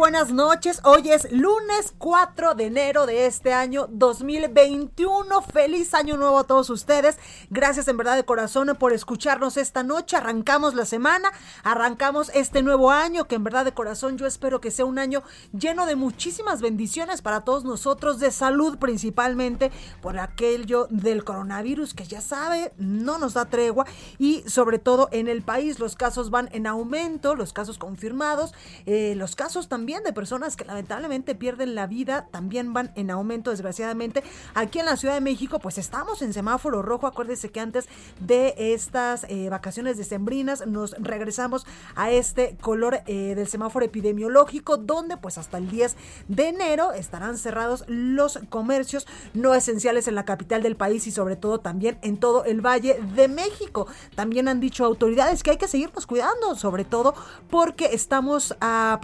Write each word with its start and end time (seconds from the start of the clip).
Buenas 0.00 0.32
noches. 0.32 0.80
Hoy 0.84 1.10
es 1.10 1.30
lunes 1.30 1.92
4 1.98 2.54
de 2.54 2.64
enero 2.64 3.04
de 3.04 3.26
este 3.26 3.52
año 3.52 3.86
2021. 3.90 5.42
Feliz 5.42 5.92
año 5.92 6.16
nuevo 6.16 6.38
a 6.38 6.44
todos 6.44 6.70
ustedes. 6.70 7.18
Gracias 7.50 7.86
en 7.86 7.98
verdad 7.98 8.16
de 8.16 8.24
corazón 8.24 8.74
por 8.78 8.94
escucharnos 8.94 9.58
esta 9.58 9.82
noche. 9.82 10.16
Arrancamos 10.16 10.72
la 10.72 10.86
semana, 10.86 11.30
arrancamos 11.64 12.30
este 12.32 12.62
nuevo 12.62 12.90
año 12.90 13.26
que 13.26 13.34
en 13.34 13.44
verdad 13.44 13.66
de 13.66 13.74
corazón 13.74 14.16
yo 14.16 14.26
espero 14.26 14.58
que 14.58 14.70
sea 14.70 14.86
un 14.86 14.98
año 14.98 15.22
lleno 15.52 15.84
de 15.84 15.96
muchísimas 15.96 16.62
bendiciones 16.62 17.20
para 17.20 17.42
todos 17.42 17.64
nosotros, 17.64 18.18
de 18.20 18.30
salud 18.30 18.78
principalmente 18.78 19.70
por 20.00 20.18
aquello 20.18 20.86
del 20.88 21.24
coronavirus 21.24 21.92
que 21.92 22.06
ya 22.06 22.22
sabe, 22.22 22.72
no 22.78 23.18
nos 23.18 23.34
da 23.34 23.44
tregua 23.44 23.84
y 24.18 24.44
sobre 24.48 24.78
todo 24.78 25.10
en 25.12 25.28
el 25.28 25.42
país 25.42 25.78
los 25.78 25.94
casos 25.94 26.30
van 26.30 26.48
en 26.52 26.66
aumento, 26.66 27.34
los 27.34 27.52
casos 27.52 27.76
confirmados. 27.76 28.54
Eh, 28.86 29.12
los 29.14 29.36
casos 29.36 29.68
también 29.68 29.89
de 29.98 30.12
personas 30.12 30.54
que 30.56 30.64
lamentablemente 30.64 31.34
pierden 31.34 31.74
la 31.74 31.88
vida 31.88 32.28
también 32.30 32.72
van 32.72 32.92
en 32.94 33.10
aumento, 33.10 33.50
desgraciadamente. 33.50 34.22
Aquí 34.54 34.78
en 34.78 34.86
la 34.86 34.96
Ciudad 34.96 35.14
de 35.14 35.20
México, 35.20 35.58
pues 35.58 35.78
estamos 35.78 36.22
en 36.22 36.32
semáforo 36.32 36.80
rojo. 36.80 37.08
Acuérdese 37.08 37.50
que 37.50 37.58
antes 37.58 37.88
de 38.20 38.54
estas 38.56 39.26
eh, 39.28 39.48
vacaciones 39.50 39.96
decembrinas 39.96 40.64
nos 40.66 40.92
regresamos 40.92 41.66
a 41.96 42.12
este 42.12 42.56
color 42.60 43.00
eh, 43.06 43.34
del 43.34 43.48
semáforo 43.48 43.84
epidemiológico, 43.84 44.76
donde 44.76 45.16
pues 45.16 45.38
hasta 45.38 45.58
el 45.58 45.68
10 45.68 45.96
de 46.28 46.48
enero 46.48 46.92
estarán 46.92 47.36
cerrados 47.36 47.84
los 47.88 48.38
comercios 48.48 49.08
no 49.34 49.54
esenciales 49.54 50.06
en 50.06 50.14
la 50.14 50.24
capital 50.24 50.62
del 50.62 50.76
país 50.76 51.08
y 51.08 51.10
sobre 51.10 51.34
todo 51.34 51.58
también 51.58 51.98
en 52.02 52.16
todo 52.16 52.44
el 52.44 52.60
Valle 52.60 53.00
de 53.16 53.26
México. 53.26 53.88
También 54.14 54.46
han 54.46 54.60
dicho 54.60 54.84
autoridades 54.84 55.42
que 55.42 55.50
hay 55.50 55.56
que 55.56 55.66
seguirnos 55.66 56.06
cuidando, 56.06 56.54
sobre 56.54 56.84
todo 56.84 57.14
porque 57.50 57.86
estamos 57.92 58.54
a 58.60 58.98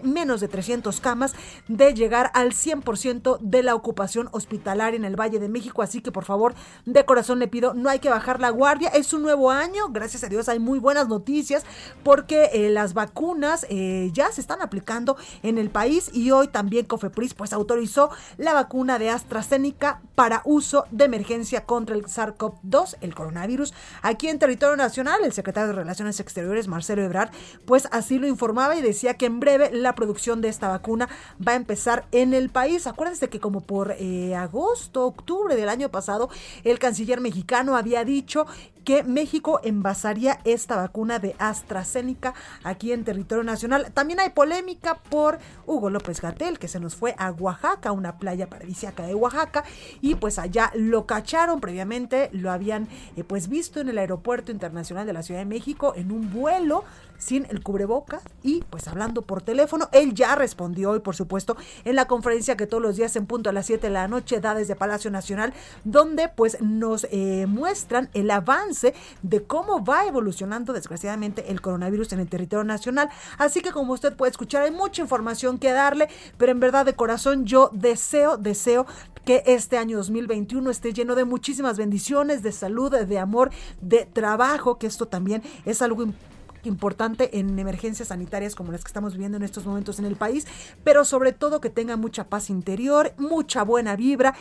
menos 0.00 0.40
de 0.40 0.48
300 0.48 1.00
camas 1.00 1.34
de 1.68 1.94
llegar 1.94 2.30
al 2.34 2.52
100% 2.52 3.38
de 3.40 3.62
la 3.62 3.74
ocupación 3.74 4.28
hospitalaria 4.32 4.96
en 4.96 5.04
el 5.04 5.18
Valle 5.18 5.38
de 5.38 5.48
México. 5.48 5.82
Así 5.82 6.00
que 6.00 6.12
por 6.12 6.24
favor, 6.24 6.54
de 6.84 7.04
corazón 7.04 7.38
le 7.38 7.48
pido, 7.48 7.74
no 7.74 7.88
hay 7.88 7.98
que 7.98 8.10
bajar 8.10 8.40
la 8.40 8.50
guardia. 8.50 8.88
Es 8.88 9.12
un 9.12 9.22
nuevo 9.22 9.50
año, 9.50 9.88
gracias 9.90 10.24
a 10.24 10.28
Dios 10.28 10.48
hay 10.48 10.58
muy 10.58 10.78
buenas 10.78 11.08
noticias 11.08 11.64
porque 12.02 12.50
eh, 12.52 12.70
las 12.70 12.94
vacunas 12.94 13.66
eh, 13.68 14.10
ya 14.12 14.30
se 14.32 14.40
están 14.40 14.62
aplicando 14.62 15.16
en 15.42 15.58
el 15.58 15.70
país 15.70 16.10
y 16.12 16.30
hoy 16.30 16.48
también 16.48 16.86
Cofepris 16.86 17.34
pues 17.34 17.52
autorizó 17.52 18.10
la 18.36 18.52
vacuna 18.52 18.98
de 18.98 19.10
AstraZeneca 19.10 20.00
para 20.14 20.42
uso 20.44 20.84
de 20.90 21.04
emergencia 21.04 21.64
contra 21.64 21.94
el 21.94 22.04
SARS-CoV-2, 22.04 22.96
el 23.00 23.14
coronavirus, 23.14 23.74
aquí 24.02 24.28
en 24.28 24.38
territorio 24.38 24.76
nacional. 24.76 25.20
El 25.24 25.32
secretario 25.32 25.68
de 25.68 25.74
Relaciones 25.74 26.20
Exteriores, 26.20 26.68
Marcelo 26.68 27.02
Ebrard, 27.02 27.30
pues 27.64 27.88
así 27.90 28.18
lo 28.18 28.26
informaba 28.26 28.76
y 28.76 28.82
decía 28.82 29.14
que 29.14 29.26
en 29.26 29.40
breve 29.40 29.70
la 29.82 29.94
producción 29.94 30.40
de 30.40 30.48
esta 30.48 30.68
vacuna 30.68 31.08
va 31.46 31.52
a 31.52 31.56
empezar 31.56 32.06
en 32.12 32.34
el 32.34 32.50
país. 32.50 32.86
Acuérdense 32.86 33.28
que 33.28 33.40
como 33.40 33.60
por 33.60 33.92
eh, 33.98 34.34
agosto, 34.34 35.06
octubre 35.06 35.56
del 35.56 35.68
año 35.68 35.88
pasado, 35.90 36.30
el 36.64 36.78
canciller 36.78 37.20
mexicano 37.20 37.76
había 37.76 38.04
dicho 38.04 38.46
que 38.84 39.02
México 39.02 39.60
envasaría 39.62 40.40
esta 40.44 40.76
vacuna 40.76 41.18
de 41.18 41.34
AstraZeneca 41.38 42.34
aquí 42.64 42.92
en 42.92 43.04
territorio 43.04 43.44
nacional. 43.44 43.92
También 43.92 44.20
hay 44.20 44.30
polémica 44.30 44.98
por 45.08 45.38
Hugo 45.66 45.90
López 45.90 46.20
Gatel, 46.20 46.58
que 46.58 46.68
se 46.68 46.80
nos 46.80 46.96
fue 46.96 47.14
a 47.18 47.30
Oaxaca, 47.30 47.92
una 47.92 48.18
playa 48.18 48.48
paradisíaca 48.48 49.06
de 49.06 49.14
Oaxaca, 49.14 49.64
y 50.00 50.16
pues 50.16 50.38
allá 50.38 50.70
lo 50.74 51.06
cacharon 51.06 51.60
previamente, 51.60 52.28
lo 52.32 52.50
habían 52.50 52.88
eh, 53.16 53.24
pues 53.24 53.48
visto 53.48 53.80
en 53.80 53.88
el 53.88 53.98
aeropuerto 53.98 54.52
internacional 54.52 55.06
de 55.06 55.12
la 55.12 55.22
Ciudad 55.22 55.40
de 55.40 55.46
México 55.46 55.94
en 55.96 56.12
un 56.12 56.32
vuelo 56.32 56.84
sin 57.22 57.46
el 57.50 57.62
cubreboca 57.62 58.20
y 58.42 58.64
pues 58.68 58.88
hablando 58.88 59.22
por 59.22 59.42
teléfono. 59.42 59.88
Él 59.92 60.12
ya 60.12 60.34
respondió 60.34 60.90
hoy, 60.90 60.98
por 60.98 61.14
supuesto, 61.14 61.56
en 61.84 61.94
la 61.94 62.06
conferencia 62.06 62.56
que 62.56 62.66
todos 62.66 62.82
los 62.82 62.96
días 62.96 63.14
en 63.14 63.26
punto 63.26 63.48
a 63.48 63.52
las 63.52 63.66
7 63.66 63.86
de 63.86 63.92
la 63.92 64.08
noche 64.08 64.40
da 64.40 64.54
desde 64.54 64.74
Palacio 64.74 65.10
Nacional, 65.10 65.54
donde 65.84 66.28
pues 66.28 66.60
nos 66.60 67.06
eh, 67.10 67.46
muestran 67.48 68.10
el 68.14 68.30
avance 68.30 68.94
de 69.22 69.44
cómo 69.44 69.84
va 69.84 70.06
evolucionando 70.06 70.72
desgraciadamente 70.72 71.50
el 71.50 71.60
coronavirus 71.60 72.12
en 72.12 72.20
el 72.20 72.28
territorio 72.28 72.64
nacional. 72.64 73.08
Así 73.38 73.60
que 73.60 73.70
como 73.70 73.92
usted 73.92 74.16
puede 74.16 74.30
escuchar, 74.30 74.64
hay 74.64 74.72
mucha 74.72 75.00
información 75.00 75.58
que 75.58 75.70
darle, 75.70 76.08
pero 76.38 76.50
en 76.50 76.58
verdad 76.58 76.84
de 76.84 76.94
corazón 76.94 77.44
yo 77.44 77.70
deseo, 77.72 78.36
deseo 78.36 78.86
que 79.24 79.44
este 79.46 79.78
año 79.78 79.96
2021 79.98 80.68
esté 80.70 80.92
lleno 80.92 81.14
de 81.14 81.24
muchísimas 81.24 81.78
bendiciones, 81.78 82.42
de 82.42 82.50
salud, 82.50 82.90
de 82.90 83.18
amor, 83.20 83.50
de 83.80 84.06
trabajo, 84.06 84.78
que 84.78 84.88
esto 84.88 85.06
también 85.06 85.44
es 85.64 85.82
algo 85.82 86.02
importante 86.02 86.31
importante 86.64 87.38
en 87.38 87.58
emergencias 87.58 88.08
sanitarias 88.08 88.54
como 88.54 88.72
las 88.72 88.82
que 88.82 88.88
estamos 88.88 89.14
viviendo 89.14 89.36
en 89.36 89.42
estos 89.42 89.66
momentos 89.66 89.98
en 89.98 90.04
el 90.04 90.16
país, 90.16 90.46
pero 90.84 91.04
sobre 91.04 91.32
todo 91.32 91.60
que 91.60 91.70
tenga 91.70 91.96
mucha 91.96 92.24
paz 92.24 92.50
interior, 92.50 93.12
mucha 93.18 93.62
buena 93.62 93.96
vibra, 93.96 94.34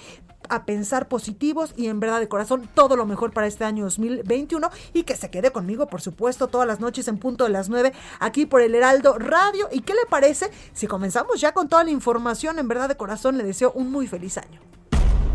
a 0.49 0.65
pensar 0.65 1.07
positivos 1.07 1.73
y 1.77 1.87
en 1.87 1.99
verdad 1.99 2.19
de 2.19 2.27
corazón 2.27 2.69
todo 2.73 2.95
lo 2.95 3.05
mejor 3.05 3.31
para 3.31 3.47
este 3.47 3.63
año 3.63 3.85
2021 3.85 4.69
y 4.93 5.03
que 5.03 5.15
se 5.15 5.29
quede 5.29 5.51
conmigo, 5.51 5.87
por 5.87 6.01
supuesto, 6.01 6.47
todas 6.47 6.67
las 6.67 6.79
noches 6.79 7.07
en 7.07 7.17
punto 7.17 7.43
de 7.43 7.51
las 7.51 7.69
9 7.69 7.93
aquí 8.19 8.45
por 8.45 8.61
el 8.61 8.75
Heraldo 8.75 9.17
Radio. 9.17 9.69
¿Y 9.71 9.81
qué 9.81 9.93
le 9.93 10.05
parece 10.09 10.51
si 10.73 10.87
comenzamos 10.87 11.39
ya 11.39 11.53
con 11.53 11.69
toda 11.69 11.83
la 11.83 11.91
información? 11.91 12.59
En 12.59 12.67
verdad 12.67 12.89
de 12.89 12.97
corazón 12.97 13.37
le 13.37 13.43
deseo 13.43 13.71
un 13.73 13.91
muy 13.91 14.07
feliz 14.07 14.37
año. 14.37 14.59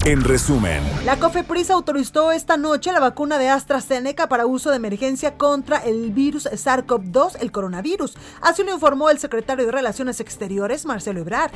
En 0.06 0.22
resumen, 0.22 0.84
La 1.04 1.18
COFEPRIS 1.18 1.68
autorizó 1.70 2.30
esta 2.30 2.56
noche 2.56 2.92
la 2.92 3.00
vacuna 3.00 3.38
de 3.38 3.48
AstraZeneca 3.48 4.28
para 4.28 4.46
uso 4.46 4.70
de 4.70 4.76
emergencia 4.76 5.36
contra 5.36 5.78
el 5.78 6.12
virus 6.12 6.46
SARS-CoV-2, 6.46 7.38
el 7.40 7.50
coronavirus. 7.50 8.16
Así 8.40 8.62
lo 8.62 8.72
informó 8.72 9.10
el 9.10 9.18
secretario 9.18 9.66
de 9.66 9.72
Relaciones 9.72 10.20
Exteriores, 10.20 10.86
Marcelo 10.86 11.18
Ebrard. 11.18 11.50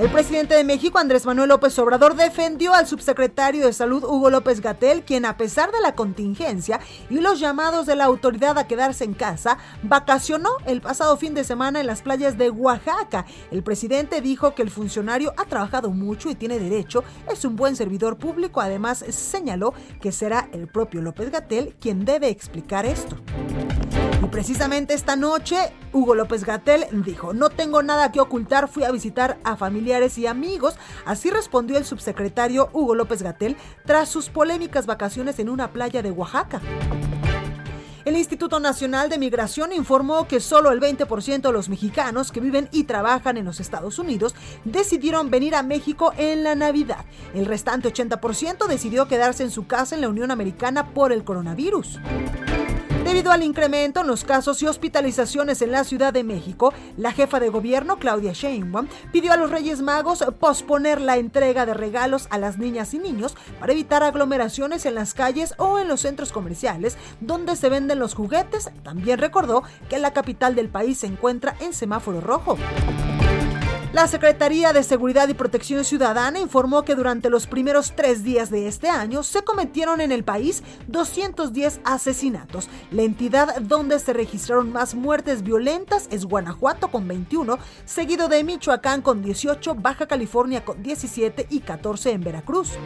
El 0.00 0.10
presidente 0.10 0.54
de 0.54 0.64
México, 0.64 0.98
Andrés 0.98 1.26
Manuel 1.26 1.50
López 1.50 1.78
Obrador, 1.78 2.16
defendió 2.16 2.72
al 2.72 2.86
subsecretario 2.86 3.66
de 3.66 3.74
Salud, 3.74 4.02
Hugo 4.02 4.30
López 4.30 4.62
Gatel, 4.62 5.02
quien 5.02 5.26
a 5.26 5.36
pesar 5.36 5.70
de 5.72 5.80
la 5.82 5.94
contingencia 5.94 6.80
y 7.10 7.20
los 7.20 7.38
llamados 7.38 7.84
de 7.84 7.96
la 7.96 8.06
autoridad 8.06 8.56
a 8.56 8.66
quedarse 8.66 9.04
en 9.04 9.12
casa, 9.12 9.58
vacacionó 9.82 10.48
el 10.64 10.80
pasado 10.80 11.18
fin 11.18 11.34
de 11.34 11.44
semana 11.44 11.80
en 11.80 11.86
las 11.86 12.00
playas 12.00 12.38
de 12.38 12.48
Oaxaca. 12.48 13.26
El 13.50 13.62
presidente 13.62 14.22
dijo 14.22 14.54
que 14.54 14.62
el 14.62 14.70
funcionario 14.70 15.34
ha 15.36 15.44
trabajado 15.44 15.90
mucho 15.90 16.30
y 16.30 16.34
tiene 16.34 16.58
derecho, 16.58 17.04
es 17.30 17.44
un 17.44 17.56
buen 17.56 17.76
servidor 17.76 18.16
público, 18.16 18.62
además 18.62 19.04
señaló 19.10 19.74
que 20.00 20.12
será 20.12 20.48
el 20.52 20.66
propio 20.66 21.02
López 21.02 21.30
Gatel 21.30 21.76
quien 21.78 22.06
debe 22.06 22.30
explicar 22.30 22.86
esto. 22.86 23.18
Y 24.22 24.26
precisamente 24.26 24.94
esta 24.94 25.16
noche, 25.16 25.56
Hugo 25.92 26.14
López 26.14 26.44
Gatel 26.44 26.86
dijo, 27.04 27.32
no 27.32 27.48
tengo 27.48 27.82
nada 27.82 28.12
que 28.12 28.20
ocultar, 28.20 28.68
fui 28.68 28.84
a 28.84 28.90
visitar 28.90 29.38
a 29.44 29.56
y 30.16 30.26
amigos. 30.26 30.76
Así 31.04 31.30
respondió 31.30 31.76
el 31.76 31.84
subsecretario 31.84 32.70
Hugo 32.72 32.94
López 32.94 33.22
Gatel 33.22 33.56
tras 33.84 34.08
sus 34.08 34.28
polémicas 34.28 34.86
vacaciones 34.86 35.40
en 35.40 35.48
una 35.48 35.72
playa 35.72 36.00
de 36.00 36.12
Oaxaca. 36.12 36.60
El 38.04 38.16
Instituto 38.16 38.60
Nacional 38.60 39.10
de 39.10 39.18
Migración 39.18 39.72
informó 39.72 40.28
que 40.28 40.38
solo 40.38 40.70
el 40.70 40.80
20% 40.80 41.40
de 41.40 41.52
los 41.52 41.68
mexicanos 41.68 42.30
que 42.30 42.40
viven 42.40 42.68
y 42.70 42.84
trabajan 42.84 43.36
en 43.36 43.44
los 43.44 43.58
Estados 43.58 43.98
Unidos 43.98 44.34
decidieron 44.64 45.28
venir 45.28 45.56
a 45.56 45.62
México 45.62 46.12
en 46.16 46.44
la 46.44 46.54
Navidad. 46.54 47.04
El 47.34 47.46
restante 47.46 47.92
80% 47.92 48.68
decidió 48.68 49.08
quedarse 49.08 49.42
en 49.42 49.50
su 49.50 49.66
casa 49.66 49.96
en 49.96 50.02
la 50.02 50.08
Unión 50.08 50.30
Americana 50.30 50.94
por 50.94 51.12
el 51.12 51.24
coronavirus. 51.24 51.98
Debido 53.10 53.32
al 53.32 53.42
incremento 53.42 54.02
en 54.02 54.06
los 54.06 54.22
casos 54.22 54.62
y 54.62 54.68
hospitalizaciones 54.68 55.62
en 55.62 55.72
la 55.72 55.82
Ciudad 55.82 56.12
de 56.12 56.22
México, 56.22 56.72
la 56.96 57.10
jefa 57.10 57.40
de 57.40 57.48
gobierno, 57.48 57.98
Claudia 57.98 58.32
Sheinbaum, 58.32 58.86
pidió 59.10 59.32
a 59.32 59.36
los 59.36 59.50
Reyes 59.50 59.82
Magos 59.82 60.24
posponer 60.38 61.00
la 61.00 61.16
entrega 61.16 61.66
de 61.66 61.74
regalos 61.74 62.28
a 62.30 62.38
las 62.38 62.56
niñas 62.56 62.94
y 62.94 63.00
niños 63.00 63.34
para 63.58 63.72
evitar 63.72 64.04
aglomeraciones 64.04 64.86
en 64.86 64.94
las 64.94 65.12
calles 65.12 65.54
o 65.58 65.80
en 65.80 65.88
los 65.88 66.02
centros 66.02 66.30
comerciales 66.30 66.96
donde 67.20 67.56
se 67.56 67.68
venden 67.68 67.98
los 67.98 68.14
juguetes. 68.14 68.70
También 68.84 69.18
recordó 69.18 69.64
que 69.88 69.98
la 69.98 70.12
capital 70.12 70.54
del 70.54 70.68
país 70.68 70.98
se 70.98 71.08
encuentra 71.08 71.56
en 71.58 71.72
semáforo 71.72 72.20
rojo. 72.20 72.58
La 73.92 74.06
Secretaría 74.06 74.72
de 74.72 74.84
Seguridad 74.84 75.28
y 75.28 75.34
Protección 75.34 75.84
Ciudadana 75.84 76.38
informó 76.38 76.84
que 76.84 76.94
durante 76.94 77.28
los 77.28 77.48
primeros 77.48 77.92
tres 77.96 78.22
días 78.22 78.48
de 78.48 78.68
este 78.68 78.88
año 78.88 79.24
se 79.24 79.42
cometieron 79.42 80.00
en 80.00 80.12
el 80.12 80.22
país 80.22 80.62
210 80.86 81.80
asesinatos. 81.82 82.68
La 82.92 83.02
entidad 83.02 83.60
donde 83.60 83.98
se 83.98 84.12
registraron 84.12 84.70
más 84.70 84.94
muertes 84.94 85.42
violentas 85.42 86.06
es 86.12 86.24
Guanajuato 86.24 86.92
con 86.92 87.08
21, 87.08 87.58
seguido 87.84 88.28
de 88.28 88.44
Michoacán 88.44 89.02
con 89.02 89.22
18, 89.22 89.74
Baja 89.74 90.06
California 90.06 90.64
con 90.64 90.80
17 90.84 91.48
y 91.50 91.58
14 91.58 92.12
en 92.12 92.20
Veracruz. 92.20 92.78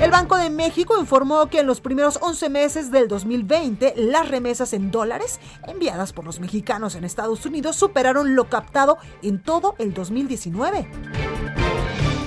El 0.00 0.10
Banco 0.10 0.36
de 0.36 0.50
México 0.50 0.98
informó 0.98 1.48
que 1.48 1.60
en 1.60 1.66
los 1.66 1.80
primeros 1.80 2.18
11 2.20 2.50
meses 2.50 2.90
del 2.90 3.06
2020 3.06 3.94
las 3.96 4.28
remesas 4.28 4.72
en 4.72 4.90
dólares 4.90 5.38
enviadas 5.68 6.12
por 6.12 6.24
los 6.24 6.40
mexicanos 6.40 6.96
en 6.96 7.04
Estados 7.04 7.46
Unidos 7.46 7.76
superaron 7.76 8.34
lo 8.34 8.48
captado 8.48 8.98
en 9.22 9.40
todo 9.40 9.76
el 9.78 9.94
2019. 9.94 10.88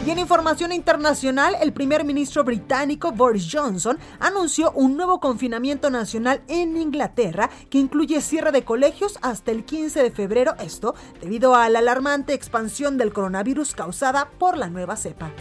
Y 0.07 0.11
en 0.11 0.19
información 0.19 0.71
internacional, 0.71 1.57
el 1.61 1.73
primer 1.73 2.05
ministro 2.05 2.45
británico 2.45 3.11
Boris 3.11 3.49
Johnson 3.51 3.99
anunció 4.21 4.71
un 4.71 4.95
nuevo 4.95 5.19
confinamiento 5.19 5.89
nacional 5.89 6.41
en 6.47 6.77
Inglaterra 6.77 7.49
que 7.69 7.79
incluye 7.79 8.21
cierre 8.21 8.53
de 8.53 8.63
colegios 8.63 9.19
hasta 9.21 9.51
el 9.51 9.65
15 9.65 10.03
de 10.03 10.11
febrero, 10.11 10.55
esto 10.63 10.95
debido 11.19 11.55
a 11.55 11.67
la 11.67 11.79
alarmante 11.79 12.33
expansión 12.33 12.97
del 12.97 13.11
coronavirus 13.11 13.75
causada 13.75 14.29
por 14.39 14.57
la 14.57 14.69
nueva 14.69 14.95
cepa. 14.95 15.33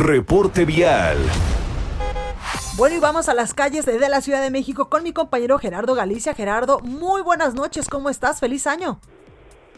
Reporte 0.00 0.64
vial. 0.64 1.18
Bueno, 2.76 2.94
y 2.94 3.00
vamos 3.00 3.28
a 3.28 3.34
las 3.34 3.52
calles 3.52 3.84
de, 3.84 3.98
la 4.08 4.20
Ciudad 4.20 4.40
de 4.40 4.48
México 4.48 4.88
con 4.88 5.02
mi 5.02 5.12
compañero 5.12 5.58
Gerardo 5.58 5.96
Galicia. 5.96 6.34
Gerardo, 6.34 6.78
muy 6.78 7.20
buenas 7.20 7.54
noches, 7.54 7.88
¿cómo 7.88 8.08
estás? 8.08 8.38
Feliz 8.38 8.68
año. 8.68 9.00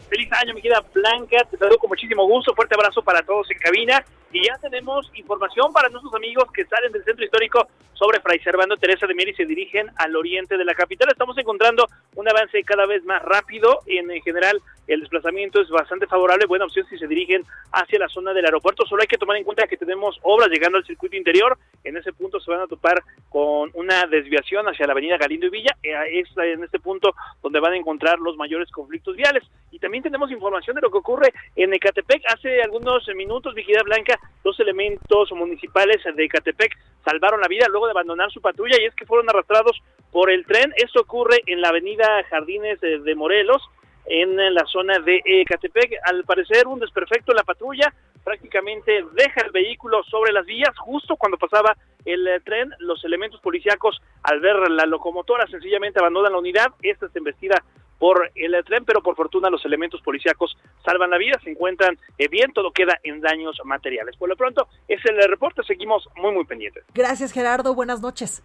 Feliz 0.09 0.31
año, 0.33 0.53
mi 0.53 0.61
querida 0.61 0.85
Blanca. 0.93 1.37
Te 1.49 1.57
saludo 1.57 1.79
con 1.79 1.89
muchísimo 1.89 2.27
gusto. 2.27 2.53
Fuerte 2.53 2.75
abrazo 2.75 3.01
para 3.01 3.23
todos 3.23 3.49
en 3.49 3.57
cabina. 3.57 4.05
Y 4.31 4.45
ya 4.45 4.59
tenemos 4.59 5.09
información 5.15 5.73
para 5.73 5.89
nuestros 5.89 6.13
amigos 6.13 6.45
que 6.53 6.65
salen 6.65 6.91
del 6.91 7.03
centro 7.03 7.25
histórico 7.25 7.67
sobre 7.93 8.19
Fray 8.19 8.39
Servando 8.41 8.77
Teresa 8.77 9.07
de 9.07 9.15
Mier 9.15 9.29
y 9.29 9.33
se 9.33 9.45
dirigen 9.45 9.87
al 9.95 10.15
oriente 10.15 10.55
de 10.55 10.65
la 10.65 10.75
capital. 10.75 11.09
Estamos 11.09 11.35
encontrando 11.39 11.87
un 12.21 12.29
avance 12.29 12.63
cada 12.63 12.85
vez 12.85 13.03
más 13.03 13.21
rápido. 13.23 13.79
En, 13.87 14.09
general, 14.21 14.61
el 14.87 15.01
desplazamiento 15.01 15.59
es 15.61 15.69
bastante 15.69 16.07
favorable. 16.07 16.45
Buena 16.45 16.65
opción 16.65 16.85
si 16.89 16.97
se 16.97 17.07
dirigen 17.07 17.43
hacia 17.71 17.99
la 17.99 18.07
zona 18.07 18.33
del 18.33 18.45
aeropuerto. 18.45 18.85
Solo 18.85 19.01
hay 19.01 19.07
que 19.07 19.17
tomar 19.17 19.37
en 19.37 19.43
cuenta 19.43 19.67
que 19.67 19.77
tenemos 19.77 20.17
obras 20.21 20.49
llegando 20.49 20.77
al 20.77 20.85
circuito 20.85 21.15
interior. 21.15 21.57
En 21.83 21.97
ese 21.97 22.13
punto 22.13 22.39
se 22.39 22.51
van 22.51 22.61
a 22.61 22.67
topar 22.67 23.03
con 23.29 23.71
una 23.73 24.05
desviación 24.05 24.67
hacia 24.67 24.85
la 24.85 24.93
avenida 24.93 25.17
Galindo 25.17 25.47
y 25.47 25.49
Villa. 25.49 25.75
Eh, 25.81 26.19
es 26.19 26.29
en 26.37 26.63
este 26.63 26.79
punto 26.79 27.15
donde 27.41 27.59
van 27.59 27.73
a 27.73 27.77
encontrar 27.77 28.19
los 28.19 28.37
mayores 28.37 28.69
conflictos 28.71 29.15
viales. 29.15 29.43
Y 29.71 29.79
también 29.79 30.03
tenemos 30.03 30.31
información 30.31 30.75
de 30.75 30.81
lo 30.81 30.91
que 30.91 30.99
ocurre 30.99 31.33
en 31.55 31.73
Ecatepec. 31.73 32.23
Hace 32.27 32.61
algunos 32.61 33.07
minutos, 33.15 33.55
Vigilidad 33.55 33.83
Blanca, 33.83 34.19
dos 34.43 34.59
elementos 34.59 35.31
municipales 35.31 36.01
de 36.15 36.23
Ecatepec 36.25 36.77
salvaron 37.03 37.41
la 37.41 37.47
vida 37.47 37.67
luego 37.69 37.87
de 37.87 37.91
abandonar 37.91 38.31
su 38.31 38.41
patrulla 38.41 38.77
y 38.79 38.85
es 38.85 38.95
que 38.95 39.05
fueron 39.05 39.29
arrastrados 39.29 39.81
por 40.11 40.29
el 40.31 40.45
tren. 40.45 40.73
Esto 40.77 41.01
ocurre 41.01 41.41
en 41.45 41.61
la 41.61 41.69
avenida 41.69 42.23
Jardines 42.29 42.79
de 42.81 43.15
Morelos, 43.15 43.61
en 44.05 44.35
la 44.53 44.65
zona 44.65 44.99
de 44.99 45.21
Ecatepec. 45.23 45.93
Al 46.03 46.23
parecer, 46.25 46.67
un 46.67 46.79
desperfecto 46.79 47.31
en 47.31 47.37
la 47.37 47.43
patrulla 47.43 47.93
prácticamente 48.23 49.03
deja 49.13 49.41
el 49.41 49.51
vehículo 49.51 50.03
sobre 50.03 50.31
las 50.31 50.45
vías 50.45 50.77
justo 50.77 51.15
cuando 51.15 51.37
pasaba 51.37 51.75
el 52.05 52.27
eh, 52.27 52.39
tren. 52.41 52.71
Los 52.79 53.03
elementos 53.03 53.39
policíacos, 53.41 54.01
al 54.23 54.39
ver 54.39 54.55
la 54.69 54.85
locomotora, 54.85 55.47
sencillamente 55.47 55.99
abandonan 55.99 56.33
la 56.33 56.39
unidad. 56.39 56.67
Esta 56.81 57.07
es 57.07 57.15
embestida 57.15 57.63
por 58.01 58.31
el 58.33 58.55
tren, 58.65 58.83
pero 58.83 59.03
por 59.03 59.15
fortuna 59.15 59.51
los 59.51 59.63
elementos 59.63 60.01
policíacos 60.01 60.57
salvan 60.83 61.11
la 61.11 61.19
vida, 61.19 61.39
se 61.43 61.51
encuentran 61.51 61.99
eh, 62.17 62.27
bien, 62.29 62.51
todo 62.51 62.71
queda 62.71 62.97
en 63.03 63.21
daños 63.21 63.61
materiales. 63.63 64.17
Por 64.17 64.27
lo 64.27 64.35
pronto, 64.35 64.67
es 64.87 64.99
el 65.05 65.21
reporte, 65.29 65.61
seguimos 65.67 66.09
muy, 66.15 66.33
muy 66.33 66.43
pendientes. 66.45 66.83
Gracias, 66.95 67.31
Gerardo, 67.31 67.75
buenas 67.75 68.01
noches. 68.01 68.41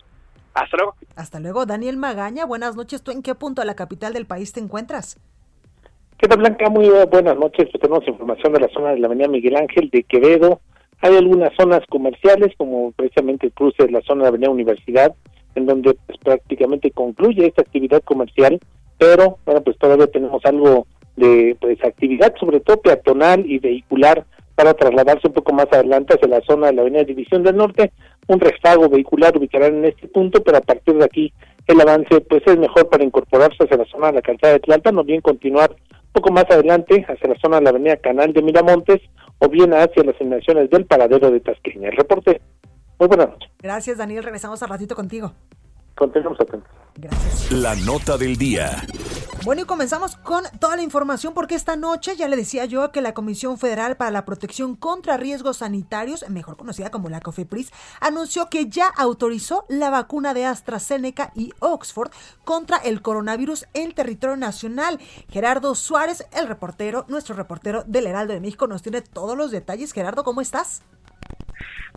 Hasta 0.52 0.76
luego. 0.76 0.94
Hasta 1.16 1.40
luego. 1.40 1.64
Daniel 1.64 1.96
Magaña, 1.96 2.44
buenas 2.44 2.76
noches. 2.76 3.02
¿Tú 3.02 3.12
en 3.12 3.22
qué 3.22 3.34
punto 3.34 3.62
de 3.62 3.66
la 3.66 3.74
capital 3.74 4.12
del 4.12 4.26
país 4.26 4.52
te 4.52 4.60
encuentras? 4.60 5.18
¿Qué 6.18 6.28
tal, 6.28 6.40
Blanca? 6.40 6.68
Muy 6.68 6.90
buenas 7.10 7.38
noches. 7.38 7.66
Pues 7.72 7.80
tenemos 7.80 8.06
información 8.06 8.52
de 8.52 8.60
la 8.60 8.68
zona 8.68 8.90
de 8.90 8.98
la 8.98 9.06
Avenida 9.06 9.28
Miguel 9.28 9.56
Ángel 9.56 9.88
de 9.88 10.02
Quevedo. 10.02 10.60
Hay 11.00 11.16
algunas 11.16 11.54
zonas 11.56 11.80
comerciales, 11.88 12.54
como 12.58 12.92
precisamente 12.92 13.46
el 13.46 13.54
cruce 13.54 13.86
de 13.86 13.92
la 13.92 14.02
zona 14.02 14.18
de 14.18 14.22
la 14.24 14.28
Avenida 14.28 14.50
Universidad, 14.50 15.14
en 15.54 15.64
donde 15.64 15.96
pues, 16.06 16.18
prácticamente 16.18 16.90
concluye 16.90 17.46
esta 17.46 17.62
actividad 17.62 18.02
comercial 18.02 18.60
pero 18.98 19.38
bueno, 19.44 19.62
pues 19.62 19.78
todavía 19.78 20.06
tenemos 20.06 20.44
algo 20.44 20.86
de 21.16 21.56
pues 21.60 21.82
actividad, 21.84 22.34
sobre 22.38 22.60
todo 22.60 22.80
peatonal 22.80 23.44
y 23.50 23.58
vehicular, 23.58 24.24
para 24.54 24.74
trasladarse 24.74 25.28
un 25.28 25.34
poco 25.34 25.52
más 25.52 25.66
adelante 25.70 26.14
hacia 26.14 26.28
la 26.28 26.40
zona 26.40 26.68
de 26.68 26.72
la 26.74 26.82
Avenida 26.82 27.04
División 27.04 27.42
del 27.42 27.56
Norte. 27.56 27.92
Un 28.26 28.40
rezago 28.40 28.88
vehicular 28.88 29.36
ubicarán 29.36 29.76
en 29.76 29.84
este 29.86 30.08
punto, 30.08 30.42
pero 30.42 30.58
a 30.58 30.62
partir 30.62 30.94
de 30.94 31.04
aquí 31.04 31.32
el 31.66 31.80
avance 31.80 32.20
pues 32.22 32.42
es 32.46 32.58
mejor 32.58 32.88
para 32.88 33.04
incorporarse 33.04 33.64
hacia 33.64 33.76
la 33.76 33.84
zona 33.84 34.08
de 34.08 34.14
la 34.14 34.22
calzada 34.22 34.54
de 34.54 34.60
Tlalpan 34.60 34.98
o 34.98 35.04
bien 35.04 35.20
continuar 35.20 35.72
un 35.72 36.12
poco 36.12 36.32
más 36.32 36.44
adelante 36.48 37.04
hacia 37.06 37.28
la 37.28 37.38
zona 37.38 37.58
de 37.58 37.64
la 37.64 37.70
Avenida 37.70 37.96
Canal 37.96 38.32
de 38.32 38.42
Miramontes 38.42 39.02
o 39.38 39.48
bien 39.48 39.74
hacia 39.74 40.02
las 40.04 40.18
inmediaciones 40.20 40.70
del 40.70 40.86
paradero 40.86 41.30
de 41.30 41.40
Tasqueña. 41.40 41.90
El 41.90 41.96
reporte. 41.96 42.40
Muy 42.98 43.08
buenas 43.08 43.28
noches. 43.28 43.50
Gracias, 43.60 43.98
Daniel. 43.98 44.24
Regresamos 44.24 44.62
a 44.62 44.66
ratito 44.66 44.94
contigo. 44.94 45.32
Continuamos 45.96 46.40
atentos. 46.40 46.70
Gracias. 46.96 47.52
La 47.52 47.74
nota 47.74 48.16
del 48.16 48.36
día. 48.36 48.82
Bueno, 49.44 49.62
y 49.62 49.64
comenzamos 49.64 50.16
con 50.16 50.44
toda 50.58 50.76
la 50.76 50.82
información 50.82 51.32
porque 51.32 51.54
esta 51.54 51.76
noche 51.76 52.16
ya 52.16 52.26
le 52.26 52.36
decía 52.36 52.64
yo 52.64 52.90
que 52.90 53.00
la 53.00 53.14
Comisión 53.14 53.58
Federal 53.58 53.96
para 53.96 54.10
la 54.10 54.24
Protección 54.24 54.74
contra 54.74 55.16
Riesgos 55.16 55.58
Sanitarios, 55.58 56.28
mejor 56.28 56.56
conocida 56.56 56.90
como 56.90 57.08
la 57.08 57.20
COFEPRIS, 57.20 57.70
anunció 58.00 58.48
que 58.48 58.66
ya 58.66 58.88
autorizó 58.88 59.64
la 59.68 59.90
vacuna 59.90 60.34
de 60.34 60.46
AstraZeneca 60.46 61.30
y 61.34 61.52
Oxford 61.60 62.10
contra 62.44 62.78
el 62.78 63.02
coronavirus 63.02 63.66
en 63.72 63.92
territorio 63.92 64.36
nacional. 64.36 64.98
Gerardo 65.28 65.74
Suárez, 65.76 66.26
el 66.32 66.48
reportero, 66.48 67.04
nuestro 67.08 67.36
reportero 67.36 67.84
del 67.86 68.08
Heraldo 68.08 68.32
de 68.34 68.40
México, 68.40 68.66
nos 68.66 68.82
tiene 68.82 69.00
todos 69.00 69.36
los 69.36 69.50
detalles. 69.50 69.92
Gerardo, 69.92 70.24
¿cómo 70.24 70.40
estás? 70.40 70.82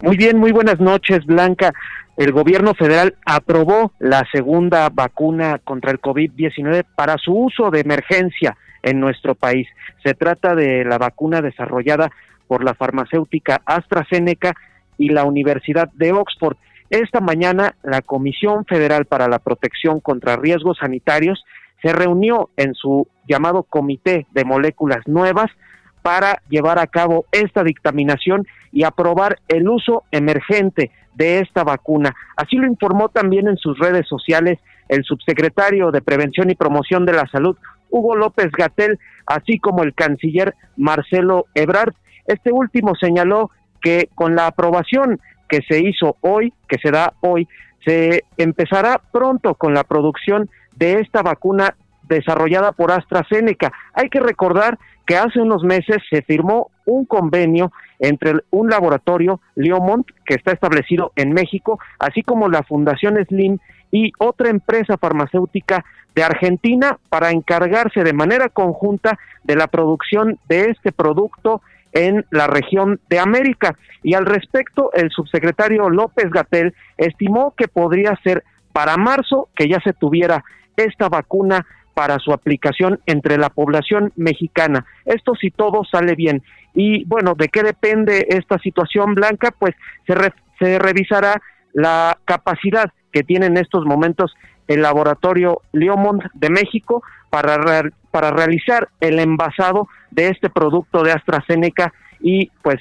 Muy 0.02 0.18
bien, 0.18 0.38
muy 0.38 0.52
buenas 0.52 0.80
noches, 0.80 1.26
Blanca 1.26 1.74
el 2.20 2.34
gobierno 2.34 2.74
federal 2.74 3.16
aprobó 3.26 3.94
la 3.98 4.28
segunda 4.30 4.90
vacuna 4.90 5.58
contra 5.64 5.92
el 5.92 6.02
COVID-19 6.02 6.84
para 6.94 7.18
su 7.18 7.32
uso 7.32 7.72
de 7.72 7.80
emergencia 7.80 8.58
en 8.84 9.00
nuestro 9.00 9.36
país. 9.36 9.70
Se 10.04 10.16
trata 10.16 10.54
de 10.54 10.84
la 10.84 10.98
vacuna 10.98 11.42
desarrollada 11.42 12.12
por 12.46 12.66
la 12.66 12.74
farmacéutica 12.74 13.62
AstraZeneca 13.66 14.54
y 14.98 15.12
la 15.12 15.24
Universidad 15.24 15.90
de 15.94 16.12
Oxford. 16.12 16.58
Esta 16.90 17.22
mañana 17.22 17.76
la 17.84 18.02
Comisión 18.02 18.66
Federal 18.66 19.06
para 19.06 19.30
la 19.30 19.40
Protección 19.40 20.02
contra 20.02 20.36
Riesgos 20.36 20.80
Sanitarios 20.80 21.46
se 21.82 21.94
reunió 21.94 22.50
en 22.58 22.74
su 22.74 23.08
llamado 23.30 23.64
Comité 23.64 24.28
de 24.32 24.44
Moléculas 24.44 25.08
Nuevas 25.08 25.52
para 26.02 26.42
llevar 26.50 26.80
a 26.80 26.88
cabo 26.88 27.26
esta 27.32 27.64
dictaminación 27.64 28.48
y 28.72 28.84
aprobar 28.84 29.40
el 29.48 29.68
uso 29.68 30.04
emergente 30.12 30.92
de 31.16 31.40
esta 31.40 31.64
vacuna. 31.64 32.16
Así 32.36 32.56
lo 32.56 32.68
informó 32.68 33.10
también 33.10 33.48
en 33.48 33.58
sus 33.58 33.78
redes 33.78 34.08
sociales 34.08 34.60
el 34.88 35.04
subsecretario 35.04 35.92
de 35.92 36.02
Prevención 36.02 36.50
y 36.50 36.56
Promoción 36.56 37.06
de 37.06 37.14
la 37.14 37.28
Salud, 37.32 37.58
Hugo 37.90 38.16
López 38.16 38.52
Gatel, 38.52 39.00
así 39.26 39.60
como 39.60 39.84
el 39.84 39.94
canciller 39.94 40.56
Marcelo 40.78 41.46
Ebrard. 41.54 41.94
Este 42.26 42.52
último 42.52 42.96
señaló 42.96 43.52
que 43.82 44.10
con 44.16 44.36
la 44.36 44.48
aprobación 44.48 45.20
que 45.48 45.62
se 45.68 45.80
hizo 45.80 46.18
hoy, 46.22 46.54
que 46.68 46.78
se 46.82 46.92
da 46.92 47.14
hoy, 47.22 47.48
se 47.86 48.24
empezará 48.38 49.02
pronto 49.12 49.56
con 49.56 49.74
la 49.74 49.84
producción 49.84 50.50
de 50.76 51.00
esta 51.00 51.22
vacuna 51.22 51.76
desarrollada 52.04 52.72
por 52.72 52.92
AstraZeneca. 52.92 53.72
Hay 53.94 54.10
que 54.10 54.20
recordar 54.20 54.78
que 55.10 55.18
hace 55.18 55.40
unos 55.40 55.64
meses 55.64 55.98
se 56.08 56.22
firmó 56.22 56.70
un 56.86 57.04
convenio 57.04 57.72
entre 57.98 58.42
un 58.52 58.70
laboratorio, 58.70 59.42
Leomont, 59.56 60.06
que 60.24 60.36
está 60.36 60.52
establecido 60.52 61.14
en 61.16 61.34
México, 61.34 61.80
así 61.98 62.22
como 62.22 62.48
la 62.48 62.62
Fundación 62.62 63.18
Slim 63.26 63.58
y 63.92 64.12
otra 64.20 64.52
empresa 64.52 65.00
farmacéutica 65.00 65.84
de 66.14 66.24
Argentina 66.24 67.00
para 67.10 67.32
encargarse 67.32 68.04
de 68.04 68.14
manera 68.14 68.50
conjunta 68.50 69.18
de 69.44 69.56
la 69.56 69.66
producción 69.66 70.38
de 70.48 70.70
este 70.70 70.92
producto 70.92 71.64
en 71.92 72.24
la 72.30 72.46
región 72.46 73.00
de 73.10 73.18
América. 73.18 73.76
Y 74.04 74.14
al 74.14 74.28
respecto, 74.28 74.92
el 74.94 75.10
subsecretario 75.10 75.90
López 75.90 76.30
Gatel 76.30 76.76
estimó 76.98 77.56
que 77.58 77.68
podría 77.68 78.16
ser 78.24 78.44
para 78.74 78.96
marzo 78.96 79.50
que 79.56 79.68
ya 79.68 79.80
se 79.84 79.94
tuviera 79.94 80.44
esta 80.78 81.10
vacuna 81.10 81.66
para 82.00 82.18
su 82.20 82.32
aplicación 82.32 83.02
entre 83.08 83.38
la 83.38 83.50
población 83.50 84.14
mexicana. 84.16 84.86
Esto 85.04 85.36
si 85.36 85.52
todo 85.52 85.84
sale 85.84 86.16
bien. 86.16 86.42
Y 86.74 87.04
bueno, 87.04 87.34
¿de 87.38 87.50
qué 87.50 87.62
depende 87.62 88.26
esta 88.30 88.58
situación 88.60 89.16
blanca? 89.16 89.52
Pues 89.60 89.76
se, 90.08 90.16
se 90.60 90.80
revisará 90.80 91.42
la 91.74 92.18
capacidad 92.24 92.90
que 93.12 93.24
tiene 93.24 93.48
en 93.48 93.58
estos 93.58 93.84
momentos 93.84 94.34
el 94.70 94.82
laboratorio 94.82 95.62
Leomont 95.74 96.24
de 96.36 96.50
México 96.50 97.04
para, 97.30 97.84
para 98.12 98.32
realizar 98.32 98.88
el 99.02 99.20
envasado 99.20 99.90
de 100.10 100.30
este 100.30 100.50
producto 100.50 101.04
de 101.04 101.12
AstraZeneca 101.12 101.94
y 102.22 102.50
pues 102.62 102.78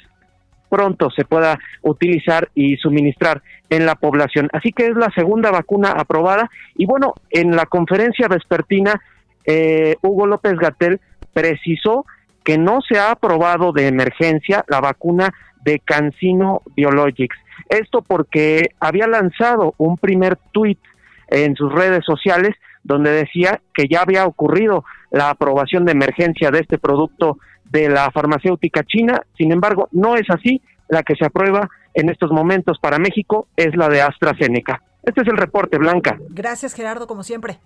pronto 0.69 1.09
se 1.09 1.25
pueda 1.25 1.59
utilizar 1.81 2.47
y 2.55 2.77
suministrar 2.77 3.41
en 3.69 3.85
la 3.85 3.95
población. 3.95 4.49
Así 4.53 4.71
que 4.71 4.87
es 4.87 4.95
la 4.95 5.11
segunda 5.15 5.51
vacuna 5.51 5.91
aprobada 5.91 6.49
y 6.75 6.85
bueno, 6.85 7.13
en 7.29 7.55
la 7.55 7.65
conferencia 7.65 8.27
vespertina 8.27 9.01
eh, 9.45 9.95
Hugo 10.01 10.27
López 10.27 10.55
Gatel 10.57 10.99
precisó 11.33 12.05
que 12.43 12.57
no 12.57 12.79
se 12.81 12.97
ha 12.97 13.11
aprobado 13.11 13.71
de 13.71 13.87
emergencia 13.87 14.65
la 14.67 14.81
vacuna 14.81 15.33
de 15.61 15.79
Cancino 15.79 16.61
Biologics. 16.75 17.37
Esto 17.69 18.01
porque 18.01 18.69
había 18.79 19.07
lanzado 19.07 19.75
un 19.77 19.97
primer 19.97 20.37
tuit 20.51 20.79
en 21.27 21.55
sus 21.55 21.71
redes 21.71 22.03
sociales 22.05 22.55
donde 22.83 23.11
decía 23.11 23.61
que 23.73 23.87
ya 23.87 24.01
había 24.01 24.25
ocurrido 24.25 24.83
la 25.11 25.29
aprobación 25.29 25.85
de 25.85 25.91
emergencia 25.91 26.49
de 26.49 26.59
este 26.59 26.77
producto 26.77 27.37
de 27.65 27.89
la 27.89 28.09
farmacéutica 28.11 28.83
china. 28.83 29.21
Sin 29.37 29.51
embargo, 29.51 29.89
no 29.91 30.15
es 30.15 30.29
así. 30.29 30.61
La 30.87 31.03
que 31.03 31.15
se 31.15 31.25
aprueba 31.25 31.69
en 31.93 32.09
estos 32.09 32.31
momentos 32.31 32.77
para 32.79 32.99
México 32.99 33.47
es 33.55 33.75
la 33.75 33.89
de 33.89 34.01
AstraZeneca. 34.01 34.81
Este 35.03 35.21
es 35.21 35.27
el 35.27 35.37
reporte, 35.37 35.77
Blanca. 35.77 36.17
Gracias, 36.29 36.73
Gerardo, 36.73 37.07
como 37.07 37.23
siempre. 37.23 37.59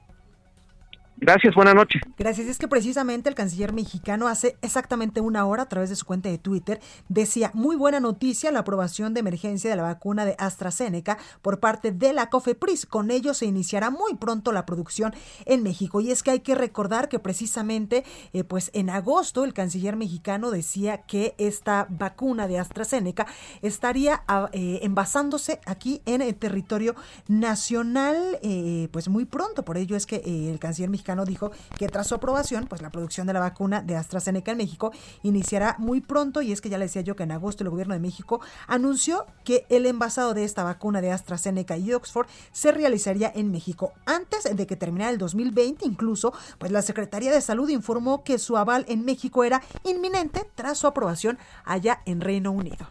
Gracias, 1.18 1.56
buena 1.56 1.74
noche. 1.74 2.00
Gracias. 2.18 2.48
Es 2.48 2.58
que 2.58 2.68
precisamente 2.68 3.30
el 3.30 3.36
canciller 3.36 3.72
mexicano 3.72 4.28
hace 4.28 4.58
exactamente 4.62 5.22
una 5.22 5.46
hora 5.46 5.64
a 5.64 5.70
través 5.70 5.90
de 5.90 5.96
su 5.96 6.06
cuenta 6.06 6.30
de 6.30 6.38
Twitter 6.38 6.82
decía, 7.08 7.52
muy 7.54 7.76
buena 7.76 8.00
noticia 8.00 8.52
la 8.52 8.60
aprobación 8.60 9.14
de 9.14 9.20
emergencia 9.20 9.70
de 9.70 9.76
la 9.76 9.84
vacuna 9.84 10.26
de 10.26 10.36
AstraZeneca 10.40 11.18
por 11.42 11.60
parte 11.60 11.92
de 11.92 12.14
la 12.14 12.30
COFEPRIS. 12.30 12.86
Con 12.88 13.12
ello 13.12 13.34
se 13.34 13.46
iniciará 13.46 13.90
muy 13.90 14.16
pronto 14.16 14.52
la 14.52 14.66
producción 14.66 15.14
en 15.46 15.64
México. 15.64 16.02
Y 16.02 16.12
es 16.12 16.24
que 16.24 16.32
hay 16.32 16.40
que 16.40 16.56
recordar 16.56 17.10
que 17.10 17.20
precisamente 17.20 18.04
eh, 18.34 18.44
pues 18.44 18.72
en 18.74 18.90
agosto 18.90 19.46
el 19.46 19.54
canciller 19.54 19.96
mexicano 19.96 20.52
decía 20.52 21.04
que 21.04 21.36
esta 21.38 21.88
vacuna 21.90 22.48
de 22.48 22.60
AstraZeneca 22.60 23.28
estaría 23.62 24.24
eh, 24.52 24.80
envasándose 24.82 25.62
aquí 25.66 26.02
en 26.06 26.22
el 26.22 26.36
territorio 26.36 26.96
nacional 27.28 28.40
eh, 28.42 28.90
pues 28.92 29.10
muy 29.10 29.26
pronto. 29.26 29.64
Por 29.64 29.78
ello 29.78 29.96
es 29.96 30.06
que 30.06 30.18
el 30.52 30.60
canciller 30.60 30.90
mexicano 30.90 31.03
dijo 31.26 31.52
que 31.78 31.88
tras 31.88 32.08
su 32.08 32.16
aprobación, 32.16 32.66
pues 32.68 32.82
la 32.82 32.90
producción 32.90 33.28
de 33.28 33.34
la 33.34 33.40
vacuna 33.40 33.82
de 33.82 33.96
AstraZeneca 33.96 34.52
en 34.52 34.58
México 34.58 34.92
iniciará 35.22 35.76
muy 35.78 36.02
pronto 36.02 36.42
y 36.42 36.52
es 36.52 36.62
que 36.62 36.70
ya 36.70 36.78
le 36.78 36.86
decía 36.86 37.02
yo 37.02 37.16
que 37.16 37.24
en 37.24 37.32
agosto 37.32 37.64
el 37.64 37.70
gobierno 37.70 37.94
de 37.94 38.00
México 38.00 38.42
anunció 38.68 39.26
que 39.44 39.66
el 39.70 39.86
envasado 39.86 40.34
de 40.34 40.44
esta 40.44 40.64
vacuna 40.64 41.02
de 41.02 41.12
AstraZeneca 41.12 41.78
y 41.78 41.94
Oxford 41.94 42.28
se 42.52 42.72
realizaría 42.72 43.32
en 43.34 43.52
México 43.52 43.94
antes 44.06 44.44
de 44.44 44.68
que 44.68 44.76
terminara 44.76 45.12
el 45.12 45.18
2020 45.18 45.86
incluso, 45.86 46.34
pues 46.58 46.72
la 46.72 46.82
Secretaría 46.82 47.32
de 47.32 47.42
Salud 47.42 47.70
informó 47.70 48.24
que 48.24 48.40
su 48.40 48.58
aval 48.58 48.86
en 48.88 49.06
México 49.06 49.44
era 49.44 49.62
inminente 49.84 50.50
tras 50.56 50.78
su 50.78 50.88
aprobación 50.88 51.38
allá 51.66 52.02
en 52.06 52.22
Reino 52.22 52.52
Unido. 52.52 52.88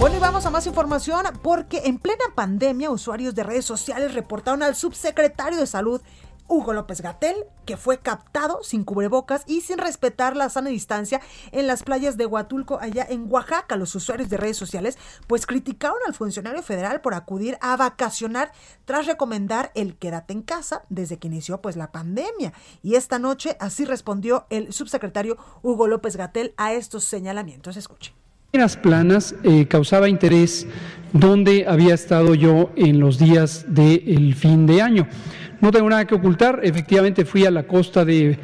Bueno, 0.00 0.16
y 0.16 0.18
vamos 0.18 0.44
a 0.44 0.50
más 0.50 0.66
información 0.66 1.24
porque 1.42 1.82
en 1.84 1.98
plena 1.98 2.24
pandemia 2.34 2.90
usuarios 2.90 3.34
de 3.34 3.44
redes 3.44 3.64
sociales 3.64 4.12
reportaron 4.12 4.62
al 4.62 4.74
subsecretario 4.74 5.58
de 5.58 5.66
Salud 5.66 6.02
Hugo 6.46 6.72
López 6.72 7.00
Gatel, 7.00 7.36
que 7.64 7.76
fue 7.76 7.98
captado 7.98 8.62
sin 8.62 8.84
cubrebocas 8.84 9.44
y 9.46 9.62
sin 9.62 9.78
respetar 9.78 10.36
la 10.36 10.48
sana 10.48 10.70
distancia 10.70 11.20
en 11.52 11.66
las 11.66 11.82
playas 11.82 12.16
de 12.16 12.26
Huatulco, 12.26 12.78
allá 12.80 13.06
en 13.08 13.26
Oaxaca. 13.30 13.76
Los 13.76 13.94
usuarios 13.94 14.28
de 14.28 14.36
redes 14.36 14.56
sociales 14.56 14.98
pues 15.26 15.46
criticaron 15.46 15.98
al 16.06 16.14
funcionario 16.14 16.62
federal 16.62 17.00
por 17.00 17.14
acudir 17.14 17.56
a 17.60 17.76
vacacionar 17.76 18.52
tras 18.84 19.06
recomendar 19.06 19.72
el 19.74 19.96
quédate 19.96 20.32
en 20.32 20.42
casa 20.42 20.82
desde 20.88 21.18
que 21.18 21.28
inició 21.28 21.60
pues 21.60 21.76
la 21.76 21.92
pandemia. 21.92 22.52
Y 22.82 22.96
esta 22.96 23.18
noche 23.18 23.56
así 23.60 23.84
respondió 23.84 24.46
el 24.50 24.72
subsecretario 24.72 25.38
Hugo 25.62 25.86
López 25.86 26.16
Gatel 26.16 26.54
a 26.56 26.72
estos 26.74 27.04
señalamientos. 27.04 27.76
Escuchen. 27.76 28.14
Las 28.52 28.76
planas 28.76 29.34
eh, 29.42 29.66
causaba 29.66 30.08
interés 30.08 30.66
donde 31.14 31.64
había 31.66 31.94
estado 31.94 32.34
yo 32.34 32.72
en 32.76 32.98
los 32.98 33.18
días 33.18 33.66
del 33.68 34.34
fin 34.34 34.66
de 34.66 34.82
año. 34.82 35.06
No 35.60 35.70
tengo 35.70 35.88
nada 35.88 36.04
que 36.04 36.16
ocultar, 36.16 36.60
efectivamente 36.62 37.24
fui 37.24 37.46
a 37.46 37.50
la 37.50 37.62
costa 37.62 38.04
de 38.04 38.36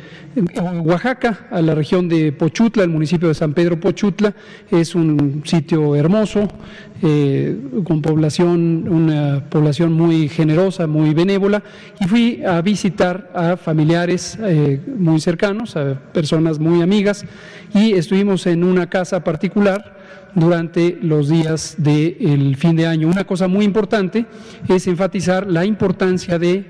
Oaxaca, 0.85 1.49
a 1.51 1.61
la 1.61 1.75
región 1.75 2.09
de 2.09 2.33
Pochutla, 2.33 2.85
el 2.85 2.89
municipio 2.89 3.29
de 3.29 3.35
San 3.35 3.53
Pedro 3.53 3.79
Pochutla, 3.79 4.33
es 4.71 4.95
un 4.95 5.43
sitio 5.45 5.97
hermoso, 5.97 6.49
eh, 7.03 7.59
con 7.85 8.01
población, 8.01 8.87
una 8.89 9.45
población 9.51 9.93
muy 9.93 10.29
generosa, 10.29 10.87
muy 10.87 11.13
benévola, 11.13 11.63
y 12.01 12.05
fui 12.07 12.43
a 12.45 12.63
visitar 12.63 13.31
a 13.35 13.57
familiares 13.57 14.39
eh, 14.41 14.81
muy 14.97 15.21
cercanos, 15.21 15.77
a 15.77 16.01
personas 16.13 16.61
muy 16.61 16.81
amigas, 16.81 17.27
y 17.75 17.93
estuvimos 17.93 18.47
en 18.47 18.63
una 18.63 18.89
casa 18.89 19.23
particular 19.25 20.00
durante 20.35 20.99
los 21.03 21.29
días 21.29 21.75
del 21.79 22.57
fin 22.57 22.77
de 22.77 22.87
año. 22.87 23.09
Una 23.09 23.25
cosa 23.25 23.49
muy 23.49 23.65
importante 23.65 24.27
es 24.69 24.87
enfatizar 24.87 25.47
la 25.47 25.65
importancia 25.65 26.39
de 26.39 26.65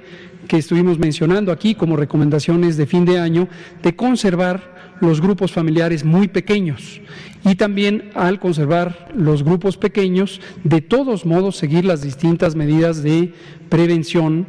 que 0.49 0.57
estuvimos 0.57 0.99
mencionando 0.99 1.53
aquí 1.53 1.75
como 1.75 1.97
recomendaciones 1.97 2.77
de 2.77 2.87
fin 2.87 3.05
de 3.05 3.19
año, 3.19 3.49
de 3.83 3.95
conservar 3.95 4.81
los 5.01 5.21
grupos 5.21 5.53
familiares 5.53 6.05
muy 6.05 6.29
pequeños 6.29 7.01
y 7.45 7.55
también 7.55 8.11
al 8.15 8.39
conservar 8.39 9.09
los 9.15 9.43
grupos 9.43 9.77
pequeños, 9.77 10.41
de 10.65 10.81
todos 10.81 11.25
modos 11.25 11.57
seguir 11.57 11.85
las 11.85 12.03
distintas 12.03 12.55
medidas 12.55 13.03
de 13.03 13.33
prevención 13.69 14.47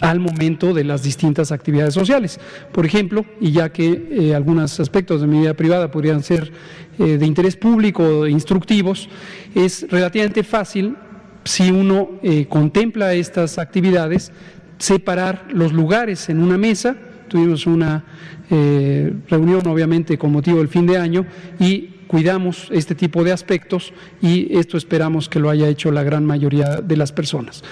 al 0.00 0.20
momento 0.20 0.74
de 0.74 0.84
las 0.84 1.02
distintas 1.02 1.52
actividades 1.52 1.94
sociales. 1.94 2.38
Por 2.72 2.84
ejemplo, 2.84 3.24
y 3.40 3.52
ya 3.52 3.70
que 3.70 4.08
eh, 4.10 4.34
algunos 4.34 4.78
aspectos 4.80 5.20
de 5.20 5.26
mi 5.26 5.40
vida 5.40 5.54
privada 5.54 5.90
podrían 5.90 6.22
ser 6.22 6.52
eh, 6.98 7.18
de 7.18 7.26
interés 7.26 7.56
público 7.56 8.26
instructivos, 8.26 9.08
es 9.54 9.86
relativamente 9.90 10.42
fácil 10.42 10.96
si 11.44 11.70
uno 11.70 12.10
eh, 12.22 12.46
contempla 12.46 13.14
estas 13.14 13.58
actividades 13.58 14.32
separar 14.78 15.46
los 15.50 15.72
lugares 15.72 16.28
en 16.28 16.40
una 16.40 16.58
mesa. 16.58 16.96
Tuvimos 17.28 17.66
una 17.66 18.04
eh, 18.50 19.12
reunión, 19.28 19.66
obviamente, 19.66 20.18
con 20.18 20.32
motivo 20.32 20.58
del 20.58 20.68
fin 20.68 20.86
de 20.86 20.98
año 20.98 21.26
y 21.58 21.88
cuidamos 22.06 22.68
este 22.70 22.94
tipo 22.94 23.24
de 23.24 23.32
aspectos 23.32 23.92
y 24.20 24.56
esto 24.56 24.76
esperamos 24.76 25.28
que 25.28 25.40
lo 25.40 25.50
haya 25.50 25.68
hecho 25.68 25.90
la 25.90 26.02
gran 26.02 26.24
mayoría 26.24 26.80
de 26.82 26.96
las 26.96 27.12
personas. 27.12 27.62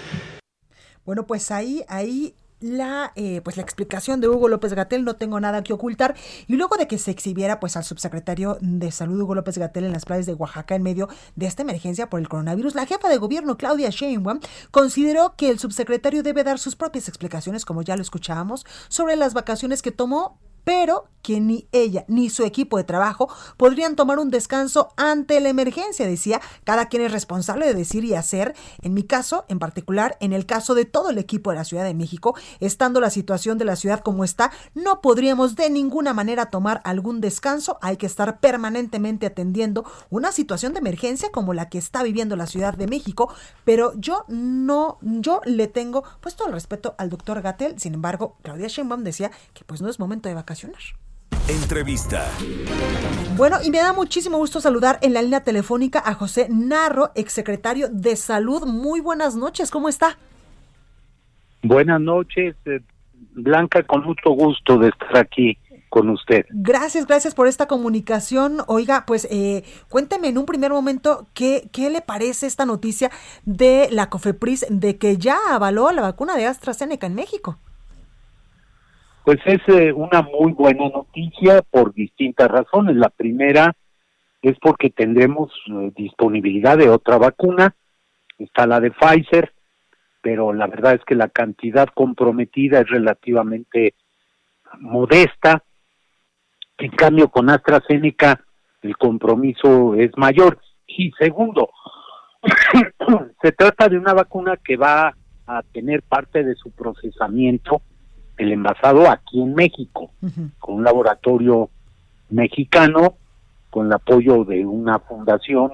Bueno, 1.04 1.26
pues 1.26 1.50
ahí, 1.50 1.82
ahí 1.88 2.34
la, 2.62 3.12
eh, 3.16 3.40
pues 3.42 3.56
la 3.56 3.62
explicación 3.62 4.20
de 4.20 4.28
Hugo 4.28 4.48
López 4.48 4.72
Gatel, 4.74 5.04
no 5.04 5.16
tengo 5.16 5.40
nada 5.40 5.62
que 5.62 5.72
ocultar. 5.72 6.14
Y 6.46 6.56
luego 6.56 6.76
de 6.76 6.86
que 6.86 6.98
se 6.98 7.10
exhibiera 7.10 7.60
pues 7.60 7.76
al 7.76 7.84
subsecretario 7.84 8.58
de 8.60 8.90
Salud 8.90 9.20
Hugo 9.20 9.34
López 9.34 9.58
Gatel 9.58 9.84
en 9.84 9.92
las 9.92 10.04
playas 10.04 10.26
de 10.26 10.34
Oaxaca 10.34 10.74
en 10.74 10.82
medio 10.82 11.08
de 11.36 11.46
esta 11.46 11.62
emergencia 11.62 12.08
por 12.08 12.20
el 12.20 12.28
coronavirus, 12.28 12.74
la 12.74 12.86
jefa 12.86 13.08
de 13.08 13.18
gobierno 13.18 13.56
Claudia 13.56 13.90
Sheinbaum 13.90 14.40
consideró 14.70 15.34
que 15.36 15.50
el 15.50 15.58
subsecretario 15.58 16.22
debe 16.22 16.44
dar 16.44 16.58
sus 16.58 16.76
propias 16.76 17.08
explicaciones, 17.08 17.64
como 17.64 17.82
ya 17.82 17.96
lo 17.96 18.02
escuchábamos, 18.02 18.64
sobre 18.88 19.16
las 19.16 19.34
vacaciones 19.34 19.82
que 19.82 19.90
tomó 19.90 20.38
pero 20.64 21.04
que 21.22 21.40
ni 21.40 21.68
ella 21.70 22.04
ni 22.08 22.30
su 22.30 22.44
equipo 22.44 22.76
de 22.76 22.84
trabajo 22.84 23.28
podrían 23.56 23.94
tomar 23.94 24.18
un 24.18 24.30
descanso 24.30 24.88
ante 24.96 25.40
la 25.40 25.48
emergencia, 25.48 26.06
decía, 26.06 26.40
cada 26.64 26.86
quien 26.86 27.02
es 27.04 27.12
responsable 27.12 27.64
de 27.64 27.74
decir 27.74 28.04
y 28.04 28.14
hacer. 28.14 28.54
En 28.82 28.92
mi 28.92 29.04
caso, 29.04 29.44
en 29.48 29.60
particular, 29.60 30.16
en 30.20 30.32
el 30.32 30.46
caso 30.46 30.74
de 30.74 30.84
todo 30.84 31.10
el 31.10 31.18
equipo 31.18 31.50
de 31.50 31.56
la 31.56 31.64
Ciudad 31.64 31.84
de 31.84 31.94
México, 31.94 32.34
estando 32.58 33.00
la 33.00 33.10
situación 33.10 33.56
de 33.56 33.64
la 33.64 33.76
ciudad 33.76 34.00
como 34.00 34.24
está, 34.24 34.50
no 34.74 35.00
podríamos 35.00 35.54
de 35.54 35.70
ninguna 35.70 36.12
manera 36.12 36.46
tomar 36.46 36.80
algún 36.84 37.20
descanso, 37.20 37.78
hay 37.80 37.96
que 37.96 38.06
estar 38.06 38.40
permanentemente 38.40 39.26
atendiendo 39.26 39.84
una 40.10 40.32
situación 40.32 40.72
de 40.72 40.80
emergencia 40.80 41.30
como 41.30 41.54
la 41.54 41.68
que 41.68 41.78
está 41.78 42.02
viviendo 42.02 42.34
la 42.34 42.48
Ciudad 42.48 42.74
de 42.74 42.88
México, 42.88 43.32
pero 43.64 43.92
yo 43.96 44.24
no, 44.26 44.98
yo 45.02 45.40
le 45.44 45.68
tengo 45.68 46.02
pues 46.20 46.34
todo 46.34 46.48
el 46.48 46.54
respeto 46.54 46.96
al 46.98 47.10
doctor 47.10 47.40
Gatel, 47.42 47.78
sin 47.78 47.94
embargo, 47.94 48.36
Claudia 48.42 48.66
Sheinbaum 48.66 49.04
decía 49.04 49.30
que 49.54 49.64
pues 49.64 49.80
no 49.80 49.88
es 49.88 50.00
momento 50.00 50.28
de 50.28 50.34
vacaciones 50.34 50.51
Entrevista. 51.48 52.30
Bueno, 53.36 53.56
y 53.64 53.70
me 53.70 53.78
da 53.78 53.92
muchísimo 53.92 54.36
gusto 54.36 54.60
saludar 54.60 54.98
en 55.02 55.14
la 55.14 55.22
línea 55.22 55.42
telefónica 55.42 56.02
a 56.04 56.14
José 56.14 56.48
Narro, 56.50 57.10
exsecretario 57.14 57.88
de 57.90 58.16
Salud. 58.16 58.66
Muy 58.66 59.00
buenas 59.00 59.34
noches, 59.34 59.70
¿cómo 59.70 59.88
está? 59.88 60.18
Buenas 61.62 62.00
noches, 62.00 62.54
eh, 62.66 62.80
Blanca, 63.34 63.82
con 63.82 64.04
mucho 64.04 64.30
gusto 64.30 64.78
de 64.78 64.88
estar 64.88 65.16
aquí 65.16 65.58
con 65.88 66.10
usted. 66.10 66.46
Gracias, 66.50 67.06
gracias 67.06 67.34
por 67.34 67.48
esta 67.48 67.66
comunicación. 67.66 68.58
Oiga, 68.66 69.04
pues 69.06 69.26
eh, 69.30 69.64
cuénteme 69.88 70.28
en 70.28 70.38
un 70.38 70.46
primer 70.46 70.70
momento 70.70 71.26
qué, 71.34 71.68
qué 71.72 71.90
le 71.90 72.00
parece 72.02 72.46
esta 72.46 72.66
noticia 72.66 73.10
de 73.44 73.88
la 73.90 74.10
COFEPRIS 74.10 74.66
de 74.68 74.96
que 74.96 75.16
ya 75.16 75.38
avaló 75.50 75.90
la 75.92 76.02
vacuna 76.02 76.36
de 76.36 76.46
AstraZeneca 76.46 77.06
en 77.06 77.14
México. 77.14 77.58
Pues 79.24 79.38
es 79.44 79.60
eh, 79.68 79.92
una 79.92 80.22
muy 80.22 80.52
buena 80.52 80.88
noticia 80.88 81.62
por 81.62 81.94
distintas 81.94 82.48
razones. 82.48 82.96
La 82.96 83.08
primera 83.08 83.72
es 84.40 84.58
porque 84.60 84.90
tendremos 84.90 85.52
eh, 85.68 85.92
disponibilidad 85.96 86.76
de 86.76 86.88
otra 86.88 87.18
vacuna, 87.18 87.74
está 88.38 88.66
la 88.66 88.80
de 88.80 88.90
Pfizer, 88.90 89.52
pero 90.20 90.52
la 90.52 90.66
verdad 90.66 90.94
es 90.94 91.04
que 91.04 91.14
la 91.14 91.28
cantidad 91.28 91.88
comprometida 91.94 92.80
es 92.80 92.88
relativamente 92.88 93.94
modesta 94.80 95.62
en 96.82 96.90
cambio, 96.90 97.28
con 97.28 97.48
AstraZeneca 97.48 98.44
el 98.82 98.96
compromiso 98.96 99.94
es 99.94 100.10
mayor. 100.16 100.58
Y 100.86 101.12
segundo, 101.12 101.70
se 103.42 103.52
trata 103.52 103.88
de 103.88 103.98
una 103.98 104.12
vacuna 104.14 104.56
que 104.56 104.76
va 104.76 105.14
a 105.46 105.62
tener 105.72 106.02
parte 106.02 106.42
de 106.42 106.56
su 106.56 106.72
procesamiento, 106.72 107.82
el 108.36 108.52
envasado 108.52 109.10
aquí 109.10 109.40
en 109.40 109.54
México, 109.54 110.10
con 110.58 110.76
un 110.76 110.84
laboratorio 110.84 111.70
mexicano, 112.30 113.14
con 113.70 113.86
el 113.86 113.92
apoyo 113.92 114.44
de 114.44 114.64
una 114.64 114.98
fundación 114.98 115.72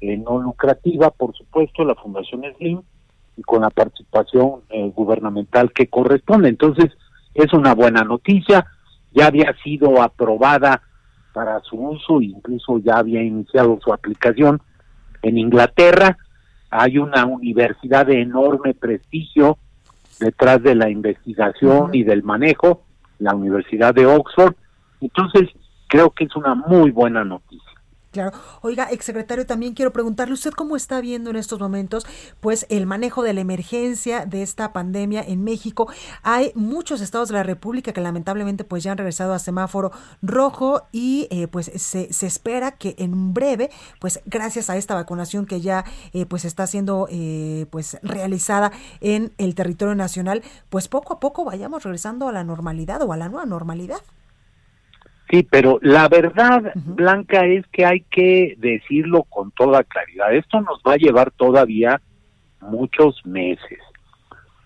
eh, 0.00 0.16
no 0.16 0.38
lucrativa, 0.40 1.10
por 1.10 1.36
supuesto, 1.36 1.84
la 1.84 1.94
Fundación 1.94 2.42
Slim, 2.56 2.82
y 3.36 3.42
con 3.42 3.62
la 3.62 3.70
participación 3.70 4.62
eh, 4.70 4.90
gubernamental 4.94 5.72
que 5.72 5.88
corresponde. 5.88 6.48
Entonces, 6.48 6.92
es 7.34 7.52
una 7.52 7.74
buena 7.74 8.02
noticia 8.02 8.66
ya 9.12 9.26
había 9.26 9.54
sido 9.62 10.02
aprobada 10.02 10.82
para 11.32 11.60
su 11.60 11.76
uso, 11.76 12.20
incluso 12.20 12.78
ya 12.78 12.96
había 12.98 13.22
iniciado 13.22 13.78
su 13.82 13.92
aplicación 13.92 14.60
en 15.22 15.38
Inglaterra. 15.38 16.16
Hay 16.70 16.98
una 16.98 17.24
universidad 17.24 18.06
de 18.06 18.22
enorme 18.22 18.74
prestigio 18.74 19.58
detrás 20.20 20.62
de 20.62 20.74
la 20.74 20.90
investigación 20.90 21.90
y 21.94 22.04
del 22.04 22.22
manejo, 22.22 22.82
la 23.18 23.34
Universidad 23.34 23.94
de 23.94 24.06
Oxford. 24.06 24.54
Entonces, 25.00 25.48
creo 25.88 26.10
que 26.10 26.24
es 26.24 26.36
una 26.36 26.54
muy 26.54 26.90
buena 26.90 27.24
noticia. 27.24 27.67
Claro. 28.10 28.32
Oiga, 28.62 28.88
exsecretario, 28.90 29.44
también 29.44 29.74
quiero 29.74 29.92
preguntarle, 29.92 30.32
¿usted 30.32 30.52
cómo 30.52 30.76
está 30.76 30.98
viendo 31.02 31.28
en 31.28 31.36
estos 31.36 31.60
momentos 31.60 32.06
pues 32.40 32.64
el 32.70 32.86
manejo 32.86 33.22
de 33.22 33.34
la 33.34 33.42
emergencia 33.42 34.24
de 34.24 34.42
esta 34.42 34.72
pandemia 34.72 35.22
en 35.22 35.44
México? 35.44 35.92
Hay 36.22 36.52
muchos 36.54 37.02
estados 37.02 37.28
de 37.28 37.34
la 37.34 37.42
República 37.42 37.92
que 37.92 38.00
lamentablemente 38.00 38.64
pues 38.64 38.82
ya 38.82 38.92
han 38.92 38.98
regresado 38.98 39.34
a 39.34 39.38
semáforo 39.38 39.92
rojo 40.22 40.84
y 40.90 41.28
eh, 41.30 41.48
pues 41.48 41.70
se, 41.74 42.10
se, 42.10 42.26
espera 42.26 42.72
que 42.72 42.94
en 42.96 43.34
breve, 43.34 43.70
pues 44.00 44.20
gracias 44.24 44.70
a 44.70 44.78
esta 44.78 44.94
vacunación 44.94 45.44
que 45.44 45.60
ya 45.60 45.84
eh, 46.14 46.24
pues 46.24 46.46
está 46.46 46.66
siendo 46.66 47.08
eh, 47.10 47.66
pues 47.70 47.98
realizada 48.02 48.72
en 49.02 49.34
el 49.36 49.54
territorio 49.54 49.94
nacional, 49.94 50.42
pues 50.70 50.88
poco 50.88 51.12
a 51.12 51.20
poco 51.20 51.44
vayamos 51.44 51.82
regresando 51.82 52.26
a 52.28 52.32
la 52.32 52.42
normalidad 52.42 53.02
o 53.02 53.12
a 53.12 53.18
la 53.18 53.28
nueva 53.28 53.44
normalidad. 53.44 54.00
Sí, 55.30 55.42
pero 55.42 55.78
la 55.82 56.08
verdad, 56.08 56.72
Blanca, 56.74 57.44
es 57.44 57.66
que 57.68 57.84
hay 57.84 58.00
que 58.10 58.54
decirlo 58.58 59.24
con 59.24 59.50
toda 59.50 59.84
claridad. 59.84 60.34
Esto 60.34 60.60
nos 60.60 60.80
va 60.86 60.94
a 60.94 60.96
llevar 60.96 61.30
todavía 61.32 62.00
muchos 62.60 63.24
meses. 63.26 63.78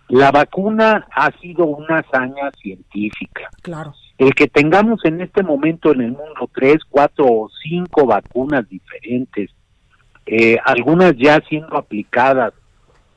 La 0.08 0.30
vacuna 0.30 1.06
ha 1.10 1.32
sido 1.40 1.64
una 1.64 1.98
hazaña 1.98 2.50
científica. 2.60 3.48
Claro. 3.62 3.94
El 4.18 4.34
que 4.34 4.46
tengamos 4.46 5.04
en 5.04 5.20
este 5.20 5.42
momento 5.42 5.92
en 5.92 6.02
el 6.02 6.12
mundo 6.12 6.48
tres, 6.54 6.78
cuatro 6.88 7.24
o 7.24 7.50
cinco 7.62 8.06
vacunas 8.06 8.68
diferentes, 8.68 9.50
eh, 10.26 10.58
algunas 10.64 11.16
ya 11.16 11.40
siendo 11.48 11.76
aplicadas, 11.76 12.52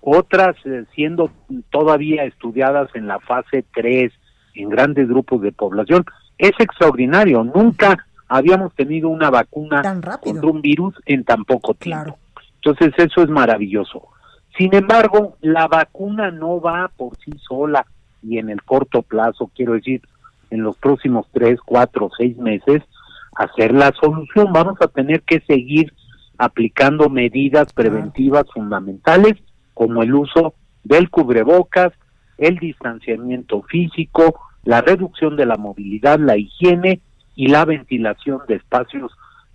otras 0.02 0.56
eh, 0.66 0.86
siendo 0.96 1.32
todavía 1.70 2.24
estudiadas 2.24 2.90
en 2.96 3.08
la 3.08 3.20
fase 3.20 3.66
3 3.74 4.12
en 4.56 4.70
grandes 4.70 5.08
grupos 5.08 5.42
de 5.42 5.52
población, 5.52 6.06
es 6.38 6.52
extraordinario. 6.60 7.44
Nunca 7.44 8.06
habíamos 8.28 8.74
tenido 8.74 9.10
una 9.10 9.30
vacuna 9.30 9.82
contra 10.22 10.50
un 10.50 10.62
virus 10.62 10.96
en 11.06 11.24
tan 11.24 11.46
poco 11.46 11.74
tiempo. 11.74 12.18
Entonces 12.56 12.94
eso 12.98 13.22
es 13.22 13.30
maravilloso. 13.30 14.08
Sin 14.58 14.74
embargo, 14.74 15.38
la 15.42 15.68
vacuna 15.68 16.32
no 16.32 16.62
va 16.62 16.90
por 16.96 17.18
sí 17.18 17.32
sola 17.48 17.86
y 18.24 18.38
en 18.38 18.50
el 18.50 18.64
corto 18.64 19.02
plazo, 19.02 19.52
quiero 19.54 19.74
decir, 19.74 20.02
en 20.50 20.64
los 20.64 20.78
próximos 20.78 21.28
tres, 21.32 21.60
cuatro, 21.64 22.10
seis 22.18 22.38
meses, 22.38 22.82
a 23.36 23.48
ser 23.56 23.74
la 23.74 23.92
solución. 24.00 24.54
Vamos 24.54 24.78
a 24.82 24.88
tener 24.88 25.22
que 25.24 25.42
seguir 25.42 25.94
aplicando 26.38 27.10
medidas 27.10 27.72
preventivas 27.74 28.46
fundamentales 28.54 29.36
como 29.74 30.04
el 30.04 30.14
uso 30.14 30.54
del 30.84 31.10
cubrebocas, 31.10 31.94
el 32.38 32.58
distanciamiento 32.58 33.62
físico, 33.64 34.40
la 34.66 34.82
reducción 34.82 35.38
de 35.38 35.46
la 35.46 35.56
movilidad, 35.56 36.20
la 36.20 36.38
higiene 36.38 37.00
y 37.36 37.48
la 37.48 37.66
ventilación 37.66 38.42
de 38.48 38.56
espacios 38.56 39.12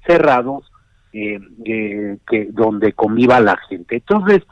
cerrados 0.06 0.70
eh, 1.12 1.40
eh, 1.64 2.18
que 2.28 2.48
donde 2.52 2.92
conviva 2.92 3.40
la 3.40 3.56
gente. 3.68 3.96
Entonces, 3.96 4.42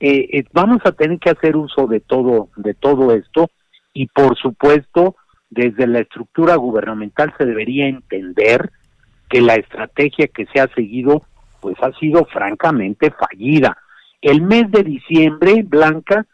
eh, 0.00 0.44
vamos 0.52 0.78
a 0.84 0.92
tener 0.92 1.18
que 1.18 1.30
hacer 1.30 1.56
uso 1.56 1.86
de 1.86 2.00
todo 2.00 2.48
de 2.56 2.74
todo 2.74 3.12
esto 3.14 3.50
y 3.92 4.06
por 4.06 4.36
supuesto 4.36 5.16
desde 5.50 5.86
la 5.86 6.00
estructura 6.00 6.56
gubernamental 6.56 7.32
se 7.38 7.44
debería 7.44 7.86
entender 7.86 8.70
que 9.28 9.40
la 9.40 9.54
estrategia 9.54 10.28
que 10.28 10.46
se 10.46 10.60
ha 10.60 10.68
seguido 10.74 11.22
pues 11.60 11.76
ha 11.80 11.92
sido 11.98 12.24
francamente 12.26 13.10
fallida. 13.10 13.76
El 14.20 14.42
mes 14.42 14.70
de 14.70 14.82
diciembre, 14.82 15.62
Blanca, 15.64 16.26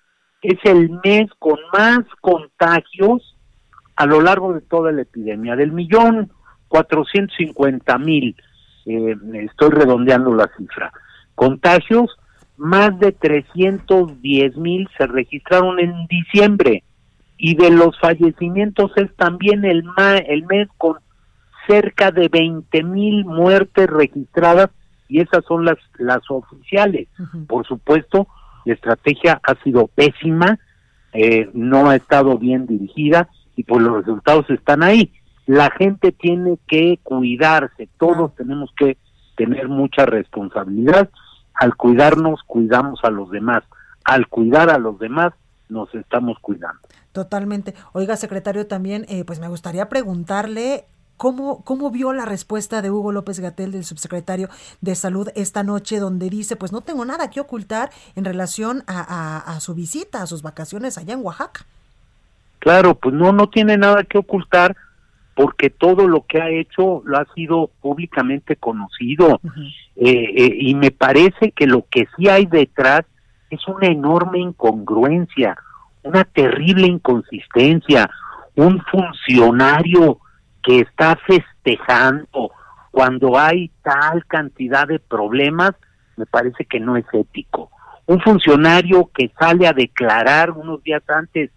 es 0.42 0.58
el 0.64 0.90
mes 1.04 1.30
con 1.38 1.58
más 1.72 2.00
contagios 2.20 3.29
a 4.00 4.06
lo 4.06 4.22
largo 4.22 4.54
de 4.54 4.62
toda 4.62 4.92
la 4.92 5.02
epidemia. 5.02 5.56
Del 5.56 5.72
millón 5.72 6.30
cuatrocientos 6.68 7.36
cincuenta 7.36 7.98
mil, 7.98 8.34
eh, 8.86 9.14
estoy 9.34 9.70
redondeando 9.70 10.32
la 10.34 10.48
cifra, 10.56 10.90
contagios, 11.34 12.16
más 12.56 12.98
de 12.98 13.12
trescientos 13.12 14.20
diez 14.22 14.56
mil 14.56 14.88
se 14.96 15.06
registraron 15.06 15.78
en 15.80 16.06
diciembre 16.06 16.82
y 17.36 17.56
de 17.56 17.70
los 17.70 17.98
fallecimientos 18.00 18.90
es 18.96 19.14
también 19.16 19.64
el, 19.64 19.82
el 20.26 20.46
mes 20.46 20.68
con 20.78 20.96
cerca 21.66 22.10
de 22.10 22.28
veinte 22.28 22.82
mil 22.82 23.24
muertes 23.24 23.86
registradas 23.86 24.70
y 25.08 25.20
esas 25.20 25.44
son 25.44 25.64
las, 25.64 25.78
las 25.98 26.22
oficiales. 26.30 27.08
Por 27.48 27.66
supuesto, 27.66 28.28
la 28.64 28.74
estrategia 28.74 29.40
ha 29.42 29.54
sido 29.62 29.88
pésima, 29.88 30.58
eh, 31.12 31.50
no 31.52 31.90
ha 31.90 31.96
estado 31.96 32.38
bien 32.38 32.66
dirigida 32.66 33.28
y 33.60 33.64
pues 33.64 33.82
los 33.82 33.98
resultados 33.98 34.48
están 34.48 34.82
ahí. 34.82 35.12
La 35.44 35.70
gente 35.70 36.12
tiene 36.12 36.58
que 36.66 36.98
cuidarse, 37.02 37.90
todos 37.98 38.34
tenemos 38.34 38.70
que 38.78 38.96
tener 39.36 39.68
mucha 39.68 40.06
responsabilidad. 40.06 41.10
Al 41.52 41.76
cuidarnos, 41.76 42.40
cuidamos 42.46 43.00
a 43.02 43.10
los 43.10 43.30
demás. 43.30 43.62
Al 44.04 44.28
cuidar 44.28 44.70
a 44.70 44.78
los 44.78 44.98
demás, 44.98 45.34
nos 45.68 45.94
estamos 45.94 46.38
cuidando. 46.40 46.80
Totalmente. 47.12 47.74
Oiga, 47.92 48.16
secretario, 48.16 48.66
también, 48.66 49.04
eh, 49.10 49.24
pues 49.26 49.40
me 49.40 49.48
gustaría 49.48 49.90
preguntarle 49.90 50.86
¿Cómo, 51.18 51.62
¿Cómo 51.64 51.90
vio 51.90 52.14
la 52.14 52.24
respuesta 52.24 52.80
de 52.80 52.90
Hugo 52.90 53.12
López 53.12 53.40
Gatel, 53.40 53.72
del 53.72 53.84
subsecretario 53.84 54.48
de 54.80 54.94
Salud, 54.94 55.28
esta 55.34 55.62
noche, 55.62 55.98
donde 55.98 56.30
dice, 56.30 56.56
pues 56.56 56.72
no 56.72 56.80
tengo 56.80 57.04
nada 57.04 57.28
que 57.28 57.40
ocultar 57.40 57.90
en 58.16 58.24
relación 58.24 58.84
a 58.86 59.58
su 59.60 59.74
visita, 59.74 60.22
a 60.22 60.26
sus 60.26 60.40
vacaciones 60.40 60.96
allá 60.96 61.12
en 61.12 61.22
Oaxaca? 61.22 61.66
Claro, 62.60 62.94
pues 62.94 63.14
no, 63.14 63.32
no 63.32 63.48
tiene 63.48 63.76
nada 63.76 64.04
que 64.04 64.18
ocultar 64.18 64.76
porque 65.34 65.70
todo 65.70 66.06
lo 66.06 66.26
que 66.26 66.40
ha 66.40 66.50
hecho 66.50 67.02
lo 67.04 67.16
ha 67.16 67.26
sido 67.34 67.70
públicamente 67.80 68.56
conocido 68.56 69.40
eh, 69.96 70.34
eh, 70.36 70.56
y 70.58 70.74
me 70.74 70.90
parece 70.90 71.52
que 71.52 71.66
lo 71.66 71.86
que 71.90 72.06
sí 72.16 72.28
hay 72.28 72.44
detrás 72.44 73.02
es 73.48 73.66
una 73.66 73.86
enorme 73.86 74.38
incongruencia, 74.38 75.56
una 76.02 76.24
terrible 76.24 76.86
inconsistencia, 76.86 78.10
un 78.54 78.82
funcionario 78.82 80.18
que 80.62 80.80
está 80.80 81.16
festejando 81.26 82.52
cuando 82.90 83.38
hay 83.38 83.70
tal 83.82 84.26
cantidad 84.26 84.86
de 84.86 84.98
problemas, 84.98 85.72
me 86.16 86.26
parece 86.26 86.66
que 86.66 86.80
no 86.80 86.96
es 86.96 87.06
ético. 87.12 87.70
Un 88.06 88.20
funcionario 88.20 89.10
que 89.14 89.32
sale 89.38 89.66
a 89.66 89.72
declarar 89.72 90.50
unos 90.50 90.82
días 90.82 91.02
antes 91.08 91.50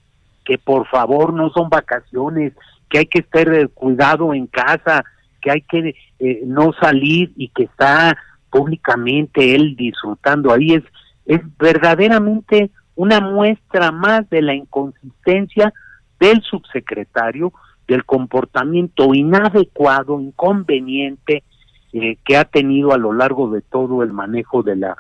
que 0.44 0.58
por 0.58 0.88
favor 0.88 1.34
no 1.34 1.50
son 1.52 1.70
vacaciones, 1.70 2.54
que 2.90 3.00
hay 3.00 3.06
que 3.06 3.20
estar 3.20 3.48
eh, 3.54 3.68
cuidado 3.68 4.34
en 4.34 4.48
casa, 4.48 5.04
que 5.42 5.52
hay 5.52 5.62
que 5.62 5.96
eh, 6.20 6.42
no 6.46 6.74
salir 6.80 7.32
y 7.36 7.50
que 7.50 7.64
está 7.64 8.18
públicamente 8.50 9.56
él 9.56 9.76
disfrutando. 9.76 10.52
Ahí 10.52 10.74
es 10.74 10.84
es 11.26 11.42
verdaderamente 11.58 12.72
una 12.96 13.20
muestra 13.22 13.92
más 13.92 14.30
de 14.30 14.42
la 14.42 14.54
inconsistencia 14.54 15.74
del 16.20 16.42
subsecretario 16.42 17.54
del 17.88 18.06
comportamiento 18.06 19.14
inadecuado, 19.14 20.20
inconveniente 20.20 21.44
eh, 21.92 22.18
que 22.24 22.38
ha 22.38 22.46
tenido 22.46 22.94
a 22.94 22.98
lo 22.98 23.14
largo 23.14 23.50
de 23.50 23.62
todo 23.62 24.04
el 24.04 24.14
manejo 24.14 24.64
de 24.64 24.76
la 24.76 24.98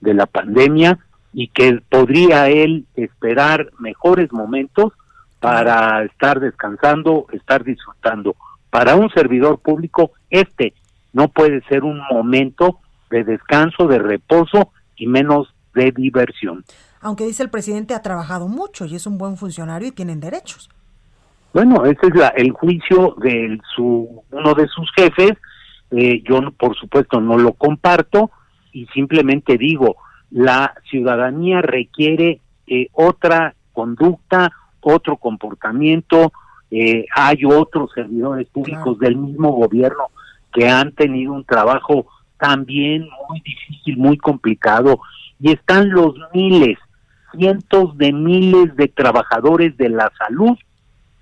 de 0.00 0.14
la 0.14 0.26
pandemia 0.26 0.98
y 1.34 1.48
que 1.48 1.80
podría 1.90 2.48
él 2.48 2.86
esperar 2.94 3.70
mejores 3.78 4.32
momentos 4.32 4.92
para 5.40 6.04
estar 6.04 6.40
descansando, 6.40 7.26
estar 7.32 7.64
disfrutando. 7.64 8.36
Para 8.70 8.94
un 8.94 9.10
servidor 9.10 9.58
público, 9.58 10.12
este 10.30 10.72
no 11.12 11.28
puede 11.28 11.60
ser 11.68 11.84
un 11.84 12.00
momento 12.10 12.78
de 13.10 13.24
descanso, 13.24 13.86
de 13.86 13.98
reposo 13.98 14.70
y 14.96 15.06
menos 15.06 15.52
de 15.74 15.92
diversión. 15.92 16.64
Aunque 17.00 17.26
dice 17.26 17.42
el 17.42 17.50
presidente 17.50 17.94
ha 17.94 18.02
trabajado 18.02 18.48
mucho 18.48 18.86
y 18.86 18.94
es 18.94 19.06
un 19.06 19.18
buen 19.18 19.36
funcionario 19.36 19.88
y 19.88 19.92
tienen 19.92 20.20
derechos. 20.20 20.70
Bueno, 21.52 21.84
ese 21.84 22.06
es 22.06 22.32
el 22.36 22.50
juicio 22.52 23.14
de 23.18 23.60
su, 23.74 24.22
uno 24.30 24.54
de 24.54 24.66
sus 24.68 24.90
jefes. 24.96 25.32
Eh, 25.90 26.22
yo, 26.28 26.40
por 26.52 26.76
supuesto, 26.76 27.20
no 27.20 27.38
lo 27.38 27.52
comparto 27.52 28.30
y 28.72 28.86
simplemente 28.86 29.56
digo, 29.56 29.96
la 30.34 30.74
ciudadanía 30.90 31.62
requiere 31.62 32.40
eh, 32.66 32.88
otra 32.92 33.54
conducta, 33.72 34.50
otro 34.80 35.16
comportamiento. 35.16 36.32
Eh, 36.72 37.06
hay 37.14 37.44
otros 37.44 37.92
servidores 37.94 38.48
públicos 38.48 38.98
del 38.98 39.14
mismo 39.14 39.52
gobierno 39.52 40.08
que 40.52 40.68
han 40.68 40.90
tenido 40.90 41.32
un 41.32 41.44
trabajo 41.44 42.06
también 42.36 43.08
muy 43.28 43.40
difícil, 43.42 43.96
muy 43.96 44.18
complicado, 44.18 44.98
y 45.38 45.52
están 45.52 45.90
los 45.90 46.16
miles, 46.32 46.78
cientos 47.36 47.96
de 47.96 48.12
miles 48.12 48.74
de 48.74 48.88
trabajadores 48.88 49.76
de 49.76 49.88
la 49.88 50.10
salud 50.18 50.58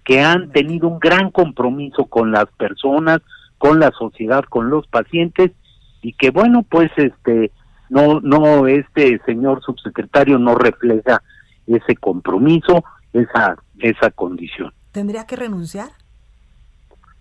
que 0.07 0.23
han 0.23 0.51
tenido 0.53 0.89
un 0.89 0.99
gran 0.99 1.31
compromiso 1.31 2.07
con 2.07 2.33
las 2.33 2.47
personas, 2.57 3.21
con 3.59 3.79
la 3.79 3.91
sociedad, 3.91 4.43
con 4.45 4.71
los 4.71 4.87
pacientes 4.87 5.53
y 6.01 6.15
que 6.15 6.31
bueno, 6.31 6.65
pues 6.69 6.91
este 6.97 7.53
no 7.93 8.21
no 8.21 8.67
este 8.67 9.21
señor 9.27 9.63
subsecretario 9.63 10.39
no 10.39 10.55
refleja 10.55 11.23
ese 11.67 11.95
compromiso, 11.97 12.85
esa 13.13 13.57
esa 13.79 14.11
condición. 14.11 14.73
¿Tendría 14.93 15.27
que 15.27 15.37
renunciar? 15.37 15.91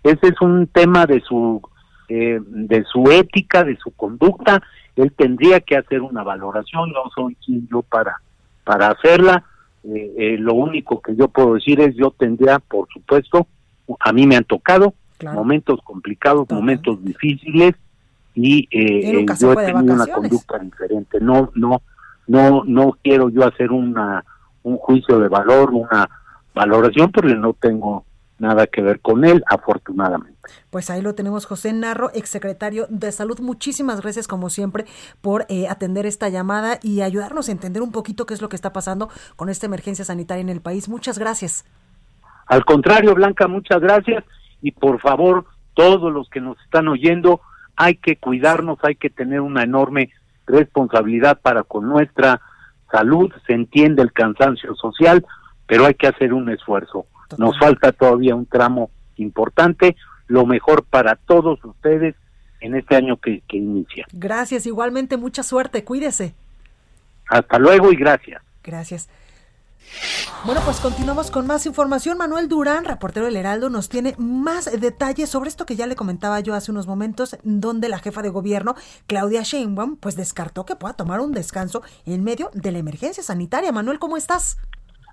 Ese 0.02 0.28
es 0.28 0.40
un 0.40 0.66
tema 0.66 1.06
de 1.06 1.20
su 1.20 1.60
eh, 2.08 2.40
de 2.40 2.84
su 2.84 3.04
ética, 3.10 3.64
de 3.64 3.76
su 3.76 3.90
conducta, 3.92 4.62
él 4.96 5.12
tendría 5.12 5.60
que 5.60 5.76
hacer 5.76 6.00
una 6.00 6.22
valoración, 6.22 6.90
no 6.90 7.04
soy 7.14 7.36
quien 7.36 7.68
yo 7.68 7.82
para 7.82 8.16
para 8.64 8.88
hacerla, 8.88 9.44
eh, 9.84 10.12
eh, 10.16 10.36
lo 10.38 10.54
único 10.54 11.02
que 11.02 11.14
yo 11.16 11.28
puedo 11.28 11.54
decir 11.54 11.80
es 11.80 11.94
yo 11.96 12.12
tendría, 12.12 12.58
por 12.60 12.88
supuesto, 12.88 13.46
a 14.00 14.12
mí 14.12 14.26
me 14.26 14.36
han 14.36 14.44
tocado 14.44 14.94
momentos 15.22 15.80
complicados, 15.84 16.50
momentos 16.50 17.04
difíciles 17.04 17.74
y 18.34 18.68
eh, 18.70 19.24
yo 19.38 19.52
he 19.52 19.56
tenido 19.56 19.94
una 19.94 20.06
conducta 20.06 20.58
diferente. 20.58 21.20
No, 21.20 21.50
no, 21.54 21.82
no, 22.26 22.64
no 22.64 22.96
quiero 23.02 23.28
yo 23.28 23.46
hacer 23.46 23.70
una 23.70 24.24
un 24.62 24.76
juicio 24.76 25.18
de 25.18 25.28
valor, 25.28 25.70
una 25.70 26.08
valoración, 26.54 27.10
porque 27.10 27.34
no 27.34 27.52
tengo 27.54 28.04
nada 28.38 28.66
que 28.66 28.82
ver 28.82 29.00
con 29.00 29.24
él, 29.24 29.42
afortunadamente. 29.46 30.38
Pues 30.70 30.90
ahí 30.90 31.00
lo 31.00 31.14
tenemos, 31.14 31.46
José 31.46 31.72
Narro, 31.72 32.10
exsecretario 32.12 32.86
de 32.88 33.12
Salud. 33.12 33.38
Muchísimas 33.40 34.00
gracias, 34.00 34.26
como 34.26 34.50
siempre, 34.50 34.84
por 35.20 35.46
eh, 35.48 35.68
atender 35.68 36.06
esta 36.06 36.28
llamada 36.28 36.78
y 36.82 37.02
ayudarnos 37.02 37.48
a 37.48 37.52
entender 37.52 37.82
un 37.82 37.92
poquito 37.92 38.26
qué 38.26 38.34
es 38.34 38.42
lo 38.42 38.48
que 38.48 38.56
está 38.56 38.72
pasando 38.72 39.08
con 39.36 39.48
esta 39.48 39.66
emergencia 39.66 40.04
sanitaria 40.04 40.42
en 40.42 40.48
el 40.48 40.60
país. 40.60 40.88
Muchas 40.88 41.18
gracias. 41.18 41.64
Al 42.46 42.64
contrario, 42.64 43.14
Blanca, 43.14 43.46
muchas 43.46 43.80
gracias. 43.80 44.24
Y 44.60 44.72
por 44.72 45.00
favor, 45.00 45.46
todos 45.74 46.12
los 46.12 46.28
que 46.28 46.40
nos 46.40 46.58
están 46.64 46.88
oyendo, 46.88 47.40
hay 47.76 47.96
que 47.96 48.16
cuidarnos, 48.16 48.78
hay 48.82 48.94
que 48.94 49.10
tener 49.10 49.40
una 49.40 49.62
enorme 49.62 50.10
responsabilidad 50.46 51.40
para 51.40 51.62
con 51.62 51.88
nuestra 51.88 52.40
salud. 52.90 53.32
Se 53.46 53.54
entiende 53.54 54.02
el 54.02 54.12
cansancio 54.12 54.74
social, 54.74 55.24
pero 55.66 55.86
hay 55.86 55.94
que 55.94 56.08
hacer 56.08 56.32
un 56.32 56.50
esfuerzo. 56.50 57.06
Nos 57.38 57.58
falta 57.58 57.92
todavía 57.92 58.34
un 58.34 58.46
tramo 58.46 58.90
importante. 59.16 59.96
Lo 60.26 60.46
mejor 60.46 60.84
para 60.84 61.16
todos 61.16 61.64
ustedes 61.64 62.14
en 62.60 62.76
este 62.76 62.96
año 62.96 63.16
que, 63.16 63.42
que 63.48 63.56
inicia. 63.56 64.06
Gracias, 64.12 64.66
igualmente 64.66 65.16
mucha 65.16 65.42
suerte, 65.42 65.84
cuídese. 65.84 66.34
Hasta 67.28 67.58
luego 67.58 67.92
y 67.92 67.96
gracias. 67.96 68.42
Gracias. 68.62 69.08
Bueno, 70.44 70.60
pues 70.64 70.78
continuamos 70.78 71.30
con 71.30 71.46
más 71.46 71.66
información. 71.66 72.18
Manuel 72.18 72.48
Durán, 72.48 72.84
reportero 72.84 73.26
del 73.26 73.36
Heraldo, 73.36 73.70
nos 73.70 73.88
tiene 73.88 74.14
más 74.18 74.64
detalles 74.80 75.30
sobre 75.30 75.48
esto 75.48 75.66
que 75.66 75.76
ya 75.76 75.86
le 75.86 75.94
comentaba 75.94 76.40
yo 76.40 76.54
hace 76.54 76.72
unos 76.72 76.88
momentos, 76.88 77.36
donde 77.44 77.88
la 77.88 78.00
jefa 78.00 78.22
de 78.22 78.28
gobierno, 78.28 78.74
Claudia 79.06 79.42
Sheinbaum, 79.42 79.96
pues 79.96 80.16
descartó 80.16 80.66
que 80.66 80.74
pueda 80.74 80.94
tomar 80.94 81.20
un 81.20 81.32
descanso 81.32 81.82
en 82.06 82.24
medio 82.24 82.50
de 82.54 82.72
la 82.72 82.78
emergencia 82.78 83.22
sanitaria. 83.22 83.70
Manuel, 83.70 84.00
¿cómo 84.00 84.16
estás? 84.16 84.56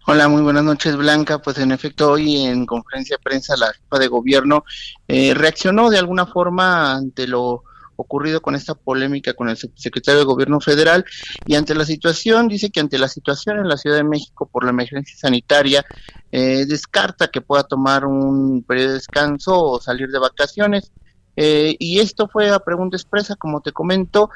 Hola, 0.07 0.27
muy 0.27 0.41
buenas 0.41 0.63
noches, 0.63 0.95
Blanca. 0.95 1.39
Pues 1.39 1.59
en 1.59 1.71
efecto, 1.71 2.13
hoy 2.13 2.37
en 2.37 2.65
conferencia 2.65 3.17
de 3.17 3.21
prensa 3.21 3.55
la 3.55 3.71
jefa 3.71 3.99
de 3.99 4.07
gobierno 4.07 4.63
eh, 5.07 5.35
reaccionó 5.35 5.91
de 5.91 5.99
alguna 5.99 6.25
forma 6.25 6.95
ante 6.95 7.27
lo 7.27 7.65
ocurrido 8.01 8.41
con 8.41 8.55
esta 8.55 8.75
polémica 8.75 9.33
con 9.33 9.49
el 9.49 9.57
secretario 9.57 10.19
de 10.19 10.25
Gobierno 10.25 10.59
Federal 10.59 11.05
y 11.45 11.55
ante 11.55 11.75
la 11.75 11.85
situación, 11.85 12.47
dice 12.47 12.69
que 12.69 12.79
ante 12.79 12.97
la 12.97 13.07
situación 13.07 13.59
en 13.59 13.67
la 13.67 13.77
Ciudad 13.77 13.97
de 13.97 14.03
México 14.03 14.49
por 14.51 14.63
la 14.63 14.71
emergencia 14.71 15.15
sanitaria, 15.17 15.85
eh, 16.31 16.65
descarta 16.65 17.27
que 17.27 17.41
pueda 17.41 17.63
tomar 17.63 18.05
un 18.05 18.63
periodo 18.63 18.89
de 18.89 18.93
descanso 18.95 19.61
o 19.61 19.81
salir 19.81 20.09
de 20.09 20.19
vacaciones. 20.19 20.91
Eh, 21.35 21.75
y 21.79 21.99
esto 21.99 22.27
fue 22.27 22.49
a 22.49 22.59
pregunta 22.59 22.97
expresa, 22.97 23.35
como 23.35 23.61
te 23.61 23.71
comento, 23.71 24.29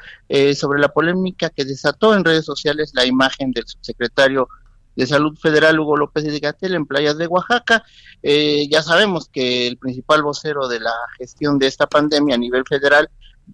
sobre 0.56 0.80
la 0.80 0.88
polémica 0.88 1.50
que 1.50 1.64
desató 1.64 2.14
en 2.14 2.24
redes 2.24 2.44
sociales 2.46 2.92
la 2.94 3.04
imagen 3.04 3.50
del 3.50 3.66
subsecretario 3.66 4.48
de 4.96 5.06
Salud 5.06 5.36
Federal 5.38 5.78
Hugo 5.78 5.96
López 5.96 6.24
de 6.24 6.38
Gatel 6.38 6.74
en 6.74 6.86
playas 6.86 7.18
de 7.18 7.26
Oaxaca. 7.26 7.84
Eh, 8.22 8.66
ya 8.70 8.82
sabemos 8.82 9.28
que 9.28 9.66
el 9.66 9.76
principal 9.76 10.22
vocero 10.22 10.68
de 10.68 10.80
la 10.80 10.94
gestión 11.18 11.58
de 11.58 11.66
esta 11.66 11.86
pandemia 11.86 12.36
a 12.36 12.38
nivel 12.38 12.64
federal 12.68 13.10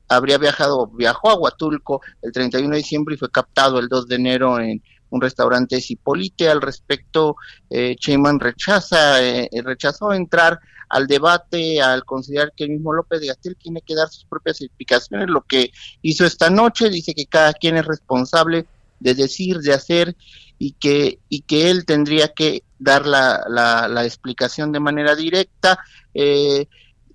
habría 0.08 0.38
viajado, 0.38 0.86
viajó 0.88 1.30
a 1.30 1.36
Huatulco 1.36 2.00
el 2.22 2.32
31 2.32 2.70
de 2.70 2.76
diciembre 2.76 3.14
y 3.14 3.18
fue 3.18 3.30
captado 3.30 3.78
el 3.78 3.88
2 3.88 4.08
de 4.08 4.14
enero 4.16 4.60
en 4.60 4.82
un 5.10 5.20
restaurante 5.20 5.80
Cipolite. 5.80 6.48
Al 6.48 6.60
respecto, 6.60 7.36
eh, 7.68 7.96
rechaza, 8.38 9.22
eh, 9.22 9.48
rechazó 9.62 10.12
entrar 10.12 10.60
al 10.90 11.06
debate 11.06 11.80
al 11.80 12.04
considerar 12.04 12.52
que 12.54 12.64
el 12.64 12.70
mismo 12.70 12.92
López 12.92 13.20
de 13.20 13.28
Gatel 13.28 13.56
tiene 13.56 13.80
que 13.80 13.94
dar 13.94 14.08
sus 14.08 14.24
propias 14.24 14.60
explicaciones. 14.60 15.28
Lo 15.28 15.42
que 15.42 15.70
hizo 16.02 16.26
esta 16.26 16.50
noche 16.50 16.90
dice 16.90 17.14
que 17.14 17.26
cada 17.26 17.52
quien 17.52 17.76
es 17.76 17.86
responsable 17.86 18.66
de 18.98 19.14
decir, 19.14 19.58
de 19.58 19.72
hacer 19.72 20.16
y 20.58 20.72
que, 20.72 21.20
y 21.28 21.42
que 21.42 21.70
él 21.70 21.86
tendría 21.86 22.28
que 22.28 22.64
dar 22.78 23.06
la, 23.06 23.44
la, 23.48 24.04
explicación 24.04 24.72
de 24.72 24.80
manera 24.80 25.14
directa. 25.14 25.78
Eh, 26.12 26.66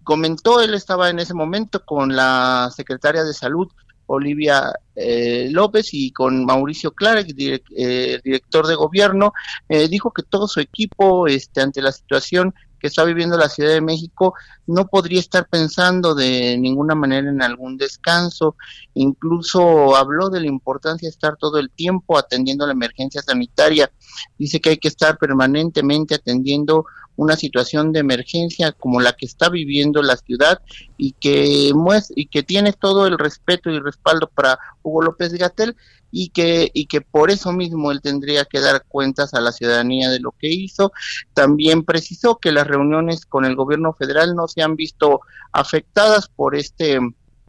comentó, 0.05 0.61
él 0.61 0.73
estaba 0.73 1.09
en 1.09 1.19
ese 1.19 1.33
momento 1.33 1.83
con 1.83 2.15
la 2.15 2.71
secretaria 2.73 3.25
de 3.25 3.33
salud, 3.33 3.67
Olivia 4.05 4.71
eh, 4.95 5.49
López, 5.51 5.89
y 5.91 6.11
con 6.11 6.45
Mauricio 6.45 6.91
Clark, 6.91 7.27
eh, 7.37 8.21
director 8.23 8.67
de 8.67 8.75
gobierno, 8.75 9.33
dijo 9.67 10.11
que 10.11 10.23
todo 10.23 10.47
su 10.47 10.61
equipo, 10.61 11.27
este, 11.27 11.59
ante 11.59 11.81
la 11.81 11.91
situación, 11.91 12.53
que 12.79 12.87
está 12.87 13.03
viviendo 13.03 13.37
la 13.37 13.49
Ciudad 13.49 13.71
de 13.71 13.81
México 13.81 14.35
no 14.67 14.87
podría 14.87 15.19
estar 15.19 15.47
pensando 15.47 16.13
de 16.13 16.57
ninguna 16.57 16.95
manera 16.95 17.29
en 17.29 17.41
algún 17.41 17.77
descanso. 17.77 18.55
Incluso 18.93 19.95
habló 19.95 20.29
de 20.29 20.41
la 20.41 20.47
importancia 20.47 21.07
de 21.07 21.11
estar 21.11 21.35
todo 21.37 21.57
el 21.57 21.69
tiempo 21.71 22.17
atendiendo 22.17 22.65
la 22.65 22.73
emergencia 22.73 23.21
sanitaria. 23.21 23.91
Dice 24.37 24.59
que 24.59 24.69
hay 24.69 24.77
que 24.77 24.87
estar 24.87 25.17
permanentemente 25.17 26.15
atendiendo 26.15 26.85
una 27.17 27.35
situación 27.35 27.91
de 27.91 27.99
emergencia 27.99 28.71
como 28.71 28.99
la 28.99 29.13
que 29.13 29.25
está 29.25 29.49
viviendo 29.49 30.01
la 30.01 30.17
ciudad 30.17 30.61
y 30.97 31.13
que 31.13 31.71
y 32.15 32.27
que 32.27 32.43
tiene 32.43 32.73
todo 32.73 33.07
el 33.07 33.17
respeto 33.17 33.69
y 33.69 33.79
respaldo 33.79 34.29
para 34.33 34.59
Hugo 34.83 35.03
López 35.03 35.33
Gatel 35.33 35.75
y 36.17 36.29
que, 36.29 36.71
y 36.73 36.85
que 36.85 37.01
por 37.01 37.29
eso 37.29 37.51
mismo 37.51 37.91
él 37.91 38.01
tendría 38.01 38.45
que 38.45 38.61
dar 38.61 38.85
cuentas 38.87 39.33
a 39.33 39.41
la 39.41 39.51
ciudadanía 39.51 40.09
de 40.09 40.21
lo 40.21 40.31
que 40.31 40.47
hizo. 40.47 40.93
También 41.33 41.83
precisó 41.83 42.37
que 42.37 42.53
las 42.53 42.65
reuniones 42.65 43.25
con 43.25 43.43
el 43.43 43.55
gobierno 43.57 43.91
federal 43.91 44.33
no 44.33 44.47
se 44.47 44.61
han 44.61 44.77
visto 44.77 45.19
afectadas 45.51 46.29
por 46.29 46.55
este 46.55 46.99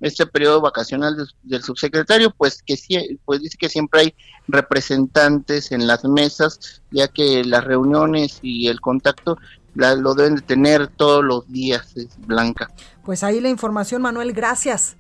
este 0.00 0.26
periodo 0.26 0.60
vacacional 0.60 1.16
del, 1.42 1.62
subsecretario, 1.62 2.30
pues 2.30 2.62
que 2.62 2.76
pues 3.24 3.40
dice 3.40 3.56
que 3.58 3.68
siempre 3.68 4.00
hay 4.00 4.14
representantes 4.48 5.72
en 5.72 5.86
las 5.86 6.04
mesas, 6.04 6.82
ya 6.90 7.08
que 7.08 7.44
las 7.44 7.64
reuniones 7.64 8.38
y 8.42 8.68
el 8.68 8.80
contacto 8.80 9.38
lo 9.74 10.14
deben 10.14 10.36
de 10.36 10.42
tener 10.42 10.88
todos 10.88 11.24
los 11.24 11.50
días, 11.50 11.94
Blanca. 12.18 12.70
Pues 13.04 13.22
ahí 13.22 13.40
la 13.40 13.48
información, 13.48 14.02
Manuel, 14.02 14.32
gracias. 14.32 14.96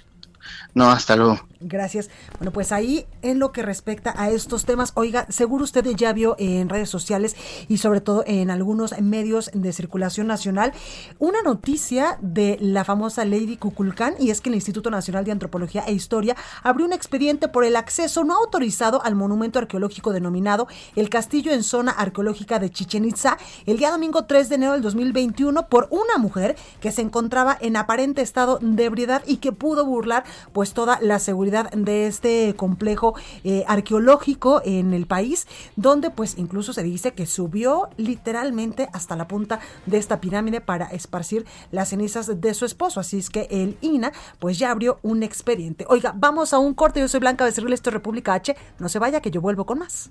No, 0.74 0.90
hasta 0.90 1.16
luego. 1.16 1.40
Gracias. 1.60 2.10
Bueno, 2.38 2.52
pues 2.52 2.70
ahí 2.70 3.06
en 3.22 3.38
lo 3.38 3.50
que 3.50 3.62
respecta 3.62 4.14
a 4.16 4.30
estos 4.30 4.66
temas, 4.66 4.92
oiga, 4.94 5.26
seguro 5.30 5.64
usted 5.64 5.86
ya 5.96 6.12
vio 6.12 6.36
en 6.38 6.68
redes 6.68 6.90
sociales 6.90 7.34
y 7.68 7.78
sobre 7.78 8.02
todo 8.02 8.24
en 8.26 8.50
algunos 8.50 9.00
medios 9.00 9.50
de 9.54 9.72
circulación 9.72 10.26
nacional 10.26 10.72
una 11.18 11.42
noticia 11.42 12.18
de 12.20 12.58
la 12.60 12.84
famosa 12.84 13.24
Lady 13.24 13.56
Kukulkan 13.56 14.14
y 14.18 14.30
es 14.30 14.40
que 14.40 14.50
el 14.50 14.54
Instituto 14.54 14.90
Nacional 14.90 15.24
de 15.24 15.32
Antropología 15.32 15.82
e 15.86 15.92
Historia 15.92 16.36
abrió 16.62 16.84
un 16.84 16.92
expediente 16.92 17.48
por 17.48 17.64
el 17.64 17.76
acceso 17.76 18.24
no 18.24 18.36
autorizado 18.36 19.02
al 19.02 19.14
monumento 19.14 19.58
arqueológico 19.58 20.12
denominado 20.12 20.68
el 20.94 21.08
Castillo 21.08 21.52
en 21.52 21.62
Zona 21.62 21.92
Arqueológica 21.92 22.58
de 22.58 22.70
Chichen 22.70 23.06
Itza 23.06 23.38
el 23.64 23.78
día 23.78 23.90
domingo 23.90 24.26
3 24.26 24.48
de 24.50 24.54
enero 24.56 24.72
del 24.72 24.82
2021 24.82 25.68
por 25.68 25.88
una 25.90 26.18
mujer 26.18 26.56
que 26.80 26.92
se 26.92 27.00
encontraba 27.00 27.56
en 27.60 27.76
aparente 27.76 28.20
estado 28.20 28.58
de 28.60 28.84
ebriedad 28.84 29.22
y 29.26 29.38
que 29.38 29.52
pudo 29.52 29.86
burlar 29.86 30.24
pues 30.52 30.72
toda 30.72 30.98
la 31.00 31.18
seguridad 31.18 31.70
de 31.70 32.06
este 32.06 32.54
complejo 32.56 33.14
eh, 33.44 33.64
arqueológico 33.66 34.62
en 34.64 34.94
el 34.94 35.06
país, 35.06 35.46
donde 35.76 36.10
pues 36.10 36.38
incluso 36.38 36.72
se 36.72 36.82
dice 36.82 37.12
que 37.12 37.26
subió 37.26 37.88
literalmente 37.96 38.88
hasta 38.92 39.16
la 39.16 39.28
punta 39.28 39.60
de 39.86 39.98
esta 39.98 40.20
pirámide 40.20 40.60
para 40.60 40.86
esparcir 40.86 41.46
las 41.70 41.90
cenizas 41.90 42.40
de 42.40 42.54
su 42.54 42.64
esposo. 42.64 43.00
Así 43.00 43.18
es 43.18 43.30
que 43.30 43.48
el 43.50 43.76
INA 43.80 44.12
pues 44.38 44.58
ya 44.58 44.70
abrió 44.70 44.98
un 45.02 45.22
expediente. 45.22 45.86
Oiga, 45.88 46.12
vamos 46.16 46.52
a 46.52 46.58
un 46.58 46.74
corte. 46.74 47.00
Yo 47.00 47.08
soy 47.08 47.20
Blanca 47.20 47.44
Becerril, 47.44 47.72
esto 47.72 47.90
es 47.90 47.94
República 47.94 48.34
H. 48.34 48.56
No 48.78 48.88
se 48.88 48.98
vaya 48.98 49.20
que 49.20 49.30
yo 49.30 49.40
vuelvo 49.40 49.66
con 49.66 49.78
más. 49.78 50.10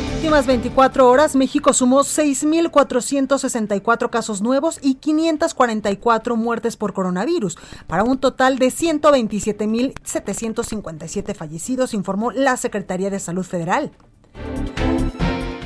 últimas 0.21 0.45
24 0.45 1.09
horas, 1.09 1.35
México 1.35 1.73
sumó 1.73 2.01
6.464 2.01 4.11
casos 4.11 4.43
nuevos 4.43 4.77
y 4.79 4.93
544 4.95 6.35
muertes 6.35 6.77
por 6.77 6.93
coronavirus, 6.93 7.57
para 7.87 8.03
un 8.03 8.19
total 8.19 8.59
de 8.59 8.67
127.757 8.67 11.33
fallecidos, 11.33 11.95
informó 11.95 12.29
la 12.29 12.55
Secretaría 12.55 13.09
de 13.09 13.19
Salud 13.19 13.43
Federal. 13.43 13.93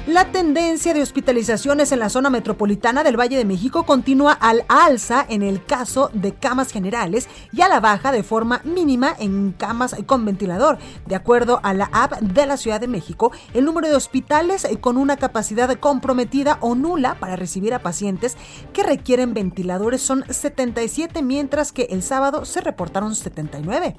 La 0.07 0.31
tendencia 0.31 0.93
de 0.93 1.01
hospitalizaciones 1.01 1.91
en 1.91 1.97
la 1.97 2.09
zona 2.09 2.29
metropolitana 2.29 3.03
del 3.03 3.19
Valle 3.19 3.37
de 3.37 3.43
México 3.43 3.87
continúa 3.87 4.33
al 4.33 4.63
alza 4.67 5.25
en 5.27 5.41
el 5.41 5.65
caso 5.65 6.11
de 6.13 6.31
camas 6.31 6.71
generales 6.71 7.27
y 7.51 7.61
a 7.61 7.69
la 7.69 7.79
baja 7.79 8.11
de 8.11 8.21
forma 8.21 8.61
mínima 8.63 9.15
en 9.17 9.51
camas 9.51 9.95
con 10.05 10.23
ventilador. 10.23 10.77
De 11.07 11.15
acuerdo 11.15 11.59
a 11.63 11.73
la 11.73 11.89
app 11.91 12.19
de 12.19 12.45
la 12.45 12.57
Ciudad 12.57 12.79
de 12.79 12.87
México, 12.87 13.31
el 13.55 13.65
número 13.65 13.89
de 13.89 13.95
hospitales 13.95 14.67
con 14.79 14.97
una 14.97 15.17
capacidad 15.17 15.73
comprometida 15.79 16.59
o 16.61 16.75
nula 16.75 17.15
para 17.19 17.35
recibir 17.35 17.73
a 17.73 17.79
pacientes 17.79 18.37
que 18.73 18.83
requieren 18.83 19.33
ventiladores 19.33 20.03
son 20.03 20.23
77, 20.29 21.23
mientras 21.23 21.71
que 21.71 21.87
el 21.89 22.03
sábado 22.03 22.45
se 22.45 22.61
reportaron 22.61 23.15
79. 23.15 23.97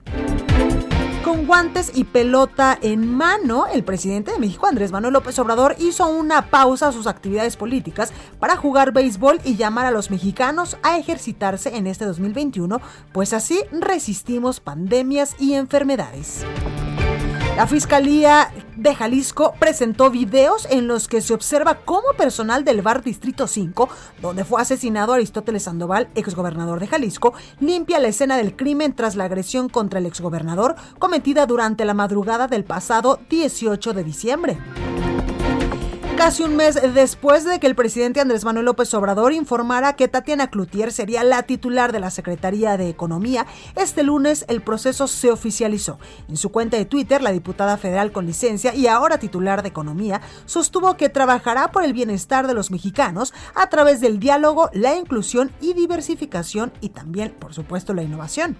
Con 1.26 1.44
guantes 1.44 1.90
y 1.92 2.04
pelota 2.04 2.78
en 2.80 3.12
mano, 3.12 3.66
el 3.66 3.82
presidente 3.82 4.30
de 4.30 4.38
México, 4.38 4.68
Andrés 4.68 4.92
Manuel 4.92 5.14
López 5.14 5.36
Obrador, 5.40 5.74
hizo 5.80 6.06
una 6.06 6.50
pausa 6.50 6.86
a 6.86 6.92
sus 6.92 7.08
actividades 7.08 7.56
políticas 7.56 8.12
para 8.38 8.56
jugar 8.56 8.92
béisbol 8.92 9.40
y 9.42 9.56
llamar 9.56 9.86
a 9.86 9.90
los 9.90 10.12
mexicanos 10.12 10.76
a 10.84 10.98
ejercitarse 10.98 11.76
en 11.76 11.88
este 11.88 12.04
2021, 12.04 12.80
pues 13.10 13.32
así 13.32 13.60
resistimos 13.72 14.60
pandemias 14.60 15.34
y 15.40 15.54
enfermedades. 15.54 16.46
La 17.56 17.66
Fiscalía 17.66 18.52
de 18.87 18.94
Jalisco 18.94 19.53
presentó 19.59 20.11
videos 20.12 20.64
en 20.70 20.87
los 20.87 21.09
que 21.09 21.20
se 21.20 21.35
observa 21.35 21.81
cómo 21.85 22.12
personal 22.16 22.64
del 22.64 22.83
bar 22.83 23.03
Distrito 23.03 23.49
5, 23.49 23.88
donde 24.22 24.44
fue 24.44 24.62
asesinado 24.62 25.12
Aristóteles 25.12 25.64
Sandoval, 25.64 26.09
exgobernador 26.14 26.79
de 26.79 26.87
Jalisco, 26.87 27.35
limpia 27.59 27.99
la 27.99 28.07
escena 28.07 28.37
del 28.37 28.55
crimen 28.55 28.94
tras 28.94 29.16
la 29.16 29.25
agresión 29.25 29.68
contra 29.68 29.99
el 29.99 30.07
exgobernador 30.07 30.77
cometida 31.01 31.46
durante 31.46 31.85
la 31.85 31.94
madrugada 31.94 32.46
del 32.46 32.62
pasado 32.62 33.18
18 33.29 33.92
de 33.92 34.05
diciembre. 34.05 34.59
Casi 36.16 36.42
un 36.42 36.57
mes 36.57 36.81
después 36.94 37.44
de 37.44 37.61
que 37.61 37.66
el 37.66 37.74
presidente 37.74 38.20
Andrés 38.20 38.42
Manuel 38.42 38.64
López 38.64 38.92
Obrador 38.94 39.35
informara 39.35 39.96
que 39.96 40.09
Tatiana 40.09 40.48
Cloutier 40.48 40.90
sería 40.90 41.22
la 41.22 41.42
titular 41.42 41.92
de 41.92 42.00
la 42.00 42.11
Secretaría 42.11 42.79
de 42.79 42.88
Economía, 42.88 43.46
este 43.76 44.02
lunes 44.02 44.46
el 44.48 44.62
proceso 44.62 45.09
se 45.09 45.31
oficializó. 45.31 45.98
En 46.26 46.38
su 46.38 46.50
cuenta 46.50 46.79
de 46.79 46.87
Twitter, 46.87 47.20
la 47.20 47.33
diputada 47.33 47.76
federal 47.76 48.12
con 48.12 48.24
licencia 48.24 48.74
y 48.74 48.87
ahora 48.87 49.18
titular 49.18 49.61
de 49.61 49.68
Economía 49.68 50.22
sostuvo 50.46 50.96
que 50.96 51.11
trabajará 51.11 51.70
por 51.70 51.85
el 51.85 51.92
bienestar 51.92 52.46
de 52.46 52.55
los 52.55 52.70
mexicanos 52.70 53.35
a 53.55 53.68
través 53.68 54.00
del 54.00 54.18
diálogo, 54.18 54.70
la 54.72 54.96
inclusión 54.96 55.52
y 55.61 55.74
diversificación 55.74 56.72
y 56.81 56.88
también, 56.88 57.37
por 57.38 57.52
supuesto, 57.52 57.92
la 57.92 58.02
innovación. 58.02 58.57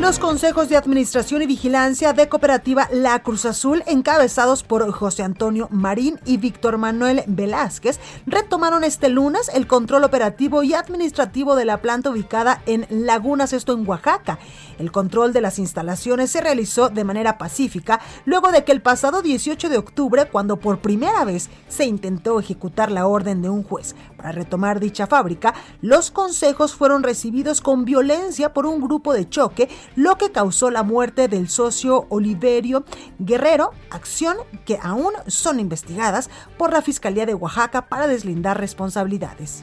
Los 0.00 0.18
consejos 0.18 0.70
de 0.70 0.78
administración 0.78 1.42
y 1.42 1.46
vigilancia 1.46 2.14
de 2.14 2.26
Cooperativa 2.26 2.88
La 2.90 3.22
Cruz 3.22 3.44
Azul, 3.44 3.82
encabezados 3.86 4.62
por 4.62 4.90
José 4.92 5.22
Antonio 5.22 5.68
Marín 5.70 6.18
y 6.24 6.38
Víctor 6.38 6.78
Manuel 6.78 7.22
Velázquez, 7.26 8.00
retomaron 8.26 8.82
este 8.82 9.10
lunes 9.10 9.50
el 9.52 9.66
control 9.66 10.04
operativo 10.04 10.62
y 10.62 10.72
administrativo 10.72 11.54
de 11.54 11.66
la 11.66 11.82
planta 11.82 12.08
ubicada 12.08 12.62
en 12.64 12.86
Lagunas, 12.88 13.52
esto 13.52 13.74
en 13.74 13.86
Oaxaca. 13.86 14.38
El 14.78 14.90
control 14.90 15.34
de 15.34 15.42
las 15.42 15.58
instalaciones 15.58 16.30
se 16.30 16.40
realizó 16.40 16.88
de 16.88 17.04
manera 17.04 17.36
pacífica 17.36 18.00
luego 18.24 18.52
de 18.52 18.64
que 18.64 18.72
el 18.72 18.80
pasado 18.80 19.20
18 19.20 19.68
de 19.68 19.76
octubre, 19.76 20.30
cuando 20.32 20.56
por 20.56 20.78
primera 20.78 21.26
vez 21.26 21.50
se 21.68 21.84
intentó 21.84 22.40
ejecutar 22.40 22.90
la 22.90 23.06
orden 23.06 23.42
de 23.42 23.50
un 23.50 23.62
juez 23.62 23.94
para 24.20 24.32
retomar 24.32 24.80
dicha 24.80 25.06
fábrica, 25.06 25.54
los 25.80 26.10
consejos 26.10 26.74
fueron 26.74 27.02
recibidos 27.02 27.62
con 27.62 27.86
violencia 27.86 28.52
por 28.52 28.66
un 28.66 28.82
grupo 28.82 29.14
de 29.14 29.26
choque 29.26 29.70
lo 29.96 30.18
que 30.18 30.30
causó 30.30 30.70
la 30.70 30.82
muerte 30.82 31.26
del 31.26 31.48
socio 31.48 32.04
Oliverio 32.10 32.84
Guerrero, 33.18 33.70
acción 33.88 34.36
que 34.66 34.78
aún 34.82 35.12
son 35.26 35.58
investigadas 35.58 36.28
por 36.58 36.70
la 36.70 36.82
Fiscalía 36.82 37.24
de 37.24 37.32
Oaxaca 37.32 37.88
para 37.88 38.06
deslindar 38.08 38.60
responsabilidades. 38.60 39.62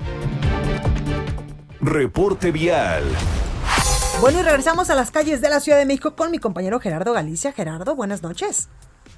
Reporte 1.79 2.51
vial. 2.51 3.03
Bueno, 4.21 4.39
y 4.39 4.41
regresamos 4.41 4.89
a 4.89 4.95
las 4.95 5.11
calles 5.11 5.39
de 5.39 5.49
la 5.49 5.59
Ciudad 5.59 5.77
de 5.77 5.85
México 5.85 6.15
con 6.15 6.31
mi 6.31 6.39
compañero 6.39 6.79
Gerardo 6.79 7.13
Galicia. 7.13 7.51
Gerardo, 7.51 7.95
buenas 7.95 8.23
noches. 8.23 8.69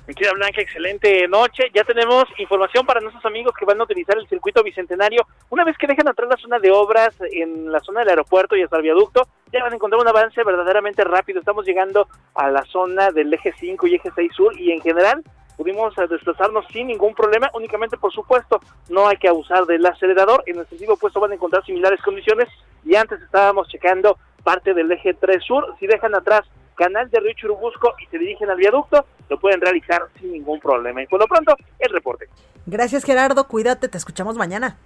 Mi 0.10 0.16
querida 0.16 0.34
Blanca, 0.34 0.60
excelente 0.60 1.28
noche. 1.28 1.66
Ya 1.72 1.84
tenemos 1.84 2.26
información 2.40 2.84
para 2.84 3.00
nuestros 3.00 3.24
amigos 3.28 3.54
que 3.54 3.64
van 3.64 3.80
a 3.80 3.84
utilizar 3.84 4.18
el 4.18 4.28
circuito 4.28 4.64
bicentenario. 4.64 5.22
Una 5.52 5.64
vez 5.64 5.78
que 5.78 5.86
dejan 5.86 6.08
atrás 6.08 6.28
la 6.28 6.38
zona 6.38 6.58
de 6.58 6.72
obras 6.72 7.14
en 7.32 7.72
la 7.72 7.80
zona 7.82 8.00
del 8.00 8.10
aeropuerto 8.10 8.56
y 8.56 8.64
hasta 8.64 8.78
el 8.78 8.82
viaducto, 8.82 9.28
ya 9.54 9.62
van 9.62 9.72
a 9.72 9.76
encontrar 9.76 10.02
un 10.02 10.08
avance 10.08 10.44
verdaderamente 10.44 11.04
rápido. 11.04 11.42
Estamos 11.42 11.64
llegando 11.64 12.08
a 12.34 12.50
la 12.50 12.64
zona 12.64 13.12
del 13.12 13.32
eje 13.32 13.54
5 13.60 13.86
y 13.86 13.96
eje 13.98 14.10
6 14.16 14.32
sur 14.34 14.60
y 14.60 14.72
en 14.72 14.82
general 14.82 15.24
pudimos 15.58 15.94
desplazarnos 15.96 16.66
sin 16.74 16.88
ningún 16.88 17.14
problema, 17.14 17.52
únicamente 17.54 17.96
por 17.98 18.12
supuesto 18.12 18.62
no 18.90 19.08
hay 19.08 19.18
que 19.18 19.28
abusar 19.28 19.66
del 19.66 19.86
acelerador, 19.86 20.42
en 20.48 20.58
el 20.58 20.66
sentido 20.66 20.94
opuesto 20.94 21.20
van 21.20 21.34
a 21.34 21.36
encontrar 21.36 21.64
similares 21.66 22.02
condiciones 22.02 22.48
y 22.84 22.96
antes 22.96 23.22
estábamos 23.22 23.68
checando 23.68 24.18
parte 24.44 24.74
del 24.74 24.92
eje 24.92 25.14
3 25.14 25.44
sur, 25.44 25.76
si 25.80 25.86
dejan 25.86 26.16
atrás 26.16 26.50
Canal 26.80 27.10
de 27.10 27.20
Río 27.20 27.34
Churubusco 27.34 27.94
y 28.02 28.06
se 28.06 28.18
dirigen 28.18 28.50
al 28.50 28.56
viaducto, 28.56 29.06
lo 29.30 29.38
pueden 29.38 29.60
realizar 29.60 30.02
sin 30.18 30.32
ningún 30.32 30.62
problema. 30.62 31.04
Y 31.04 31.08
por 31.08 31.20
lo 31.20 31.28
pronto, 31.28 31.54
el 31.78 31.92
reporte. 31.92 32.30
Gracias 32.66 33.04
Gerardo, 33.04 33.50
cuídate, 33.50 33.90
te 33.90 33.98
escuchamos 33.98 34.38
mañana. 34.38 34.78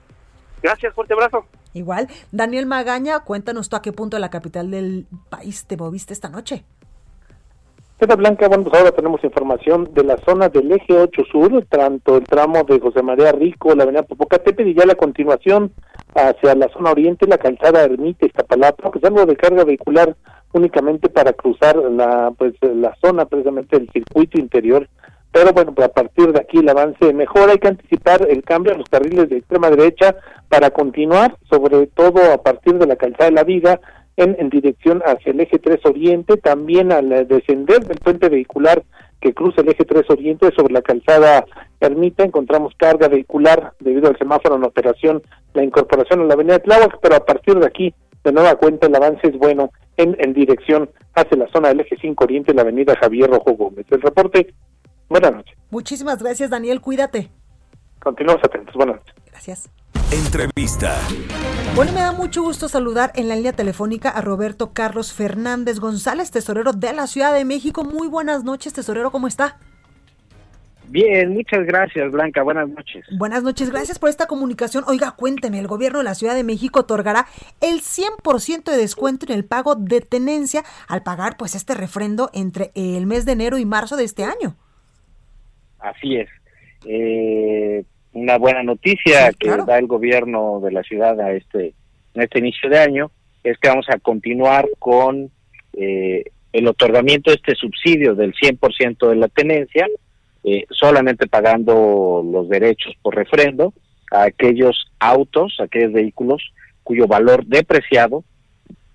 Gracias, 0.64 0.92
fuerte 0.96 1.14
abrazo. 1.14 1.46
Igual, 1.74 2.08
Daniel 2.32 2.66
Magaña, 2.66 3.20
cuéntanos 3.20 3.70
tú 3.70 3.76
a 3.76 3.84
qué 3.84 3.94
punto 3.94 4.18
de 4.18 4.22
la 4.22 4.32
capital 4.32 4.72
del 4.72 5.06
país 5.30 5.68
te 5.68 5.78
moviste 5.78 6.14
esta 6.14 6.30
noche. 6.30 6.66
Blanca, 8.06 8.48
bueno, 8.48 8.66
pues 8.66 8.80
ahora 8.80 8.92
tenemos 8.92 9.24
información 9.24 9.90
de 9.94 10.04
la 10.04 10.18
zona 10.18 10.50
del 10.50 10.72
eje 10.72 10.94
8 10.94 11.22
sur, 11.32 11.66
tanto 11.70 12.18
el 12.18 12.24
tramo 12.26 12.64
de 12.64 12.80
José 12.80 13.02
María 13.02 13.32
Rico, 13.32 13.74
la 13.74 13.84
avenida 13.84 14.04
Popocatépetl 14.04 14.68
y 14.68 14.74
ya 14.76 14.86
la 14.86 14.96
continuación 14.96 15.72
hacia 16.14 16.54
la 16.56 16.68
zona 16.70 16.92
oriente, 16.92 17.26
la 17.28 17.38
calzada 17.38 17.84
Ermita, 17.84 18.26
Iztapalapa, 18.26 18.92
pues 18.92 19.04
algo 19.06 19.26
de 19.26 19.38
carga 19.38 19.64
vehicular 19.64 20.16
únicamente 20.52 21.10
para 21.10 21.34
cruzar 21.34 21.78
la 21.78 22.32
pues 22.38 22.54
la 22.62 22.94
zona 23.02 23.26
precisamente 23.26 23.80
del 23.80 23.90
circuito 23.90 24.40
interior. 24.40 24.88
Pero 25.32 25.52
bueno 25.54 25.74
pues 25.74 25.88
a 25.88 25.92
partir 25.92 26.32
de 26.32 26.42
aquí 26.42 26.60
el 26.60 26.70
avance 26.70 27.12
mejor 27.14 27.50
hay 27.50 27.58
que 27.58 27.70
anticipar 27.70 28.28
el 28.30 28.44
cambio 28.44 28.74
a 28.74 28.78
los 28.78 28.90
carriles 28.90 29.30
de 29.30 29.38
extrema 29.38 29.70
derecha 29.70 30.16
para 30.50 30.70
continuar 30.70 31.38
sobre 31.50 31.88
todo 31.88 32.34
a 32.34 32.38
partir 32.44 32.78
de 32.78 32.86
la 32.86 32.98
calzada 32.98 33.26
de 33.26 33.36
la 33.36 33.44
Viga 33.44 33.80
en, 34.18 34.36
en 34.40 34.50
dirección 34.50 35.02
hacia 35.06 35.32
el 35.32 35.40
eje 35.40 35.60
3 35.60 35.86
oriente 35.86 36.38
también 36.38 36.92
al 36.92 37.28
descender 37.28 37.86
del 37.86 38.00
puente 38.00 38.30
vehicular 38.30 38.84
que 39.20 39.34
cruza 39.34 39.62
el 39.62 39.70
eje 39.70 39.86
3 39.86 40.10
oriente 40.10 40.52
sobre 40.56 40.74
la 40.74 40.82
calzada 40.82 41.46
Ermita 41.80 42.24
encontramos 42.24 42.74
carga 42.78 43.08
vehicular 43.08 43.74
debido 43.80 44.08
al 44.08 44.18
semáforo 44.18 44.56
en 44.56 44.64
operación, 44.64 45.22
la 45.54 45.64
incorporación 45.64 46.22
a 46.22 46.24
la 46.24 46.34
avenida 46.34 46.60
Tláhuac, 46.60 47.00
pero 47.02 47.16
a 47.16 47.26
partir 47.26 47.56
de 47.60 47.66
aquí, 47.66 47.94
de 48.24 48.32
nueva 48.32 48.56
cuenta, 48.56 48.88
el 48.88 48.96
avance 48.96 49.28
es 49.28 49.38
bueno 49.38 49.72
en, 49.98 50.16
en 50.20 50.34
dirección 50.34 50.90
hacia 51.14 51.38
la 51.38 51.52
zona 51.52 51.70
del 51.70 51.82
eje 51.82 51.98
5 52.00 52.24
Oriente, 52.24 52.54
la 52.54 52.62
avenida 52.62 52.96
Javier 52.96 53.30
Rojo 53.30 53.54
Gómez. 53.54 53.86
El 53.90 54.02
reporte, 54.02 54.54
buenas 55.10 55.34
noches. 55.34 55.58
Muchísimas 55.72 56.24
gracias, 56.24 56.50
Daniel, 56.50 56.80
cuídate. 56.80 57.30
Continuamos 58.00 58.44
atentos, 58.44 58.74
buenas 58.76 58.98
noches. 58.98 59.16
Gracias. 59.30 60.03
Entrevista. 60.14 60.96
Bueno, 61.76 61.92
me 61.92 62.02
da 62.02 62.12
mucho 62.12 62.44
gusto 62.44 62.68
saludar 62.68 63.12
en 63.16 63.28
la 63.28 63.36
línea 63.36 63.54
telefónica 63.54 64.10
a 64.10 64.22
Roberto 64.22 64.72
Carlos 64.72 65.12
Fernández 65.12 65.80
González, 65.80 66.30
tesorero 66.30 66.72
de 66.72 66.94
la 66.94 67.08
Ciudad 67.08 67.34
de 67.34 67.46
México. 67.46 67.84
Muy 67.84 68.08
buenas 68.08 68.44
noches, 68.44 68.74
tesorero, 68.74 69.10
¿cómo 69.10 69.26
está? 69.26 69.58
Bien, 70.90 71.34
muchas 71.34 71.66
gracias, 71.66 72.12
Blanca. 72.12 72.44
Buenas 72.44 72.70
noches. 72.70 73.04
Buenas 73.18 73.42
noches, 73.42 73.72
gracias 73.72 73.98
por 73.98 74.12
esta 74.12 74.28
comunicación. 74.28 74.84
Oiga, 74.86 75.16
cuénteme, 75.18 75.58
el 75.58 75.66
gobierno 75.66 75.98
de 75.98 76.04
la 76.04 76.14
Ciudad 76.14 76.36
de 76.36 76.44
México 76.44 76.82
otorgará 76.82 77.26
el 77.60 77.80
100% 77.82 78.66
de 78.66 78.78
descuento 78.78 79.26
en 79.26 79.32
el 79.32 79.46
pago 79.46 79.74
de 79.74 80.02
tenencia 80.02 80.62
al 80.88 81.02
pagar 81.02 81.38
pues 81.38 81.56
este 81.56 81.74
refrendo 81.74 82.30
entre 82.36 82.72
el 82.76 83.08
mes 83.08 83.26
de 83.26 83.32
enero 83.32 83.58
y 83.58 83.66
marzo 83.66 83.98
de 83.98 84.04
este 84.04 84.26
año. 84.26 84.56
Así 85.80 86.18
es. 86.18 86.30
Eh, 86.86 87.84
una 88.14 88.38
buena 88.38 88.64
noticia 88.64 89.32
Sí, 89.32 89.38
que 89.40 89.50
da 89.50 89.78
el 89.78 89.88
gobierno 89.88 90.60
de 90.64 90.72
la 90.72 90.84
ciudad 90.84 91.20
a 91.20 91.34
este, 91.34 91.74
en 92.14 92.22
este 92.22 92.40
inicio 92.40 92.70
de 92.70 92.80
año 92.80 93.12
es 93.44 93.58
que 93.58 93.70
vamos 93.70 93.88
a 93.90 93.98
continuar 94.00 94.68
con 94.80 95.30
eh, 95.74 96.24
el 96.54 96.68
otorgamiento 96.68 97.32
de 97.32 97.36
este 97.36 97.56
subsidio 97.56 98.16
del 98.16 98.34
100% 98.34 99.10
de 99.10 99.16
la 99.16 99.28
tenencia, 99.28 99.88
eh, 100.44 100.66
solamente 100.70 101.28
pagando 101.28 102.24
los 102.24 102.48
derechos 102.48 102.94
por 103.02 103.16
refrendo 103.16 103.74
a 104.12 104.24
aquellos 104.24 104.92
autos, 105.00 105.58
aquellos 105.60 105.94
vehículos 105.94 106.54
cuyo 106.84 107.08
valor 107.08 107.46
depreciado 107.46 108.24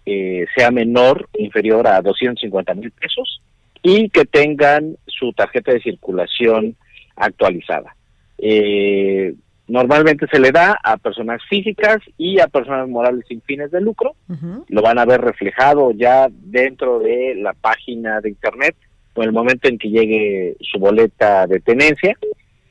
eh, 0.07 0.47
sea 0.57 0.71
menor, 0.71 1.29
inferior 1.37 1.87
a 1.87 2.01
250 2.01 2.75
mil 2.75 2.91
pesos 2.93 3.43
y 3.83 4.09
que 4.11 4.25
tengan 4.25 4.97
su 5.07 5.33
tarjeta 5.33 5.73
de 5.73 5.81
circulación 5.81 6.77
actualizada. 7.17 7.95
Eh, 8.39 9.35
normalmente 9.67 10.27
se 10.31 10.41
le 10.41 10.51
da 10.51 10.79
a 10.83 10.97
personas 10.97 11.43
físicas 11.49 11.99
y 12.17 12.41
a 12.41 12.49
personas 12.49 12.89
morales 12.89 13.25
sin 13.29 13.43
fines 13.43 13.71
de 13.71 13.81
lucro. 13.81 14.15
Lo 14.69 14.83
van 14.83 14.99
a 14.99 15.05
ver 15.05 15.21
reflejado 15.21 15.93
ya 15.93 16.29
dentro 16.31 17.01
de 17.01 17.35
la 17.37 17.53
página 17.53 18.21
de 18.21 18.31
internet 18.31 18.77
o 19.15 19.23
en 19.23 19.29
el 19.29 19.35
momento 19.35 19.69
en 19.69 19.79
que 19.79 19.91
llegue 19.91 20.57
su 20.61 20.79
boleta 20.79 21.47
de 21.47 21.61
tenencia. 21.61 22.17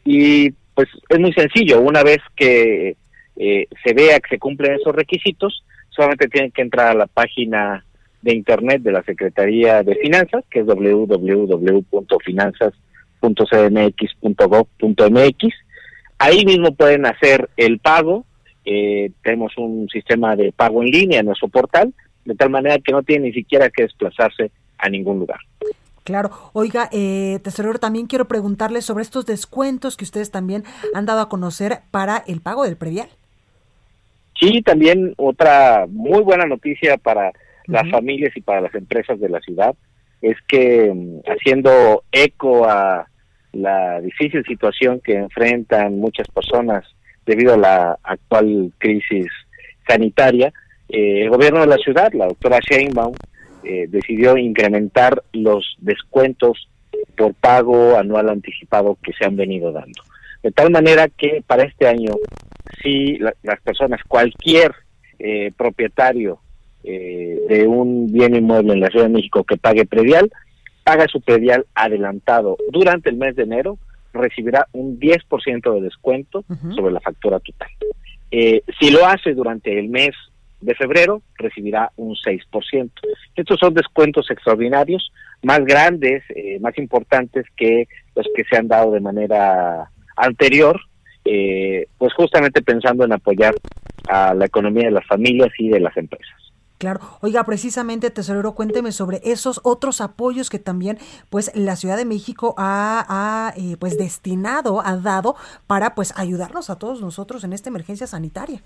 Y 0.04 0.52
pues 0.74 0.88
es 1.10 1.20
muy 1.20 1.34
sencillo, 1.34 1.82
una 1.82 2.04
vez 2.04 2.20
que 2.36 2.96
eh, 3.36 3.68
se 3.84 3.94
vea 3.94 4.20
que 4.20 4.30
se 4.30 4.40
cumplen 4.40 4.74
esos 4.74 4.96
requisitos, 4.96 5.64
solamente 5.90 6.28
tienen 6.28 6.52
que 6.52 6.62
entrar 6.62 6.88
a 6.88 6.94
la 6.94 7.08
página 7.08 7.84
de 8.22 8.36
internet 8.36 8.82
de 8.82 8.92
la 8.92 9.04
Secretaría 9.04 9.84
de 9.84 9.96
Finanzas, 9.96 10.44
que 10.50 10.60
es 10.60 10.66
www.finanzas.cmx.gov.mx. 13.22 15.54
Ahí 16.20 16.46
mismo 16.46 16.74
pueden 16.74 17.06
hacer 17.06 17.50
el 17.58 17.78
pago. 17.80 18.26
Eh, 18.66 19.12
tenemos 19.24 19.56
un 19.58 19.88
sistema 19.90 20.36
de 20.36 20.52
pago 20.52 20.82
en 20.82 20.90
línea 20.90 21.20
en 21.20 21.28
nuestro 21.28 21.48
portal, 21.48 21.94
de 22.26 22.34
tal 22.36 22.50
manera 22.50 22.80
que 22.80 22.92
no 22.92 23.04
tienen 23.04 23.30
ni 23.30 23.34
siquiera 23.34 23.70
que 23.70 23.84
desplazarse 23.84 24.52
a 24.78 24.90
ningún 24.90 25.20
lugar. 25.20 25.40
Claro, 26.04 26.32
oiga, 26.54 26.90
eh, 26.92 27.40
tesorero, 27.44 27.80
también 27.80 28.08
quiero 28.08 28.28
preguntarle 28.28 28.82
sobre 28.82 29.04
estos 29.04 29.26
descuentos 29.26 29.96
que 29.98 30.06
ustedes 30.06 30.32
también 30.32 30.64
han 30.94 31.06
dado 31.06 31.22
a 31.22 31.30
conocer 31.30 31.80
para 31.92 32.24
el 32.28 32.42
pago 32.42 32.64
del 32.64 32.78
predial. 32.78 33.10
Sí, 34.40 34.62
también 34.62 35.14
otra 35.18 35.86
muy 35.90 36.22
buena 36.22 36.46
noticia 36.46 36.98
para 36.98 37.34
las 37.66 37.90
familias 37.90 38.38
y 38.38 38.42
para 38.42 38.62
las 38.62 38.74
empresas 38.76 39.20
de 39.20 39.30
la 39.30 39.42
ciudad 39.42 39.76
es 40.22 40.38
que 40.48 40.92
mm, 40.94 41.20
haciendo 41.30 42.04
eco 42.12 42.66
a 42.68 43.08
la 43.54 44.02
difícil 44.02 44.44
situación 44.46 45.00
que 45.04 45.16
enfrentan 45.16 45.98
muchas 45.98 46.28
personas 46.30 46.86
debido 47.26 47.54
a 47.56 47.58
la 47.58 48.00
actual 48.04 48.72
crisis 48.78 49.28
sanitaria, 49.88 50.54
eh, 50.90 51.24
el 51.24 51.30
gobierno 51.30 51.62
de 51.62 51.68
la 51.68 51.78
ciudad, 51.78 52.12
la 52.14 52.28
doctora 52.28 52.60
Sheinbaum, 52.60 53.14
eh, 53.64 53.86
decidió 53.90 54.38
incrementar 54.38 55.24
los 55.34 55.76
descuentos 55.80 56.70
por 57.18 57.34
pago 57.34 57.98
anual 57.98 58.30
anticipado 58.30 58.98
que 59.04 59.12
se 59.14 59.26
han 59.26 59.36
venido 59.36 59.72
dando. 59.72 60.02
De 60.44 60.52
tal 60.52 60.72
manera 60.72 61.08
que 61.10 61.44
para 61.46 61.64
este 61.64 61.88
año, 61.88 62.14
si 62.82 63.18
la- 63.18 63.34
las 63.44 63.60
personas, 63.62 64.02
cualquier 64.08 64.74
eh, 65.20 65.52
propietario 65.58 66.40
eh, 66.90 67.42
de 67.50 67.68
un 67.68 68.12
bien 68.12 68.34
inmueble 68.34 68.74
en 68.74 68.80
la 68.80 68.88
Ciudad 68.88 69.06
de 69.06 69.14
México 69.14 69.44
que 69.44 69.58
pague 69.58 69.86
predial, 69.86 70.32
paga 70.86 71.06
su 71.08 71.20
predial 71.20 71.66
adelantado 71.76 72.56
durante 72.72 73.10
el 73.10 73.18
mes 73.18 73.36
de 73.36 73.44
enero, 73.44 73.78
recibirá 74.14 74.68
un 74.72 74.98
10% 74.98 75.74
de 75.74 75.82
descuento 75.82 76.46
sobre 76.76 76.94
la 76.94 77.02
factura 77.02 77.42
total. 77.42 77.70
Eh, 78.32 78.62
si 78.80 78.90
lo 78.90 79.06
hace 79.06 79.34
durante 79.34 79.78
el 79.78 79.90
mes 79.90 80.12
de 80.62 80.76
febrero, 80.76 81.22
recibirá 81.36 81.92
un 81.98 82.16
6%. 82.16 82.90
Estos 83.36 83.60
son 83.60 83.74
descuentos 83.74 84.32
extraordinarios, 84.32 85.12
más 85.44 85.60
grandes, 85.66 86.24
eh, 86.36 86.58
más 86.62 86.78
importantes 86.78 87.46
que 87.58 87.88
los 88.16 88.26
que 88.34 88.44
se 88.50 88.56
han 88.56 88.70
dado 88.70 88.92
de 88.92 89.02
manera 89.02 89.92
anterior, 90.16 90.80
eh, 91.26 91.88
pues 91.98 92.14
justamente 92.14 92.62
pensando 92.62 93.04
en 93.04 93.12
apoyar 93.12 93.56
a 94.08 94.34
la 94.34 94.46
economía 94.46 94.86
de 94.86 94.92
las 94.92 95.06
familias 95.06 95.52
y 95.58 95.68
de 95.68 95.82
las 95.82 95.96
empresas. 95.98 96.47
Claro, 96.78 97.00
oiga, 97.22 97.44
precisamente, 97.44 98.12
tesorero, 98.12 98.54
cuénteme 98.54 98.92
sobre 98.92 99.20
esos 99.24 99.60
otros 99.64 100.00
apoyos 100.00 100.50
que 100.50 100.60
también, 100.60 101.00
pues, 101.30 101.52
la 101.56 101.76
Ciudad 101.76 101.98
de 101.98 102.06
México 102.06 102.54
ha, 102.58 103.06
ha, 103.10 103.54
eh, 103.58 103.78
pues, 103.80 103.98
destinado, 103.98 104.82
ha 104.86 104.96
dado 104.98 105.36
para, 105.66 105.96
pues, 105.96 106.14
ayudarnos 106.18 106.70
a 106.70 106.78
todos 106.78 107.02
nosotros 107.02 107.44
en 107.44 107.54
esta 107.54 107.70
emergencia 107.70 108.06
sanitaria. 108.06 108.62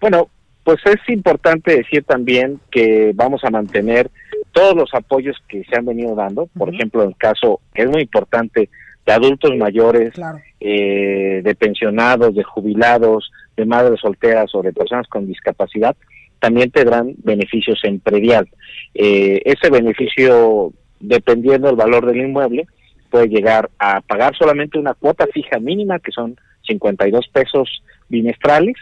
Bueno, 0.00 0.28
pues 0.64 0.78
es 0.86 1.08
importante 1.08 1.76
decir 1.76 2.04
también 2.04 2.58
que 2.70 3.12
vamos 3.14 3.44
a 3.44 3.50
mantener 3.50 4.10
todos 4.52 4.74
los 4.74 4.94
apoyos 4.94 5.36
que 5.46 5.62
se 5.64 5.76
han 5.76 5.84
venido 5.84 6.14
dando, 6.14 6.46
por 6.46 6.74
ejemplo, 6.74 7.02
en 7.02 7.10
el 7.10 7.16
caso 7.16 7.60
que 7.74 7.82
es 7.82 7.88
muy 7.88 8.02
importante 8.02 8.70
de 9.04 9.12
adultos 9.12 9.54
mayores, 9.56 10.14
eh, 10.60 11.42
de 11.44 11.54
pensionados, 11.54 12.34
de 12.34 12.42
jubilados, 12.42 13.30
de 13.56 13.66
madres 13.66 14.00
solteras 14.00 14.54
o 14.54 14.62
de 14.62 14.72
personas 14.72 15.06
con 15.08 15.26
discapacidad, 15.26 15.94
también 16.44 16.70
tendrán 16.70 17.14
beneficios 17.24 17.80
en 17.84 18.00
predial. 18.00 18.46
Eh, 18.92 19.40
ese 19.46 19.70
beneficio, 19.70 20.74
dependiendo 21.00 21.68
del 21.68 21.76
valor 21.76 22.04
del 22.04 22.18
inmueble, 22.18 22.66
puede 23.08 23.28
llegar 23.28 23.70
a 23.78 24.02
pagar 24.02 24.36
solamente 24.36 24.78
una 24.78 24.92
cuota 24.92 25.26
fija 25.32 25.58
mínima, 25.58 26.00
que 26.00 26.12
son 26.12 26.36
52 26.66 27.28
pesos 27.28 27.82
bimestrales, 28.10 28.76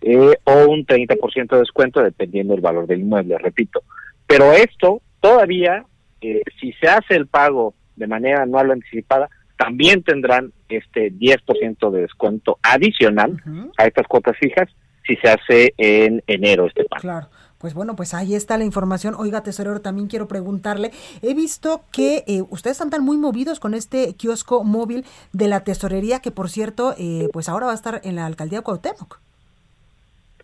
eh, 0.00 0.38
o 0.44 0.70
un 0.70 0.86
30% 0.86 1.50
de 1.50 1.58
descuento, 1.58 2.02
dependiendo 2.02 2.54
del 2.54 2.62
valor 2.62 2.86
del 2.86 3.00
inmueble, 3.00 3.36
repito. 3.36 3.82
Pero 4.26 4.50
esto 4.54 5.02
todavía, 5.20 5.84
eh, 6.22 6.40
si 6.58 6.72
se 6.80 6.88
hace 6.88 7.14
el 7.14 7.26
pago 7.26 7.74
de 7.94 8.06
manera 8.06 8.44
anual 8.44 8.70
o 8.70 8.72
anticipada, 8.72 9.28
también 9.58 10.02
tendrán 10.02 10.50
este 10.70 11.12
10% 11.12 11.90
de 11.90 12.00
descuento 12.00 12.58
adicional 12.62 13.36
a 13.76 13.84
estas 13.84 14.06
cuotas 14.06 14.38
fijas 14.38 14.70
si 15.06 15.16
se 15.16 15.28
hace 15.28 15.74
en 15.76 16.22
enero 16.26 16.66
este 16.66 16.84
pago. 16.84 17.00
Claro. 17.00 17.28
Pues 17.62 17.74
bueno, 17.74 17.94
pues 17.94 18.12
ahí 18.12 18.34
está 18.34 18.58
la 18.58 18.64
información. 18.64 19.14
Oiga, 19.16 19.44
tesorero, 19.44 19.80
también 19.80 20.08
quiero 20.08 20.26
preguntarle, 20.26 20.90
he 21.22 21.32
visto 21.32 21.84
que 21.92 22.24
eh, 22.26 22.42
ustedes 22.50 22.80
están 22.80 23.04
muy 23.04 23.16
movidos 23.16 23.60
con 23.60 23.74
este 23.74 24.16
kiosco 24.16 24.64
móvil 24.64 25.04
de 25.32 25.46
la 25.46 25.62
tesorería, 25.62 26.18
que 26.18 26.32
por 26.32 26.50
cierto, 26.50 26.96
eh, 26.98 27.28
pues 27.32 27.48
ahora 27.48 27.66
va 27.66 27.72
a 27.72 27.76
estar 27.76 28.00
en 28.02 28.16
la 28.16 28.26
alcaldía 28.26 28.58
de 28.58 28.64
Cuauhtémoc. 28.64 29.20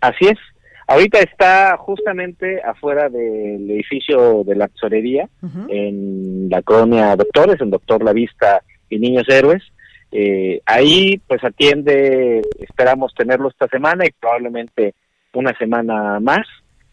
Así 0.01 0.27
es. 0.27 0.39
Ahorita 0.87 1.19
está 1.19 1.77
justamente 1.77 2.63
afuera 2.63 3.09
del 3.09 3.69
edificio 3.69 4.45
de 4.45 4.55
la 4.55 4.69
tesorería, 4.69 5.29
en 5.69 6.49
la 6.49 6.63
colonia 6.63 7.15
Doctores, 7.17 7.61
en 7.61 7.71
Doctor 7.71 8.03
La 8.05 8.13
Vista 8.13 8.63
y 8.89 8.99
Niños 8.99 9.29
Héroes. 9.29 9.63
Eh, 10.11 10.61
ahí 10.65 11.21
pues 11.27 11.43
atiende, 11.45 12.43
esperamos 12.61 13.15
tenerlo 13.15 13.49
esta 13.49 13.69
semana 13.69 14.07
y 14.07 14.11
probablemente 14.19 14.95
una 15.35 15.57
semana 15.59 16.19
más, 16.21 16.47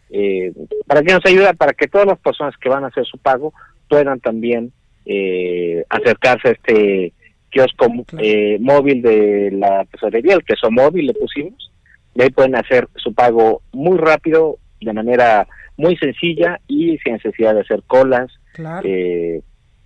eh, 0.09 0.51
para 0.85 1.01
que 1.01 1.13
nos 1.13 1.25
ayude, 1.25 1.53
para 1.53 1.73
que 1.73 1.87
todas 1.87 2.07
las 2.07 2.19
personas 2.19 2.53
que 2.57 2.69
van 2.69 2.83
a 2.83 2.87
hacer 2.87 3.05
su 3.05 3.17
pago 3.17 3.53
puedan 3.89 4.19
también 4.19 4.71
eh, 5.05 5.83
acercarse 5.89 6.49
a 6.49 6.51
este 6.51 7.13
kiosco 7.49 7.87
eh, 8.19 8.57
móvil 8.59 9.01
de 9.01 9.51
la 9.51 9.85
tesorería, 9.85 10.35
el 10.35 10.43
queso 10.43 10.69
móvil 10.69 11.07
le 11.07 11.13
pusimos, 11.13 11.71
y 12.13 12.21
ahí 12.21 12.29
pueden 12.29 12.55
hacer 12.55 12.87
su 12.95 13.13
pago 13.13 13.61
muy 13.71 13.97
rápido, 13.97 14.57
de 14.81 14.91
manera 14.93 15.47
muy 15.77 15.95
sencilla 15.97 16.59
y 16.67 16.97
sin 16.99 17.13
necesidad 17.13 17.53
de 17.55 17.61
hacer 17.61 17.81
colas, 17.87 18.31
Claro. 18.53 18.87
eh, 18.87 19.41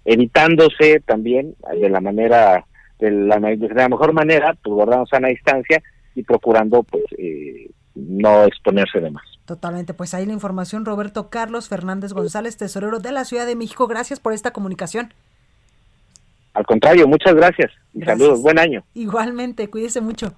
evitándose 0.05 0.99
también 1.01 1.55
de 1.80 1.89
la 1.89 1.99
manera 2.01 2.65
de 2.99 3.11
la, 3.11 3.39
de 3.39 3.69
la 3.69 3.89
mejor 3.89 4.13
manera, 4.13 4.55
pues 4.61 4.73
guardando 4.73 5.05
sana 5.05 5.29
distancia 5.29 5.81
y 6.15 6.23
procurando 6.23 6.83
pues 6.83 7.03
eh, 7.17 7.71
no 7.95 8.43
exponerse 8.45 8.99
de 8.99 9.11
más. 9.11 9.23
Totalmente, 9.45 9.93
pues 9.93 10.13
ahí 10.13 10.25
la 10.25 10.33
información, 10.33 10.85
Roberto 10.85 11.29
Carlos 11.29 11.69
Fernández 11.69 12.13
González, 12.13 12.57
tesorero 12.57 12.99
de 12.99 13.11
la 13.11 13.25
Ciudad 13.25 13.47
de 13.47 13.55
México. 13.55 13.87
Gracias 13.87 14.19
por 14.19 14.33
esta 14.33 14.51
comunicación. 14.51 15.13
Al 16.53 16.65
contrario, 16.65 17.07
muchas 17.07 17.33
gracias. 17.33 17.71
y 17.93 18.01
Saludos, 18.03 18.41
buen 18.41 18.59
año. 18.59 18.83
Igualmente, 18.93 19.69
cuídese 19.69 20.01
mucho. 20.01 20.33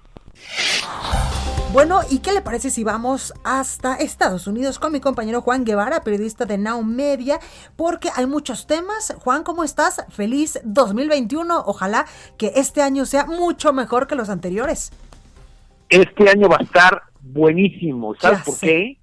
Bueno, 1.72 2.00
¿y 2.10 2.18
qué 2.18 2.32
le 2.32 2.42
parece 2.42 2.68
si 2.68 2.84
vamos 2.84 3.32
hasta 3.44 3.94
Estados 3.94 4.46
Unidos 4.46 4.78
con 4.78 4.92
mi 4.92 5.00
compañero 5.00 5.40
Juan 5.40 5.64
Guevara, 5.64 6.02
periodista 6.02 6.44
de 6.44 6.58
Now 6.58 6.82
Media? 6.82 7.38
Porque 7.76 8.10
hay 8.14 8.26
muchos 8.26 8.66
temas. 8.66 9.16
Juan, 9.20 9.42
¿cómo 9.42 9.64
estás? 9.64 10.04
Feliz 10.10 10.60
2021. 10.64 11.62
Ojalá 11.64 12.04
que 12.36 12.52
este 12.56 12.82
año 12.82 13.06
sea 13.06 13.24
mucho 13.24 13.72
mejor 13.72 14.06
que 14.06 14.16
los 14.16 14.28
anteriores. 14.28 14.92
Este 15.88 16.28
año 16.28 16.46
va 16.46 16.58
a 16.60 16.62
estar 16.62 17.04
buenísimo. 17.22 18.14
¿Sabes 18.20 18.42
por 18.42 18.58
qué? 18.58 18.98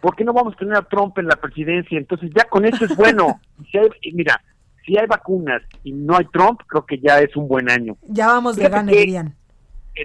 Porque 0.00 0.22
no 0.22 0.32
vamos 0.32 0.54
a 0.54 0.58
tener 0.58 0.76
a 0.76 0.82
Trump 0.82 1.18
en 1.18 1.26
la 1.26 1.34
presidencia. 1.34 1.98
Entonces 1.98 2.30
ya 2.32 2.44
con 2.44 2.64
eso 2.66 2.84
es 2.84 2.96
bueno. 2.96 3.40
mira, 4.12 4.40
si 4.86 4.96
hay 4.96 5.08
vacunas 5.08 5.60
y 5.82 5.90
no 5.90 6.16
hay 6.16 6.26
Trump, 6.26 6.60
creo 6.68 6.86
que 6.86 7.00
ya 7.00 7.18
es 7.18 7.34
un 7.34 7.48
buen 7.48 7.68
año. 7.68 7.96
Ya 8.02 8.28
vamos 8.28 8.54
de 8.54 8.68
gane, 8.68 8.92
dirían 8.92 9.34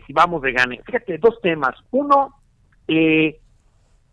si 0.05 0.13
vamos 0.13 0.41
de 0.41 0.53
gane. 0.53 0.81
Fíjate, 0.85 1.17
dos 1.17 1.39
temas. 1.41 1.75
Uno, 1.91 2.35
eh, 2.87 3.39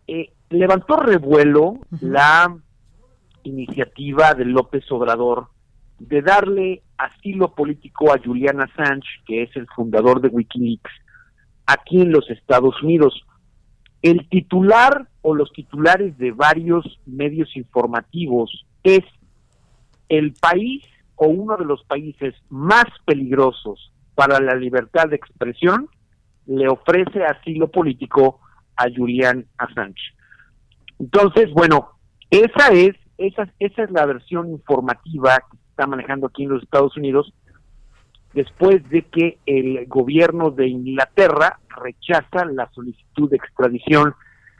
eh, 0.06 0.32
levantó 0.50 0.96
revuelo 0.96 1.78
la 2.00 2.56
iniciativa 3.44 4.34
de 4.34 4.44
López 4.44 4.90
Obrador 4.90 5.48
de 5.98 6.22
darle 6.22 6.82
asilo 6.96 7.54
político 7.54 8.12
a 8.12 8.20
Julian 8.22 8.60
Assange, 8.60 9.08
que 9.26 9.42
es 9.42 9.56
el 9.56 9.66
fundador 9.74 10.20
de 10.20 10.28
Wikileaks, 10.28 10.90
aquí 11.66 12.00
en 12.00 12.12
los 12.12 12.28
Estados 12.30 12.82
Unidos. 12.82 13.24
El 14.02 14.28
titular 14.28 15.08
o 15.22 15.34
los 15.34 15.52
titulares 15.52 16.16
de 16.18 16.30
varios 16.30 17.00
medios 17.04 17.56
informativos 17.56 18.66
es 18.84 19.04
el 20.08 20.34
país 20.34 20.84
o 21.16 21.26
uno 21.26 21.56
de 21.56 21.64
los 21.64 21.82
países 21.84 22.34
más 22.48 22.84
peligrosos 23.04 23.92
para 24.18 24.40
la 24.40 24.56
libertad 24.56 25.08
de 25.08 25.14
expresión 25.14 25.88
le 26.46 26.66
ofrece 26.68 27.22
asilo 27.24 27.70
político 27.70 28.40
a 28.74 28.86
Julian 28.92 29.46
Assange. 29.58 30.12
Entonces, 30.98 31.52
bueno, 31.52 31.90
esa 32.28 32.72
es 32.72 32.96
esa, 33.16 33.48
esa 33.60 33.84
es 33.84 33.90
la 33.92 34.06
versión 34.06 34.50
informativa 34.50 35.36
que 35.48 35.56
se 35.56 35.70
está 35.70 35.86
manejando 35.86 36.26
aquí 36.26 36.42
en 36.42 36.48
los 36.48 36.64
Estados 36.64 36.96
Unidos 36.96 37.32
después 38.34 38.82
de 38.90 39.02
que 39.02 39.38
el 39.46 39.86
gobierno 39.86 40.50
de 40.50 40.66
Inglaterra 40.66 41.60
rechaza 41.80 42.44
la 42.46 42.68
solicitud 42.72 43.30
de 43.30 43.36
extradición 43.36 44.16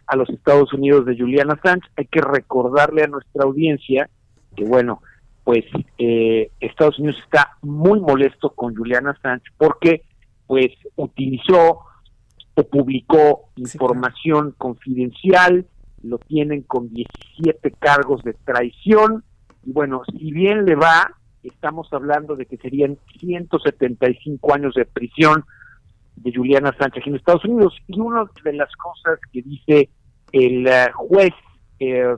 a 0.06 0.14
los 0.14 0.30
Estados 0.30 0.72
Unidos 0.72 1.04
de 1.04 1.18
Julian 1.18 1.50
Assange. 1.50 1.88
Hay 1.96 2.06
que 2.06 2.20
recordarle 2.20 3.02
a 3.02 3.08
nuestra 3.08 3.42
audiencia 3.42 4.08
que, 4.54 4.64
bueno, 4.64 5.02
pues 5.48 5.64
eh, 5.96 6.50
Estados 6.60 6.98
Unidos 6.98 7.16
está 7.24 7.56
muy 7.62 8.00
molesto 8.00 8.50
con 8.50 8.76
Julian 8.76 9.06
Assange 9.06 9.46
porque 9.56 10.02
pues 10.46 10.72
utilizó 10.96 11.86
o 12.52 12.62
publicó 12.64 13.48
información 13.56 14.54
confidencial, 14.58 15.64
lo 16.02 16.18
tienen 16.18 16.64
con 16.64 16.92
17 16.92 17.70
cargos 17.78 18.22
de 18.24 18.34
traición 18.34 19.24
y 19.64 19.72
bueno, 19.72 20.02
si 20.18 20.32
bien 20.32 20.66
le 20.66 20.74
va, 20.74 21.14
estamos 21.42 21.90
hablando 21.94 22.36
de 22.36 22.44
que 22.44 22.58
serían 22.58 22.98
175 23.18 24.54
años 24.54 24.74
de 24.74 24.84
prisión 24.84 25.46
de 26.16 26.30
Julian 26.30 26.66
Assange 26.66 27.00
aquí 27.00 27.08
en 27.08 27.16
Estados 27.16 27.46
Unidos. 27.46 27.74
Y 27.86 27.98
una 27.98 28.26
de 28.44 28.52
las 28.52 28.76
cosas 28.76 29.18
que 29.32 29.40
dice 29.40 29.88
el 30.30 30.66
eh, 30.66 30.90
juez 30.92 31.32
eh, 31.80 32.16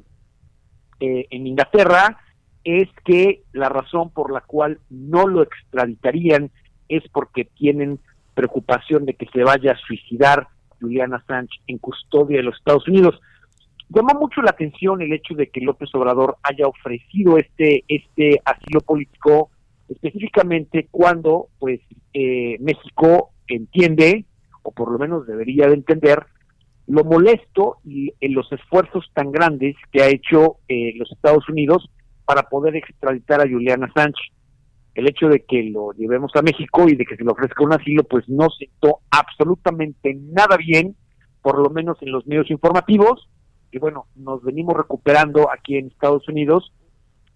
en 0.99 1.47
Inglaterra 1.47 2.19
es 2.65 2.89
que 3.05 3.43
la 3.53 3.69
razón 3.69 4.11
por 4.11 4.33
la 4.33 4.41
cual 4.41 4.79
no 4.91 5.27
lo 5.27 5.43
extraditarían 5.43 6.51
es 6.89 7.03
porque 7.13 7.45
tienen 7.45 7.99
preocupación 8.35 9.05
de 9.05 9.15
que 9.15 9.27
se 9.33 9.43
vaya 9.43 9.73
a 9.73 9.87
suicidar 9.87 10.49
Juliana 10.81 11.17
Assange 11.17 11.61
en 11.67 11.79
custodia 11.79 12.39
de 12.39 12.45
los 12.45 12.57
Estados 12.57 12.87
Unidos. 12.89 13.21
Llama 13.89 14.15
mucho 14.19 14.41
la 14.41 14.51
atención 14.51 15.03
el 15.03 15.13
hecho 15.13 15.35
de 15.35 15.49
que 15.49 15.61
López 15.61 15.91
Obrador 15.95 16.37
haya 16.43 16.67
ofrecido 16.67 17.39
este 17.39 17.85
este 17.89 18.41
asilo 18.45 18.81
político 18.81 19.51
específicamente 19.89 20.87
cuando 20.91 21.49
pues 21.59 21.81
eh, 22.15 22.57
México 22.61 23.31
entiende 23.49 24.25
o 24.63 24.71
por 24.73 24.93
lo 24.93 24.99
menos 24.99 25.27
debería 25.27 25.67
de 25.67 25.75
entender 25.75 26.25
lo 26.87 27.05
molesto 27.05 27.79
y 27.85 28.13
en 28.21 28.35
los 28.35 28.51
esfuerzos 28.53 29.11
tan 29.15 29.33
grandes 29.33 29.77
que 29.93 30.03
ha 30.03 30.09
hecho 30.09 30.57
eh, 30.69 30.93
los 30.97 31.11
Estados 31.13 31.49
Unidos 31.49 31.91
para 32.31 32.45
poder 32.45 32.77
extraditar 32.77 33.41
a 33.41 33.49
Juliana 33.49 33.91
Sánchez. 33.93 34.33
El 34.95 35.09
hecho 35.09 35.27
de 35.27 35.45
que 35.45 35.65
lo 35.65 35.91
llevemos 35.95 36.31
a 36.37 36.43
México 36.43 36.89
y 36.89 36.95
de 36.95 37.05
que 37.05 37.17
se 37.17 37.25
le 37.25 37.33
ofrezca 37.33 37.65
un 37.65 37.73
asilo, 37.73 38.05
pues 38.05 38.29
no 38.29 38.47
sentó 38.51 39.01
absolutamente 39.11 40.15
nada 40.15 40.57
bien, 40.57 40.95
por 41.43 41.59
lo 41.59 41.71
menos 41.71 42.01
en 42.03 42.13
los 42.13 42.25
medios 42.29 42.49
informativos. 42.49 43.29
Y 43.73 43.81
bueno, 43.81 44.07
nos 44.15 44.45
venimos 44.45 44.77
recuperando 44.77 45.51
aquí 45.51 45.77
en 45.77 45.89
Estados 45.89 46.29
Unidos 46.29 46.73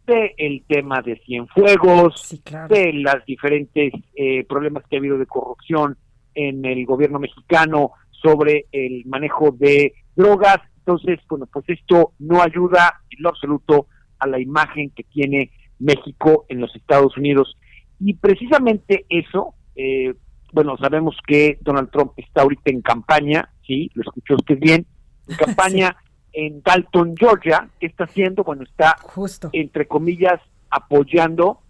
de 0.07 0.33
el 0.39 0.63
tema 0.69 1.03
de 1.03 1.21
Cienfuegos, 1.27 2.41
de 2.69 2.93
las 2.93 3.25
diferentes 3.27 3.93
eh, 4.15 4.45
problemas 4.45 4.85
que 4.89 4.95
ha 4.95 5.01
habido 5.01 5.19
de 5.19 5.27
corrupción 5.27 5.99
en 6.37 6.65
el 6.65 6.87
gobierno 6.87 7.19
mexicano 7.19 7.91
sobre 8.13 8.67
el 8.71 9.03
manejo 9.07 9.51
de 9.59 9.93
drogas. 10.15 10.59
Entonces, 10.79 11.19
bueno, 11.29 11.49
pues 11.53 11.65
esto 11.69 12.13
no 12.21 12.41
ayuda 12.41 13.01
en 13.11 13.25
lo 13.25 13.31
absoluto 13.31 13.89
a 14.25 14.27
la 14.27 14.41
imagen 14.41 14.91
que 14.91 15.05
tiene 15.05 15.51
México 15.79 16.47
en 16.49 16.61
los 16.61 16.75
Estados 16.75 17.17
Unidos. 17.17 17.57
Y 18.01 18.15
precisamente 18.15 19.07
eso, 19.09 19.55
eh, 19.77 20.15
bueno, 20.53 20.77
sabemos 20.79 21.17
que 21.27 21.59
Donald 21.61 21.91
Trump 21.91 22.13
está 22.17 22.43
ahorita 22.43 22.71
en 22.71 22.83
campaña, 22.83 23.51
sí, 23.67 23.91
lo 23.95 24.03
escuchó 24.03 24.35
usted 24.35 24.59
bien, 24.59 24.87
en 25.29 25.37
campaña 25.45 25.97
en 26.33 26.63
Dalton, 26.63 27.15
Georgia, 27.17 27.69
¿qué 27.79 27.87
está 27.87 28.05
haciendo? 28.05 28.43
Bueno, 28.43 28.65
está, 28.65 28.97
Justo. 29.03 29.51
entre 29.53 29.87
comillas, 29.87 30.41
apoyando 30.69 31.61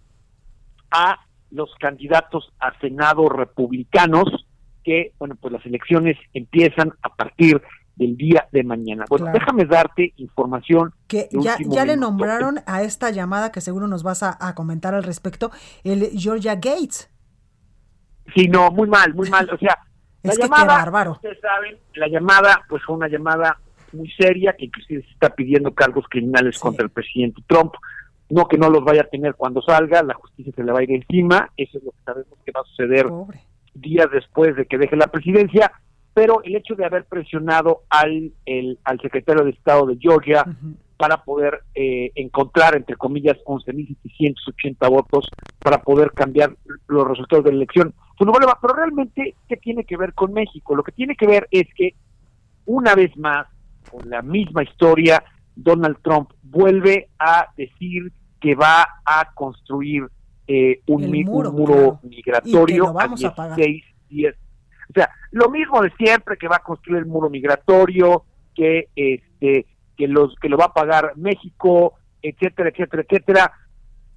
a 0.89 1.19
los 1.51 1.69
candidatos 1.79 2.51
a 2.59 2.77
Senado 2.79 3.29
republicanos, 3.29 4.47
que, 4.83 5.13
bueno, 5.19 5.35
pues 5.35 5.53
las 5.53 5.65
elecciones 5.65 6.17
empiezan 6.33 6.93
a 7.01 7.15
partir 7.15 7.61
del 7.95 8.17
día 8.17 8.47
de 8.51 8.63
mañana. 8.63 9.05
Bueno, 9.09 9.27
déjame 9.33 9.65
darte 9.65 10.13
información. 10.17 10.93
Que 11.07 11.27
ya, 11.31 11.57
ya 11.65 11.85
le 11.85 11.97
nombraron 11.97 12.59
a 12.65 12.83
esta 12.83 13.09
llamada 13.11 13.51
que 13.51 13.61
seguro 13.61 13.87
nos 13.87 14.03
vas 14.03 14.23
a, 14.23 14.55
comentar 14.55 14.93
al 14.93 15.03
respecto, 15.03 15.51
el 15.83 16.09
Georgia 16.17 16.55
Gates. 16.55 17.09
Sí, 18.35 18.47
no, 18.47 18.71
muy 18.71 18.87
mal, 18.87 19.13
muy 19.13 19.29
mal. 19.29 19.49
O 19.51 19.57
sea, 19.57 19.77
la 20.23 20.33
es 20.33 20.39
llamada, 20.39 20.65
bárbaro. 20.65 21.11
ustedes 21.13 21.39
saben, 21.39 21.77
la 21.95 22.07
llamada 22.07 22.63
pues 22.67 22.83
fue 22.83 22.95
una 22.95 23.07
llamada 23.07 23.59
muy 23.93 24.09
seria 24.11 24.53
que 24.53 24.65
inclusive 24.65 25.03
se 25.03 25.11
está 25.11 25.29
pidiendo 25.29 25.73
cargos 25.73 26.05
criminales 26.09 26.59
contra 26.59 26.83
el 26.83 26.91
presidente 26.91 27.41
Trump. 27.47 27.73
No 28.27 28.47
que 28.47 28.57
no 28.57 28.69
los 28.69 28.83
vaya 28.83 29.01
a 29.01 29.07
tener 29.07 29.35
cuando 29.35 29.61
salga, 29.61 30.01
la 30.01 30.15
justicia 30.15 30.51
se 30.55 30.63
le 30.63 30.71
va 30.71 30.79
a 30.79 30.83
ir 30.83 30.91
encima, 30.91 31.51
eso 31.55 31.77
es 31.77 31.83
lo 31.83 31.91
que 31.91 31.97
sabemos 32.03 32.39
que 32.43 32.51
va 32.51 32.61
a 32.61 32.63
suceder 32.63 33.05
días 33.75 34.07
después 34.11 34.55
de 34.55 34.65
que 34.65 34.79
deje 34.79 34.95
la 34.95 35.07
presidencia 35.07 35.71
pero 36.15 36.41
el 36.43 36.55
hecho 36.55 36.75
de 36.75 36.85
haber 36.85 37.03
presionado 37.03 37.81
al, 37.89 38.31
el, 38.45 38.79
al 38.85 39.01
secretario 39.01 39.43
de 39.43 39.51
Estado 39.51 39.85
de 39.85 39.97
Georgia 39.99 40.45
para 40.95 41.25
poder 41.25 41.63
eh, 41.75 42.09
encontrar, 42.15 42.77
entre 42.77 42.95
comillas, 42.95 43.35
11.780 43.45 44.89
votos 44.89 45.27
para 45.59 45.81
poder 45.81 46.13
cambiar 46.13 46.55
los 46.87 47.05
resultados 47.05 47.43
de 47.43 47.51
la 47.51 47.57
elección. 47.57 47.93
Pero 48.17 48.73
realmente, 48.73 49.35
¿qué 49.49 49.57
tiene 49.57 49.83
que 49.83 49.97
ver 49.97 50.13
con 50.13 50.31
México? 50.31 50.73
Lo 50.73 50.83
que 50.83 50.93
tiene 50.93 51.17
que 51.17 51.27
ver 51.27 51.49
es 51.51 51.67
que, 51.75 51.95
una 52.65 52.95
vez 52.95 53.15
más, 53.17 53.47
con 53.91 54.09
la 54.09 54.21
misma 54.21 54.63
historia, 54.63 55.21
Donald 55.53 55.97
Trump 56.01 56.31
vuelve 56.43 57.09
a 57.19 57.47
decir 57.57 58.13
que 58.39 58.55
va 58.55 58.87
a 59.03 59.33
construir 59.33 60.07
eh, 60.47 60.79
un, 60.87 61.11
muro, 61.25 61.99
migratorio 62.03 62.97
a 62.97 63.07
16 63.09 63.83
días 64.07 64.35
o 64.89 64.93
sea, 64.93 65.09
lo 65.31 65.49
mismo 65.49 65.81
de 65.81 65.91
siempre 65.97 66.37
que 66.37 66.47
va 66.47 66.57
a 66.57 66.63
construir 66.63 66.99
el 66.99 67.05
muro 67.05 67.29
migratorio, 67.29 68.25
que 68.53 68.89
este 68.95 69.65
que 69.97 70.07
los 70.07 70.35
que 70.35 70.49
lo 70.49 70.57
va 70.57 70.65
a 70.65 70.73
pagar 70.73 71.13
México, 71.15 71.93
etcétera, 72.21 72.69
etcétera, 72.69 73.03
etcétera. 73.07 73.51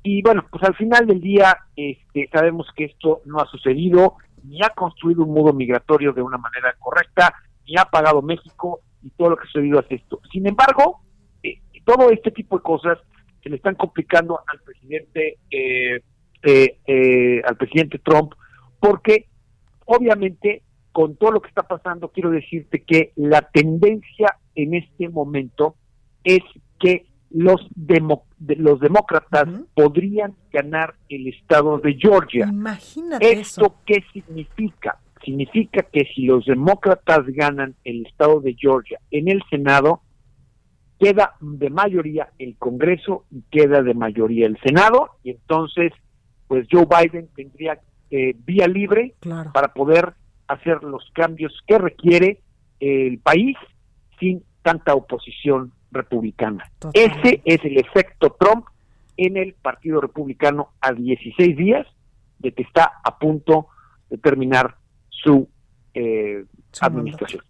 Y 0.03 0.23
bueno, 0.23 0.45
pues 0.51 0.63
al 0.65 0.75
final 0.75 1.07
del 1.07 1.21
día 1.21 1.57
este, 1.77 2.29
sabemos 2.33 2.67
que 2.75 2.85
esto 2.85 3.23
no 3.25 3.39
ha 3.39 3.47
sucedido, 3.47 4.17
ni 4.45 4.63
ha 4.63 4.71
construido 4.71 5.25
un 5.25 5.35
muro 5.35 5.53
migratorio 5.53 6.13
de 6.13 6.23
una 6.23 6.39
manera 6.39 6.75
correcta, 6.79 7.35
ni 7.67 7.77
ha 7.77 7.85
pagado 7.85 8.23
México, 8.23 8.81
y 9.03 9.11
todo 9.11 9.31
lo 9.31 9.37
que 9.37 9.45
ha 9.45 9.47
sucedido 9.47 9.81
es 9.81 9.87
esto. 9.91 10.21
Sin 10.33 10.47
embargo, 10.47 11.01
eh, 11.43 11.61
todo 11.85 12.11
este 12.11 12.31
tipo 12.31 12.57
de 12.57 12.63
cosas 12.63 12.99
se 13.43 13.51
le 13.51 13.57
están 13.57 13.75
complicando 13.75 14.41
al 14.47 14.61
presidente, 14.61 15.39
eh, 15.51 16.01
eh, 16.43 17.43
al 17.45 17.57
presidente 17.57 17.99
Trump, 17.99 18.33
porque 18.81 19.28
obviamente 19.89 20.63
con 20.93 21.17
todo 21.17 21.33
lo 21.33 21.41
que 21.41 21.49
está 21.49 21.63
pasando, 21.63 22.09
quiero 22.09 22.31
decirte 22.31 22.83
que 22.83 23.13
la 23.17 23.43
tendencia 23.43 24.37
en 24.55 24.75
este 24.75 25.09
momento 25.09 25.77
es 26.25 26.41
que 26.79 27.07
los, 27.31 27.61
demo, 27.75 28.25
de, 28.39 28.57
los 28.57 28.81
demócratas 28.81 29.49
podrían 29.75 30.35
ganar 30.53 30.95
el 31.09 31.29
estado 31.29 31.79
de 31.79 31.95
Georgia. 31.95 32.49
Imagínate 32.49 33.33
¿Esto 33.33 33.67
eso. 33.67 33.75
qué 33.87 34.03
significa? 34.13 34.99
Significa 35.25 35.83
que 35.83 36.05
si 36.15 36.25
los 36.25 36.45
demócratas 36.47 37.27
ganan 37.27 37.75
el 37.85 38.07
estado 38.07 38.41
de 38.41 38.55
Georgia 38.55 38.99
en 39.11 39.29
el 39.29 39.43
Senado, 39.51 40.03
queda 40.99 41.35
de 41.41 41.71
mayoría 41.71 42.31
el 42.39 42.57
Congreso 42.57 43.25
y 43.31 43.43
queda 43.51 43.83
de 43.83 43.95
mayoría 43.95 44.47
el 44.47 44.59
Senado, 44.61 45.11
y 45.23 45.31
entonces, 45.31 45.93
pues 46.47 46.67
Joe 46.71 46.87
Biden 46.87 47.29
tendría 47.37 47.79
eh, 48.11 48.35
vía 48.45 48.67
libre 48.67 49.15
Claro. 49.21 49.53
para 49.53 49.73
poder 49.75 50.15
hacer 50.47 50.83
los 50.83 51.11
cambios 51.13 51.53
que 51.67 51.79
requiere 51.79 52.41
el 52.81 53.19
país 53.19 53.57
sin 54.19 54.43
tanta 54.63 54.95
oposición 54.95 55.73
republicana. 55.91 56.71
Total. 56.79 56.93
Ese 57.03 57.43
es 57.45 57.65
el 57.65 57.79
efecto 57.79 58.37
Trump 58.39 58.67
en 59.17 59.37
el 59.37 59.55
Partido 59.55 60.01
Republicano 60.01 60.71
a 60.81 60.93
16 60.93 61.57
días 61.57 61.87
de 62.39 62.53
que 62.53 62.63
está 62.63 62.93
a 63.03 63.19
punto 63.19 63.69
de 64.11 64.19
terminar 64.19 64.77
su, 65.09 65.49
eh, 65.95 66.45
Su 66.73 66.85
administración. 66.85 67.43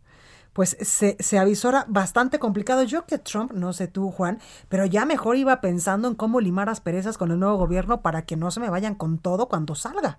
Pues 0.52 0.70
se, 0.80 1.16
se 1.20 1.38
avisora 1.38 1.84
bastante 1.88 2.38
complicado. 2.40 2.82
Yo 2.82 3.04
que 3.06 3.18
Trump, 3.18 3.52
no 3.52 3.72
sé 3.72 3.86
tú, 3.86 4.11
Juan, 4.11 4.38
pero 4.68 4.86
ya 4.86 5.04
mejor 5.04 5.36
iba 5.36 5.61
pensando 5.61 6.09
en 6.09 6.14
cómo 6.14 6.40
limar 6.40 6.68
asperezas 6.68 7.16
con 7.18 7.30
el 7.30 7.38
nuevo 7.38 7.56
gobierno 7.59 8.00
para 8.00 8.22
que 8.22 8.36
no 8.36 8.50
se 8.50 8.61
me 8.61 8.70
vayan 8.70 8.94
con 8.96 9.18
todo 9.18 9.48
cuando 9.48 9.74
salga. 9.76 10.18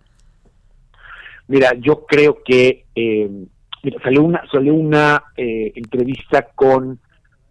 Mira, 1.50 1.74
yo 1.80 2.06
creo 2.06 2.44
que 2.46 2.86
eh, 2.94 3.30
mira, 3.84 4.02
salió 4.04 4.24
una 4.24 4.44
salió 4.52 4.74
una 4.76 5.24
eh, 5.36 5.72
entrevista 5.76 6.48
con 6.54 7.00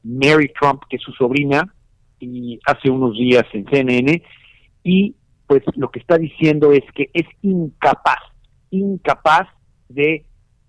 Mary 0.05 0.53
Trump, 0.59 0.82
que 0.88 0.96
es 0.96 1.03
su 1.03 1.12
sobrina, 1.12 1.74
y 2.20 2.61
hace 2.64 2.90
unos 2.90 3.14
días 3.14 3.44
en 3.53 3.66
CNN, 3.66 4.22
y 4.84 5.16
pues 5.49 5.62
lo 5.74 5.90
que 5.90 5.99
está 5.99 6.16
diciendo 6.16 6.72
es 6.72 6.84
que 6.94 7.11
es 7.12 7.26
incapaz, 7.42 8.20
incapaz 8.70 9.49
de 9.88 10.24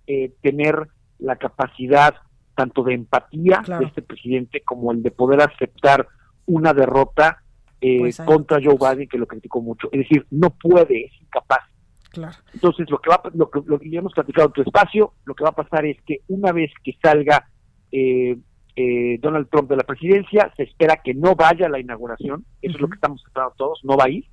eh, 0.07 0.33
tener 0.41 0.87
la 1.19 1.35
capacidad 1.35 2.15
tanto 2.55 2.83
de 2.83 2.95
empatía 2.95 3.61
Claro. 3.63 3.81
de 3.81 3.87
este 3.87 4.01
presidente 4.01 4.61
como 4.61 4.91
el 4.91 5.03
de 5.03 5.11
poder 5.11 5.41
aceptar 5.41 6.07
una 6.47 6.73
derrota 6.73 7.43
eh, 7.79 7.99
Pues 7.99 8.17
contra 8.25 8.59
Joe 8.61 8.75
Biden, 8.75 9.07
que 9.07 9.17
lo 9.17 9.27
criticó 9.27 9.61
mucho. 9.61 9.87
Es 9.91 9.99
decir, 9.99 10.25
no 10.31 10.49
puede, 10.49 11.05
es 11.05 11.21
incapaz. 11.21 11.61
Claro. 12.09 12.37
Entonces, 12.53 12.89
lo 12.89 12.99
que 12.99 13.09
va, 13.09 13.21
lo 13.33 13.49
que, 13.49 13.61
lo 13.65 13.79
que 13.79 13.89
ya 13.89 13.99
hemos 13.99 14.13
platicado 14.13 14.47
en 14.47 14.53
tu 14.53 14.61
espacio, 14.61 15.13
lo 15.25 15.35
que 15.35 15.43
va 15.43 15.51
a 15.51 15.55
pasar 15.55 15.85
es 15.85 16.01
que 16.01 16.21
una 16.27 16.51
vez 16.51 16.71
que 16.83 16.97
salga 17.01 17.47
eh, 17.91 18.37
eh, 18.75 19.19
Donald 19.21 19.49
Trump 19.49 19.69
de 19.69 19.75
la 19.75 19.83
presidencia, 19.83 20.51
se 20.55 20.63
espera 20.63 21.01
que 21.03 21.13
no 21.13 21.35
vaya 21.35 21.67
a 21.67 21.69
la 21.69 21.79
inauguración, 21.79 22.45
eso 22.61 22.75
es 22.75 22.81
lo 22.81 22.87
que 22.87 22.95
estamos 22.95 23.21
esperando 23.25 23.53
todos, 23.57 23.79
no 23.83 23.97
va 23.97 24.05
a 24.05 24.09
ir. 24.09 24.25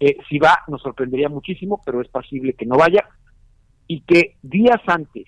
Eh, 0.00 0.16
si 0.28 0.38
va, 0.38 0.60
nos 0.68 0.80
sorprendería 0.82 1.28
muchísimo, 1.28 1.82
pero 1.84 2.00
es 2.00 2.08
posible 2.08 2.54
que 2.54 2.66
no 2.66 2.76
vaya. 2.76 3.04
Y 3.86 4.02
que 4.02 4.36
días 4.42 4.80
antes, 4.86 5.26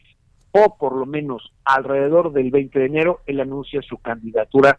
o 0.52 0.76
por 0.76 0.96
lo 0.96 1.06
menos 1.06 1.52
alrededor 1.64 2.32
del 2.32 2.50
20 2.50 2.78
de 2.78 2.86
enero, 2.86 3.20
él 3.26 3.40
anuncia 3.40 3.82
su 3.82 3.98
candidatura 3.98 4.78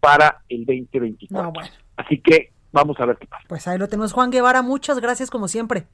para 0.00 0.42
el 0.48 0.64
2024. 0.64 1.42
No, 1.42 1.52
bueno. 1.52 1.70
Así 1.96 2.18
que 2.20 2.52
vamos 2.72 2.98
a 2.98 3.06
ver 3.06 3.16
qué 3.18 3.26
pasa. 3.26 3.44
Pues 3.48 3.68
ahí 3.68 3.78
lo 3.78 3.88
tenemos. 3.88 4.12
Juan 4.12 4.30
Guevara, 4.30 4.62
muchas 4.62 4.98
gracias 5.00 5.30
como 5.30 5.48
siempre. 5.48 5.86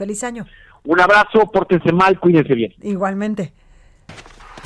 Feliz 0.00 0.24
año. 0.24 0.46
Un 0.84 0.98
abrazo, 0.98 1.40
pórtense 1.52 1.92
mal, 1.92 2.18
cuídense 2.18 2.54
bien. 2.54 2.72
Igualmente. 2.80 3.52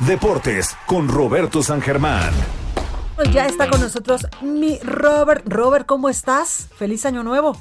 Deportes 0.07 0.77
con 0.85 1.09
Roberto 1.09 1.61
San 1.61 1.81
Germán. 1.81 2.31
Pues 3.17 3.33
ya 3.33 3.45
está 3.45 3.69
con 3.69 3.81
nosotros 3.81 4.25
mi 4.41 4.79
Robert. 4.79 5.43
Robert, 5.45 5.85
¿cómo 5.85 6.07
estás? 6.07 6.69
Feliz 6.77 7.05
año 7.05 7.21
nuevo. 7.21 7.57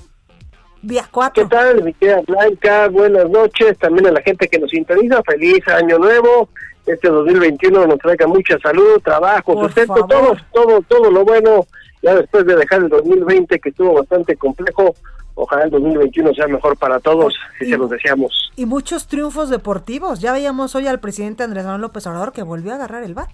Día 0.82 1.08
4. 1.10 1.42
¿Qué 1.42 1.48
tal, 1.52 1.82
mi 1.82 1.92
querida 1.94 2.20
Blanca? 2.28 2.86
Buenas 2.90 3.28
noches. 3.28 3.76
También 3.78 4.06
a 4.06 4.12
la 4.12 4.22
gente 4.22 4.46
que 4.46 4.60
nos 4.60 4.70
sintoniza. 4.70 5.20
Feliz 5.24 5.66
año 5.66 5.98
nuevo. 5.98 6.50
Este 6.86 7.08
2021 7.08 7.88
nos 7.88 7.98
traiga 7.98 8.28
mucha 8.28 8.56
salud, 8.60 9.00
trabajo, 9.02 9.54
Por 9.54 9.64
sustento, 9.64 9.96
favor. 9.96 10.08
todo, 10.08 10.36
todo, 10.52 10.82
todo 10.82 11.10
lo 11.10 11.24
bueno. 11.24 11.66
Ya 12.02 12.14
después 12.14 12.46
de 12.46 12.54
dejar 12.54 12.82
el 12.82 12.88
2020 12.88 13.58
que 13.58 13.70
estuvo 13.70 13.94
bastante 13.94 14.36
complejo, 14.36 14.94
ojalá 15.34 15.64
el 15.64 15.70
2021 15.70 16.34
sea 16.34 16.46
mejor 16.46 16.76
para 16.76 17.00
todos, 17.00 17.34
si 17.58 17.66
se 17.66 17.76
los 17.76 17.90
deseamos. 17.90 18.52
Y 18.56 18.66
muchos 18.66 19.06
triunfos 19.06 19.50
deportivos. 19.50 20.20
Ya 20.20 20.32
veíamos 20.32 20.74
hoy 20.74 20.86
al 20.86 21.00
presidente 21.00 21.42
Andrés 21.42 21.64
Manuel 21.64 21.82
López 21.82 22.06
Obrador 22.06 22.32
que 22.32 22.42
volvió 22.42 22.72
a 22.72 22.76
agarrar 22.76 23.02
el 23.02 23.14
bat. 23.14 23.30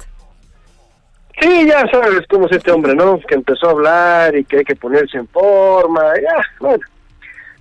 Sí, 1.40 1.66
ya 1.66 1.86
sabes 1.90 2.20
cómo 2.28 2.46
es 2.46 2.52
este 2.52 2.70
hombre, 2.70 2.94
¿no? 2.94 3.18
Que 3.20 3.34
empezó 3.34 3.68
a 3.68 3.70
hablar 3.70 4.36
y 4.36 4.44
que 4.44 4.58
hay 4.58 4.64
que 4.64 4.76
ponerse 4.76 5.16
en 5.16 5.28
forma, 5.28 6.02
ya, 6.20 6.42
bueno, 6.58 6.82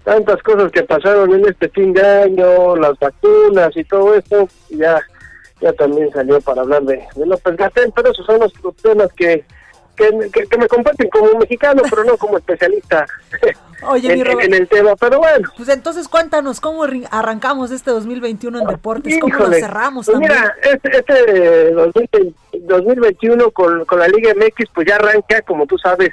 tantas 0.03 0.41
cosas 0.43 0.71
que 0.71 0.83
pasaron 0.83 1.33
en 1.33 1.47
este 1.47 1.69
fin 1.69 1.93
de 1.93 2.05
año, 2.05 2.75
las 2.75 2.99
vacunas 2.99 3.75
y 3.75 3.83
todo 3.85 4.15
esto, 4.15 4.47
ya 4.69 4.99
ya 5.61 5.73
también 5.73 6.09
salió 6.11 6.39
para 6.41 6.61
hablar 6.61 6.83
de, 6.83 7.03
de 7.15 7.25
López 7.25 7.57
Gatell, 7.57 7.91
pero 7.95 8.11
esos 8.11 8.25
son 8.25 8.39
los 8.39 8.53
temas 8.77 9.11
que, 9.13 9.43
que, 9.99 10.31
que- 10.31 10.47
que 10.47 10.57
me 10.57 10.67
comparten 10.67 11.09
como 11.09 11.37
mexicano, 11.39 11.83
pero 11.89 12.03
no 12.03 12.17
como 12.17 12.37
especialista 12.37 13.05
Oye, 13.83 14.11
en, 14.11 14.53
el 14.53 14.67
tema, 14.67 14.95
pero 14.97 15.19
bueno. 15.19 15.49
Pues 15.55 15.69
entonces 15.69 16.09
cuéntanos 16.09 16.59
cómo 16.59 16.83
arrancamos 17.11 17.71
este 17.71 17.91
2021 17.91 18.59
en 18.59 18.67
deportes, 18.67 19.17
cómo 19.21 19.37
lo 19.37 19.51
cerramos 19.53 20.05
pues 20.05 20.19
también. 20.19 20.33
Mira, 20.33 20.55
este, 20.63 20.97
este 20.97 21.71
2020 21.71 22.33
2021 22.51 23.51
con, 23.51 23.85
con 23.85 23.99
la 23.99 24.07
Liga 24.07 24.33
MX, 24.35 24.69
pues 24.73 24.87
ya 24.87 24.95
arranca, 24.95 25.41
como 25.43 25.65
tú 25.65 25.77
sabes, 25.77 26.09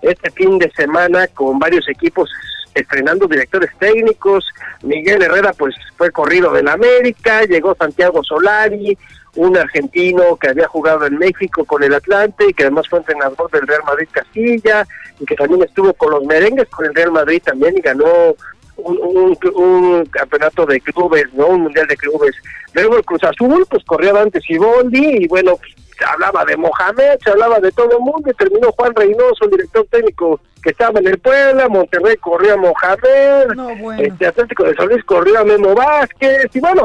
este 0.00 0.30
fin 0.30 0.58
de 0.58 0.70
semana 0.70 1.26
con 1.28 1.58
varios 1.58 1.88
equipos 1.88 2.30
estrenando 2.74 3.26
directores 3.26 3.70
técnicos. 3.78 4.46
Miguel 4.82 5.22
Herrera, 5.22 5.52
pues 5.52 5.74
fue 5.96 6.12
corrido 6.12 6.52
del 6.52 6.68
América, 6.68 7.42
llegó 7.44 7.74
Santiago 7.74 8.22
Solari, 8.22 8.96
un 9.38 9.56
argentino 9.56 10.36
que 10.36 10.48
había 10.48 10.66
jugado 10.66 11.06
en 11.06 11.16
México 11.16 11.64
con 11.64 11.82
el 11.84 11.94
Atlante 11.94 12.46
y 12.48 12.52
que 12.52 12.64
además 12.64 12.88
fue 12.88 12.98
entrenador 12.98 13.48
del 13.52 13.66
Real 13.68 13.82
Madrid 13.86 14.08
Castilla 14.10 14.84
y 15.20 15.24
que 15.24 15.36
también 15.36 15.62
estuvo 15.62 15.92
con 15.94 16.10
los 16.10 16.24
merengues 16.24 16.68
con 16.68 16.86
el 16.86 16.94
Real 16.94 17.12
Madrid 17.12 17.40
también 17.44 17.76
y 17.78 17.80
ganó 17.80 18.34
un, 18.78 18.98
un, 18.98 19.38
un 19.54 20.06
campeonato 20.06 20.66
de 20.66 20.80
clubes, 20.80 21.32
¿no? 21.34 21.46
Un 21.48 21.62
mundial 21.62 21.86
de 21.86 21.96
clubes. 21.96 22.34
Luego 22.74 22.96
el 22.96 23.04
Cruz 23.04 23.22
Azul, 23.22 23.64
pues 23.70 23.84
corrió 23.84 24.12
Dante 24.12 24.40
Siboldi 24.40 25.24
y 25.24 25.28
bueno, 25.28 25.56
pues, 25.56 25.72
se 25.96 26.04
hablaba 26.04 26.44
de 26.44 26.56
Mohamed, 26.56 27.18
se 27.22 27.30
hablaba 27.30 27.60
de 27.60 27.70
todo 27.72 27.92
el 27.92 28.00
mundo 28.00 28.30
y 28.30 28.34
terminó 28.34 28.72
Juan 28.72 28.94
Reynoso, 28.94 29.44
el 29.44 29.50
director 29.50 29.86
técnico 29.90 30.40
que 30.62 30.70
estaba 30.70 30.98
en 30.98 31.06
el 31.08 31.18
Puebla, 31.18 31.68
Monterrey 31.68 32.16
corrió 32.16 32.54
a 32.54 32.56
Mohamed, 32.56 33.46
No, 33.54 33.76
bueno. 33.76 34.02
este 34.02 34.26
Atlético 34.26 34.64
de 34.64 34.74
San 34.74 34.88
Luis 34.88 35.04
corrió 35.04 35.38
a 35.38 35.44
Memo 35.44 35.74
Vázquez 35.76 36.46
y 36.54 36.60
bueno, 36.60 36.84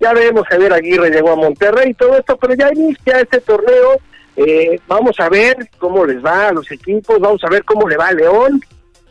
ya 0.00 0.14
vemos 0.14 0.46
Javier 0.48 0.72
Aguirre 0.72 1.10
llegó 1.10 1.32
a 1.32 1.36
Monterrey 1.36 1.90
y 1.90 1.94
todo 1.94 2.16
esto, 2.16 2.36
pero 2.38 2.54
ya 2.54 2.70
inicia 2.72 3.20
este 3.20 3.40
torneo. 3.40 3.98
Eh, 4.36 4.80
vamos 4.88 5.20
a 5.20 5.28
ver 5.28 5.56
cómo 5.78 6.06
les 6.06 6.24
va 6.24 6.48
a 6.48 6.52
los 6.52 6.70
equipos, 6.72 7.20
vamos 7.20 7.44
a 7.44 7.50
ver 7.50 7.62
cómo 7.64 7.86
le 7.86 7.98
va 7.98 8.08
a 8.08 8.12
León, 8.12 8.60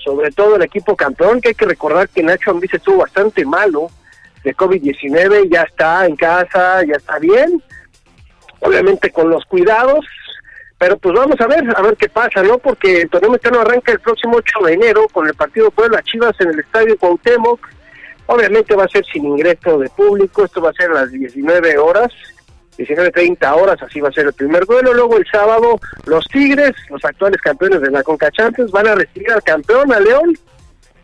sobre 0.04 0.32
todo 0.32 0.56
el 0.56 0.64
equipo 0.64 0.96
campeón, 0.96 1.40
que 1.40 1.50
hay 1.50 1.56
que 1.56 1.66
recordar 1.66 2.10
que 2.10 2.24
Nacho 2.24 2.52
Ambriz 2.52 2.74
estuvo 2.74 2.98
bastante 2.98 3.46
malo 3.46 3.92
de 4.44 4.56
COVID-19, 4.56 5.50
ya 5.52 5.64
está 5.64 6.06
en 6.08 6.16
casa, 6.16 6.84
ya 6.84 6.96
está 6.96 7.20
bien, 7.20 7.62
obviamente 8.62 9.12
con 9.12 9.30
los 9.30 9.46
cuidados, 9.46 10.06
pero 10.80 10.98
pues 10.98 11.14
vamos 11.14 11.40
a 11.42 11.48
ver, 11.48 11.64
a 11.76 11.82
ver 11.82 11.98
qué 11.98 12.10
pasa, 12.10 12.42
¿no? 12.42 12.58
Porque 12.58 13.02
el 13.02 13.10
torneo 13.10 13.32
mexicano 13.32 13.60
arranca 13.60 13.92
el 13.92 14.00
próximo 14.00 14.38
8 14.38 14.66
de 14.66 14.74
enero 14.74 15.08
con 15.12 15.28
el 15.28 15.36
partido 15.36 15.70
Puebla 15.70 16.02
Chivas 16.02 16.40
en 16.40 16.50
el 16.50 16.60
Estadio 16.60 16.98
Cuauhtémoc, 16.98 17.60
Obviamente 18.32 18.76
va 18.76 18.84
a 18.84 18.88
ser 18.88 19.04
sin 19.12 19.26
ingreso 19.26 19.80
de 19.80 19.90
público, 19.90 20.46
esto 20.46 20.62
va 20.62 20.70
a 20.70 20.74
ser 20.74 20.92
a 20.92 21.02
las 21.02 21.12
19 21.12 21.80
horas, 21.80 22.14
19.30 22.78 23.56
horas, 23.60 23.82
así 23.82 24.00
va 24.00 24.10
a 24.10 24.12
ser 24.12 24.28
el 24.28 24.34
primer 24.34 24.68
duelo. 24.68 24.94
Luego 24.94 25.18
el 25.18 25.26
sábado 25.32 25.80
los 26.06 26.26
Tigres, 26.26 26.74
los 26.92 27.04
actuales 27.04 27.42
campeones 27.42 27.82
de 27.82 27.90
la 27.90 28.04
Conca 28.04 28.30
van 28.72 28.88
a 28.88 28.94
recibir 28.94 29.32
al 29.32 29.42
campeón, 29.42 29.92
a 29.92 30.00
León. 30.00 30.38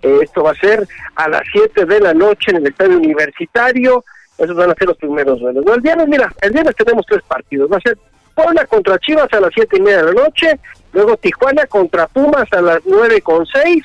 Eh, 0.04 0.20
esto 0.22 0.44
va 0.44 0.52
a 0.52 0.56
ser 0.56 0.88
a 1.16 1.28
las 1.28 1.42
7 1.52 1.86
de 1.86 2.00
la 2.00 2.14
noche 2.14 2.52
en 2.52 2.58
el 2.58 2.68
estadio 2.68 2.98
universitario. 2.98 4.06
Esos 4.38 4.56
van 4.56 4.70
a 4.70 4.76
ser 4.76 4.90
los 4.90 4.98
primeros 4.98 5.40
duelos. 5.40 5.66
El 5.66 5.82
viernes, 5.82 6.08
mira, 6.08 6.32
el 6.42 6.52
viernes 6.52 6.76
tenemos 6.76 7.08
tres 7.08 7.24
partidos. 7.24 7.72
Va 7.72 7.78
a 7.78 7.82
ser 7.82 7.98
Puebla 8.36 8.68
contra 8.68 9.00
Chivas 9.00 9.34
a 9.34 9.40
las 9.40 9.50
siete 9.52 9.78
y 9.78 9.82
media 9.82 10.04
de 10.04 10.14
la 10.14 10.26
noche, 10.26 10.60
luego 10.94 11.18
Tijuana 11.18 11.66
contra 11.66 12.06
Pumas 12.06 12.48
a 12.54 12.62
las 12.62 12.82
nueve 12.86 13.20
con 13.22 13.48
seis, 13.48 13.84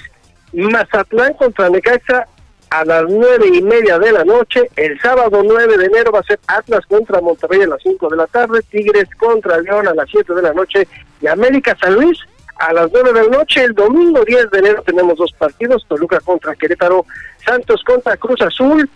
Mazatlán 0.53 1.32
contra 1.34 1.70
Necaxa 1.70 2.26
a 2.70 2.84
las 2.84 3.04
nueve 3.08 3.48
y 3.52 3.60
media 3.62 3.98
de 3.98 4.12
la 4.12 4.24
noche. 4.24 4.70
El 4.76 4.98
sábado 5.00 5.42
9 5.44 5.76
de 5.76 5.86
enero 5.86 6.12
va 6.12 6.20
a 6.20 6.24
ser 6.24 6.38
Atlas 6.46 6.86
contra 6.86 7.20
Monterrey 7.20 7.62
a 7.62 7.66
las 7.66 7.82
5 7.82 8.08
de 8.08 8.16
la 8.16 8.26
tarde, 8.28 8.62
Tigres 8.70 9.08
contra 9.18 9.60
León 9.60 9.88
a 9.88 9.94
las 9.94 10.08
7 10.10 10.32
de 10.34 10.42
la 10.42 10.52
noche 10.52 10.86
y 11.20 11.26
América 11.26 11.76
San 11.80 11.94
Luis 11.94 12.18
a 12.56 12.72
las 12.72 12.90
9 12.92 13.12
de 13.12 13.24
la 13.24 13.38
noche. 13.38 13.64
El 13.64 13.74
domingo 13.74 14.24
10 14.24 14.50
de 14.50 14.58
enero 14.60 14.82
tenemos 14.82 15.18
dos 15.18 15.32
partidos, 15.32 15.84
Toluca 15.88 16.20
contra 16.20 16.54
Querétaro, 16.54 17.04
Santos 17.44 17.82
contra 17.84 18.16
Cruz 18.16 18.40
Azul. 18.40 18.88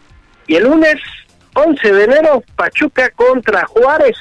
Y 0.46 0.56
el 0.56 0.64
lunes 0.64 0.96
11 1.54 1.92
de 1.92 2.04
enero, 2.04 2.42
Pachuca 2.56 3.10
contra 3.10 3.66
Juárez. 3.66 4.16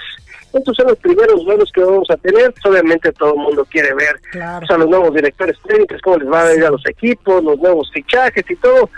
Estos 0.52 0.76
son 0.78 0.88
los 0.88 0.98
primeros 1.00 1.44
duelos 1.46 1.72
que 1.74 1.82
vamos 1.82 2.10
a 2.10 2.18
tener. 2.18 2.54
Obviamente 2.64 3.12
todo 3.12 3.34
el 3.34 3.40
mundo 3.40 3.66
quiere 3.70 3.94
ver 3.94 4.20
a 4.42 4.78
los 4.78 4.88
nuevos 4.88 5.14
directores 5.14 5.58
técnicos, 5.68 6.00
cómo 6.04 6.18
les 6.18 6.32
va 6.32 6.44
a 6.44 6.54
ir 6.54 6.64
a 6.64 6.70
los 6.72 6.86
equipos, 6.88 7.44
los 7.44 7.60
nuevos 7.60 7.92
fichajes 7.92 8.46
y 8.50 8.56
todo. 8.56 8.90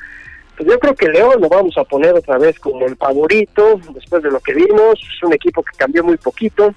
Pues 0.58 0.70
yo 0.70 0.80
creo 0.80 0.96
que 0.96 1.10
León 1.10 1.42
lo 1.42 1.50
vamos 1.50 1.78
a 1.78 1.84
poner 1.84 2.14
otra 2.14 2.38
vez 2.38 2.60
como 2.60 2.86
el 2.86 2.96
favorito, 2.96 3.80
después 3.94 4.24
de 4.24 4.32
lo 4.32 4.40
que 4.40 4.54
vimos. 4.54 5.00
Es 5.00 5.24
un 5.24 5.34
equipo 5.34 5.64
que 5.64 5.78
cambió 5.78 6.04
muy 6.04 6.18
poquito. 6.18 6.74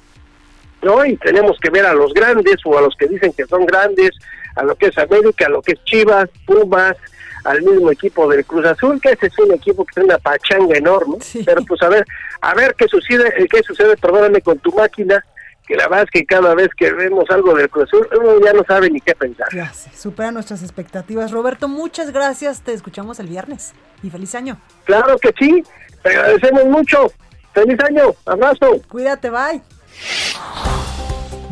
¿no? 0.83 1.05
Y 1.05 1.17
tenemos 1.17 1.59
que 1.59 1.71
ver 1.71 1.87
a 1.87 1.95
los 1.95 2.13
grandes 2.15 2.57
o 2.65 2.79
a 2.79 2.83
los 2.83 2.95
que 2.97 3.07
dicen 3.07 3.33
que 3.33 3.47
son 3.47 3.67
grandes, 3.67 4.11
a 4.57 4.63
lo 4.63 4.75
que 4.77 4.87
es 4.87 4.99
América, 4.99 5.47
a 5.47 5.51
lo 5.51 5.63
que 5.63 5.73
es 5.73 5.85
Chivas, 5.85 6.29
Pumas, 6.47 6.97
al 7.45 7.63
mismo 7.63 7.91
equipo 7.91 8.29
del 8.29 8.45
Cruz 8.45 8.67
Azul, 8.67 9.01
que 9.01 9.11
ese 9.11 9.27
es 9.27 9.39
un 9.39 9.53
equipo 9.53 9.85
que 9.85 9.95
tiene 9.95 10.09
una 10.09 10.19
pachanga 10.19 10.77
enorme, 10.77 11.17
pero 11.45 11.63
pues 11.63 11.83
a 11.83 11.89
ver, 11.89 12.05
a 12.41 12.55
ver 12.55 12.75
qué 12.77 12.87
sucede, 12.89 13.33
qué 13.49 13.63
sucede, 13.63 13.97
perdóname, 13.97 14.41
con 14.41 14.59
tu 14.59 14.73
máquina, 14.73 15.25
que 15.69 15.77
la 15.77 15.87
verdad 15.87 16.05
es 16.05 16.11
que 16.11 16.25
cada 16.25 16.55
vez 16.55 16.71
que 16.75 16.91
vemos 16.93 17.27
algo 17.29 17.55
del 17.55 17.69
Cruz 17.69 17.85
Azul, 17.85 18.09
uno 18.19 18.41
ya 18.43 18.55
no 18.55 18.65
sabe 18.67 18.89
ni 18.91 19.01
qué 19.01 19.15
pensar. 19.15 19.47
Gracias, 19.53 19.95
supera 19.95 20.33
nuestras 20.33 20.63
expectativas. 20.63 21.31
Roberto, 21.31 21.69
muchas 21.69 22.11
gracias, 22.11 22.63
te 22.63 22.73
escuchamos 22.73 23.21
el 23.21 23.27
viernes 23.27 23.75
y 24.03 24.09
feliz 24.09 24.35
año. 24.35 24.59
Claro 24.85 25.19
que 25.19 25.33
sí, 25.39 25.63
te 26.03 26.09
agradecemos 26.09 26.65
mucho. 26.65 27.13
Feliz 27.53 27.79
año, 27.85 28.15
abrazo. 28.25 28.81
Cuídate, 28.89 29.29
bye. 29.31 29.63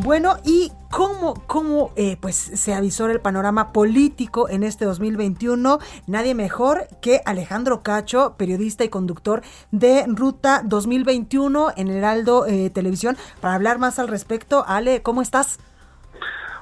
Bueno, 0.06 0.36
¿y 0.44 0.70
cómo, 0.88 1.34
cómo 1.48 1.90
eh, 1.96 2.16
pues, 2.20 2.36
se 2.36 2.72
avisó 2.72 3.06
el 3.06 3.20
panorama 3.20 3.72
político 3.72 4.48
en 4.48 4.62
este 4.62 4.84
2021? 4.84 5.80
Nadie 6.06 6.32
mejor 6.32 6.86
que 7.02 7.22
Alejandro 7.24 7.82
Cacho, 7.82 8.36
periodista 8.38 8.84
y 8.84 8.88
conductor 8.88 9.42
de 9.72 10.04
Ruta 10.06 10.62
2021 10.64 11.72
en 11.76 11.88
Heraldo 11.88 12.46
eh, 12.46 12.70
Televisión, 12.70 13.16
para 13.40 13.56
hablar 13.56 13.80
más 13.80 13.98
al 13.98 14.06
respecto. 14.06 14.64
Ale, 14.68 15.02
¿cómo 15.02 15.22
estás? 15.22 15.58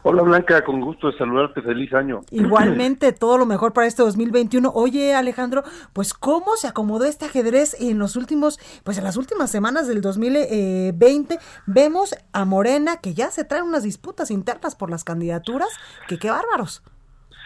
Hola 0.07 0.21
Blanca, 0.21 0.63
con 0.63 0.83
gusto 0.83 1.11
de 1.11 1.17
saludarte, 1.17 1.63
feliz 1.63 1.91
año. 1.95 2.21
Igualmente, 2.31 3.13
todo 3.13 3.39
lo 3.39 3.47
mejor 3.47 3.73
para 3.73 3.87
este 3.87 4.03
2021. 4.03 4.71
Oye 4.75 5.15
Alejandro, 5.15 5.63
pues 5.95 6.13
cómo 6.13 6.57
se 6.57 6.69
acomodó 6.69 7.07
este 7.07 7.25
ajedrez 7.25 7.75
en 7.81 7.99
los 7.99 8.15
últimos, 8.15 8.59
pues 8.85 8.99
en 8.99 9.05
las 9.05 9.17
últimas 9.17 9.51
semanas 9.51 9.89
del 9.89 10.03
2020. 10.03 11.39
Vemos 11.67 12.15
a 12.35 12.45
Morena 12.45 12.99
que 13.03 13.15
ya 13.15 13.31
se 13.31 13.45
traen 13.45 13.65
unas 13.65 13.83
disputas 13.83 14.31
internas 14.31 14.77
por 14.77 14.91
las 14.91 15.05
candidaturas, 15.05 15.71
que 16.07 16.19
qué 16.19 16.29
bárbaros. 16.29 16.83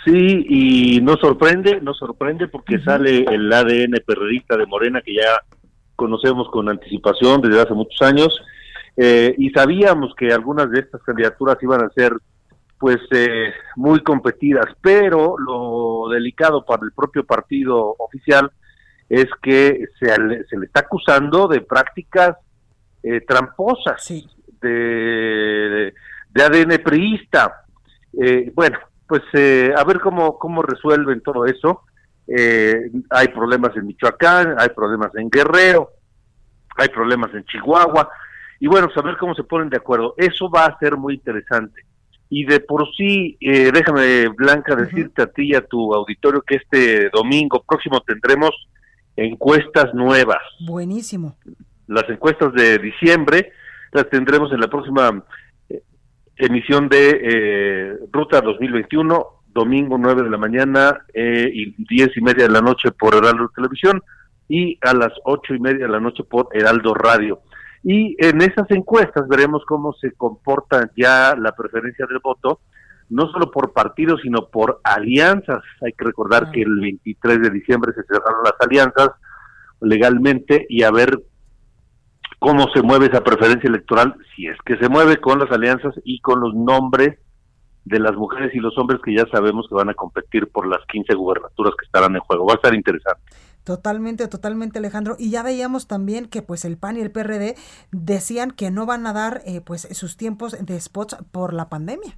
Sí, 0.05 0.45
y 0.49 1.01
nos 1.01 1.21
sorprende, 1.21 1.81
nos 1.81 1.97
sorprende 1.99 2.49
porque 2.49 2.81
sale 2.81 3.21
el 3.21 3.53
ADN 3.53 4.03
perredista 4.05 4.57
de 4.57 4.67
Morena 4.67 5.01
que 5.01 5.15
ya 5.15 5.43
conocemos 5.95 6.49
con 6.51 6.69
anticipación 6.69 7.41
desde 7.41 7.61
hace 7.61 7.75
muchos 7.75 8.03
años. 8.03 8.37
Eh, 8.97 9.33
y 9.39 9.51
sabíamos 9.51 10.13
que 10.17 10.33
algunas 10.33 10.69
de 10.73 10.81
estas 10.81 11.01
candidaturas 11.05 11.57
iban 11.63 11.85
a 11.85 11.91
ser 11.91 12.15
pues 12.79 12.99
eh, 13.11 13.53
muy 13.77 14.03
competidas, 14.03 14.67
pero 14.81 15.37
lo 15.39 16.09
delicado 16.13 16.65
para 16.65 16.85
el 16.85 16.93
propio 16.93 17.25
partido 17.25 17.97
oficial 17.99 18.51
es 19.09 19.27
que 19.43 19.87
se, 19.99 20.19
le, 20.19 20.45
se 20.45 20.57
le 20.57 20.67
está 20.67 20.81
acusando 20.81 21.49
de 21.49 21.61
prácticas 21.63 22.37
eh, 23.03 23.23
tramposas 23.23 24.07
de, 24.61 25.93
de, 26.31 26.43
ADN 26.43 26.83
priista. 26.83 27.65
Eh, 28.21 28.53
bueno, 28.55 28.79
pues 29.07 29.23
a 29.35 29.85
ver 29.85 30.01
cómo, 30.01 30.39
cómo 30.39 30.63
resuelven 30.63 31.23
todo 31.23 31.47
eso. 31.47 31.83
hay 32.29 33.29
problemas 33.29 33.75
en 33.77 33.87
Michoacán, 33.87 34.55
hay 34.59 34.69
problemas 34.69 35.11
en 35.17 35.31
Guerrero, 35.31 35.91
hay 36.77 36.89
problemas 36.91 37.33
en 37.35 37.45
Chihuahua, 37.45 38.09
y 38.61 38.67
bueno, 38.67 38.89
saber 38.91 39.13
pues, 39.13 39.21
cómo 39.21 39.35
se 39.35 39.45
ponen 39.45 39.71
de 39.71 39.79
acuerdo. 39.79 40.15
Eso 40.17 40.51
va 40.51 40.67
a 40.67 40.79
ser 40.79 40.97
muy 40.97 41.15
interesante 41.15 41.89
y 42.31 42.45
de 42.45 42.61
por 42.61 42.87
sí, 42.95 43.37
eh, 43.41 43.71
déjame, 43.73 44.29
Blanca, 44.29 44.77
decirte 44.77 45.23
a 45.23 45.27
ti 45.27 45.51
y 45.51 45.55
a 45.55 45.67
tu 45.67 45.95
auditorio 45.95 46.43
que 46.43 46.57
este 46.57 47.09
domingo 47.11 47.63
próximo 47.67 48.01
tendremos 48.01 48.51
encuestas 49.17 49.95
nuevas. 49.95 50.43
Buenísimo. 50.61 51.37
Las 51.87 52.09
encuestas 52.11 52.53
de 52.53 52.79
diciembre 52.79 53.53
las 53.93 54.11
tendremos 54.11 54.53
en 54.53 54.61
la 54.61 54.69
próxima 54.69 55.25
eh, 55.71 55.83
emisión 56.37 56.89
de 56.89 57.21
eh, 57.23 57.99
Ruta 58.13 58.43
2021, 58.43 59.27
domingo 59.47 59.97
9 59.99 60.25
de 60.25 60.31
la 60.31 60.39
mañana 60.39 61.01
y 61.15 61.75
10 61.83 62.17
y 62.17 62.21
media 62.21 62.45
de 62.45 62.53
la 62.53 62.61
noche 62.61 62.91
por 62.93 63.15
Heraldo 63.15 63.51
Televisión 63.57 64.03
y 64.49 64.79
a 64.83 64.95
las 64.95 65.13
ocho 65.25 65.55
y 65.55 65.59
media 65.59 65.87
de 65.87 65.93
la 65.93 66.01
noche 66.01 66.25
por 66.25 66.49
Heraldo 66.53 66.95
Radio. 66.95 67.41
Y 67.83 68.17
en 68.19 68.41
esas 68.43 68.71
encuestas 68.71 69.29
veremos 69.29 69.65
cómo 69.67 69.93
se 69.95 70.13
comporta 70.13 70.91
ya 70.97 71.35
la 71.37 71.53
preferencia 71.53 72.07
del 72.07 72.19
voto, 72.19 72.61
no 73.09 73.31
solo 73.31 73.51
por 73.51 73.73
partidos, 73.73 74.21
sino 74.23 74.49
por 74.49 74.81
alianzas. 74.85 75.63
Hay 75.83 75.93
que 75.93 76.05
recordar 76.05 76.51
que 76.51 76.63
el 76.63 76.81
23 76.81 77.41
de 77.41 77.51
diciembre 77.51 77.93
se 77.95 78.03
cerraron 78.03 78.43
las 78.45 78.55
alianzas 78.61 79.11
legalmente 79.81 80.67
y 80.69 80.83
a 80.83 80.91
ver 80.91 81.19
cómo 82.39 82.69
se 82.75 82.83
mueve 82.83 83.07
esa 83.07 83.23
preferencia 83.23 83.69
electoral, 83.69 84.15
si 84.35 84.47
es 84.47 84.57
que 84.65 84.77
se 84.77 84.89
mueve 84.89 85.19
con 85.19 85.39
las 85.39 85.51
alianzas 85.51 85.95
y 86.05 86.21
con 86.21 86.41
los 86.41 86.55
nombres 86.55 87.19
de 87.85 87.99
las 87.99 88.15
mujeres 88.15 88.55
y 88.55 88.59
los 88.59 88.77
hombres 88.79 89.01
que 89.03 89.15
ya 89.15 89.27
sabemos 89.33 89.67
que 89.69 89.75
van 89.75 89.89
a 89.89 89.95
competir 89.95 90.47
por 90.49 90.67
las 90.67 90.81
15 90.93 91.15
gubernaturas 91.15 91.75
que 91.79 91.87
estarán 91.87 92.15
en 92.15 92.21
juego. 92.21 92.47
Va 92.47 92.55
a 92.55 92.57
estar 92.57 92.75
interesante. 92.75 93.23
Totalmente, 93.69 94.27
totalmente, 94.29 94.79
Alejandro. 94.79 95.17
Y 95.19 95.31
ya 95.31 95.43
veíamos 95.43 95.87
también 95.87 96.25
que 96.25 96.41
pues 96.41 96.65
el 96.65 96.79
PAN 96.79 96.97
y 96.97 97.03
el 97.03 97.11
PRD 97.11 97.55
decían 97.93 98.51
que 98.51 98.71
no 98.71 98.87
van 98.87 99.07
a 99.07 99.13
dar 99.13 99.43
eh, 99.45 99.61
pues 99.61 99.87
sus 99.93 100.17
tiempos 100.17 100.57
de 100.59 100.81
spots 100.81 101.19
por 101.33 101.53
la 101.53 101.69
pandemia. 101.69 102.17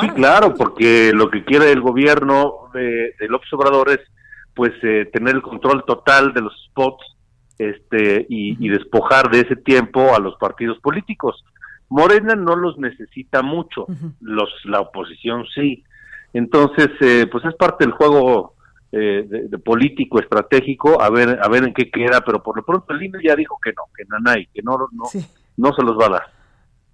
sí, 0.00 0.08
claro, 0.14 0.54
porque 0.54 1.12
lo 1.12 1.30
que 1.30 1.44
quiere 1.44 1.70
el 1.70 1.82
gobierno 1.82 2.70
de, 2.72 3.14
de 3.20 3.28
López 3.28 3.52
Obrador 3.52 3.90
es 3.90 4.00
pues 4.54 4.72
eh, 4.82 5.10
tener 5.12 5.34
el 5.34 5.42
control 5.42 5.84
total 5.84 6.32
de 6.32 6.40
los 6.40 6.54
spots 6.70 7.04
este 7.58 8.24
y, 8.30 8.66
despojar 8.66 9.30
de 9.30 9.40
ese 9.40 9.56
tiempo 9.56 10.14
a 10.14 10.18
los 10.18 10.34
partidos 10.36 10.78
políticos. 10.78 11.44
Morena 11.90 12.34
no 12.36 12.56
los 12.56 12.78
necesita 12.78 13.42
mucho, 13.42 13.86
los 14.22 14.48
la 14.64 14.80
oposición 14.80 15.44
sí. 15.54 15.84
Entonces, 16.32 16.88
eh, 17.02 17.26
pues 17.30 17.44
es 17.44 17.54
parte 17.54 17.84
del 17.84 17.92
juego 17.92 18.53
eh, 18.96 19.26
de, 19.28 19.58
político 19.58 20.20
estratégico 20.20 21.02
a 21.02 21.10
ver 21.10 21.38
a 21.42 21.48
ver 21.48 21.64
en 21.64 21.74
qué 21.74 21.90
queda 21.90 22.20
pero 22.24 22.42
por 22.42 22.56
lo 22.56 22.64
pronto 22.64 22.94
el 22.94 23.02
INE 23.02 23.18
ya 23.22 23.34
dijo 23.34 23.58
que 23.62 23.72
no 23.72 23.82
que 23.96 24.04
Nanay 24.08 24.46
que 24.46 24.62
no 24.62 24.76
no 24.92 25.04
no 25.56 25.72
se 25.72 25.82
los 25.82 25.98
va 25.98 26.06
a 26.06 26.10
dar 26.10 26.22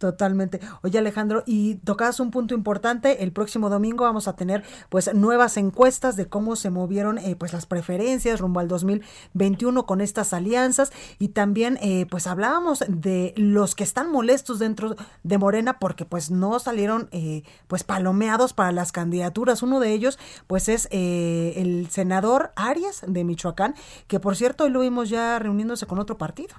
Totalmente. 0.01 0.61
Oye 0.83 0.99
Alejandro, 0.99 1.43
y 1.45 1.75
tocabas 1.75 2.21
un 2.21 2.31
punto 2.31 2.55
importante, 2.55 3.23
el 3.23 3.33
próximo 3.33 3.69
domingo 3.69 4.05
vamos 4.05 4.29
a 4.29 4.35
tener 4.35 4.65
pues 4.89 5.13
nuevas 5.13 5.59
encuestas 5.59 6.17
de 6.17 6.27
cómo 6.27 6.57
se 6.57 6.71
movieron 6.71 7.19
eh, 7.19 7.37
pues 7.37 7.53
las 7.53 7.67
preferencias 7.67 8.41
rumbo 8.41 8.61
al 8.61 8.69
2021 8.69 9.85
con 9.85 10.01
estas 10.01 10.33
alianzas 10.33 10.91
y 11.19 11.29
también 11.29 11.79
eh, 11.83 12.07
pues 12.09 12.27
hablábamos 12.27 12.83
de 12.89 13.35
los 13.37 13.75
que 13.75 13.85
están 13.85 14.11
molestos 14.11 14.59
dentro 14.59 14.97
de 15.23 15.37
Morena 15.37 15.79
porque 15.79 16.07
pues 16.07 16.31
no 16.31 16.59
salieron 16.61 17.11
eh, 17.13 17.43
pues 17.69 17.85
palomeados 17.85 18.55
para 18.55 18.73
las 18.73 18.93
candidaturas. 18.93 19.63
Uno 19.63 19.81
de 19.81 19.93
ellos 19.93 20.19
pues 20.47 20.71
es 20.71 20.89
el 20.91 21.89
senador 21.91 22.53
Arias 22.57 23.03
de 23.07 23.23
Michoacán, 23.23 23.75
que 24.07 24.19
por 24.19 24.35
cierto 24.35 24.65
hoy 24.65 24.71
lo 24.71 24.81
vimos 24.81 25.11
ya 25.11 25.39
reuniéndose 25.39 25.85
con 25.85 25.99
otro 25.99 26.17
partido. 26.17 26.55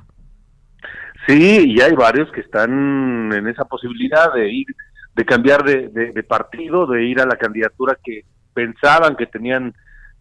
Sí, 1.28 1.76
y 1.76 1.82
hay 1.82 1.94
varios 1.94 2.32
que 2.32 2.42
están 2.42 3.32
en 3.32 3.48
esa 3.48 3.66
posibilidad 3.66 4.34
de 4.34 4.52
ir, 4.52 4.68
de 5.16 5.26
cambiar 5.26 5.64
de, 5.64 6.24
partido, 6.28 6.88
de 6.88 7.04
ir 7.06 7.22
a 7.22 7.26
la 7.26 7.36
candidatura 7.36 7.98
que 8.04 8.26
pensaban 8.54 9.16
que 9.16 9.28
tenían 9.28 9.74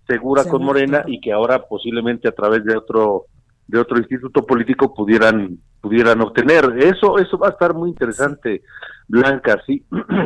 segura 0.07 0.45
con 0.45 0.65
Morena 0.65 1.05
y 1.07 1.21
que 1.21 1.33
ahora 1.33 1.63
posiblemente 1.63 2.29
a 2.29 2.33
través 2.33 2.65
de 2.65 2.77
otro 2.77 3.27
de 3.67 3.79
otro 3.79 3.99
instituto 3.99 4.45
político 4.45 4.93
pudieran 4.93 5.59
pudieran 5.81 6.21
obtener. 6.21 6.65
Eso 6.79 7.19
eso 7.19 7.39
va 7.39 7.49
a 7.49 7.51
estar 7.53 7.73
muy 7.73 7.91
interesante, 7.91 8.63
Blanca. 9.09 9.59
Sí, 9.67 9.85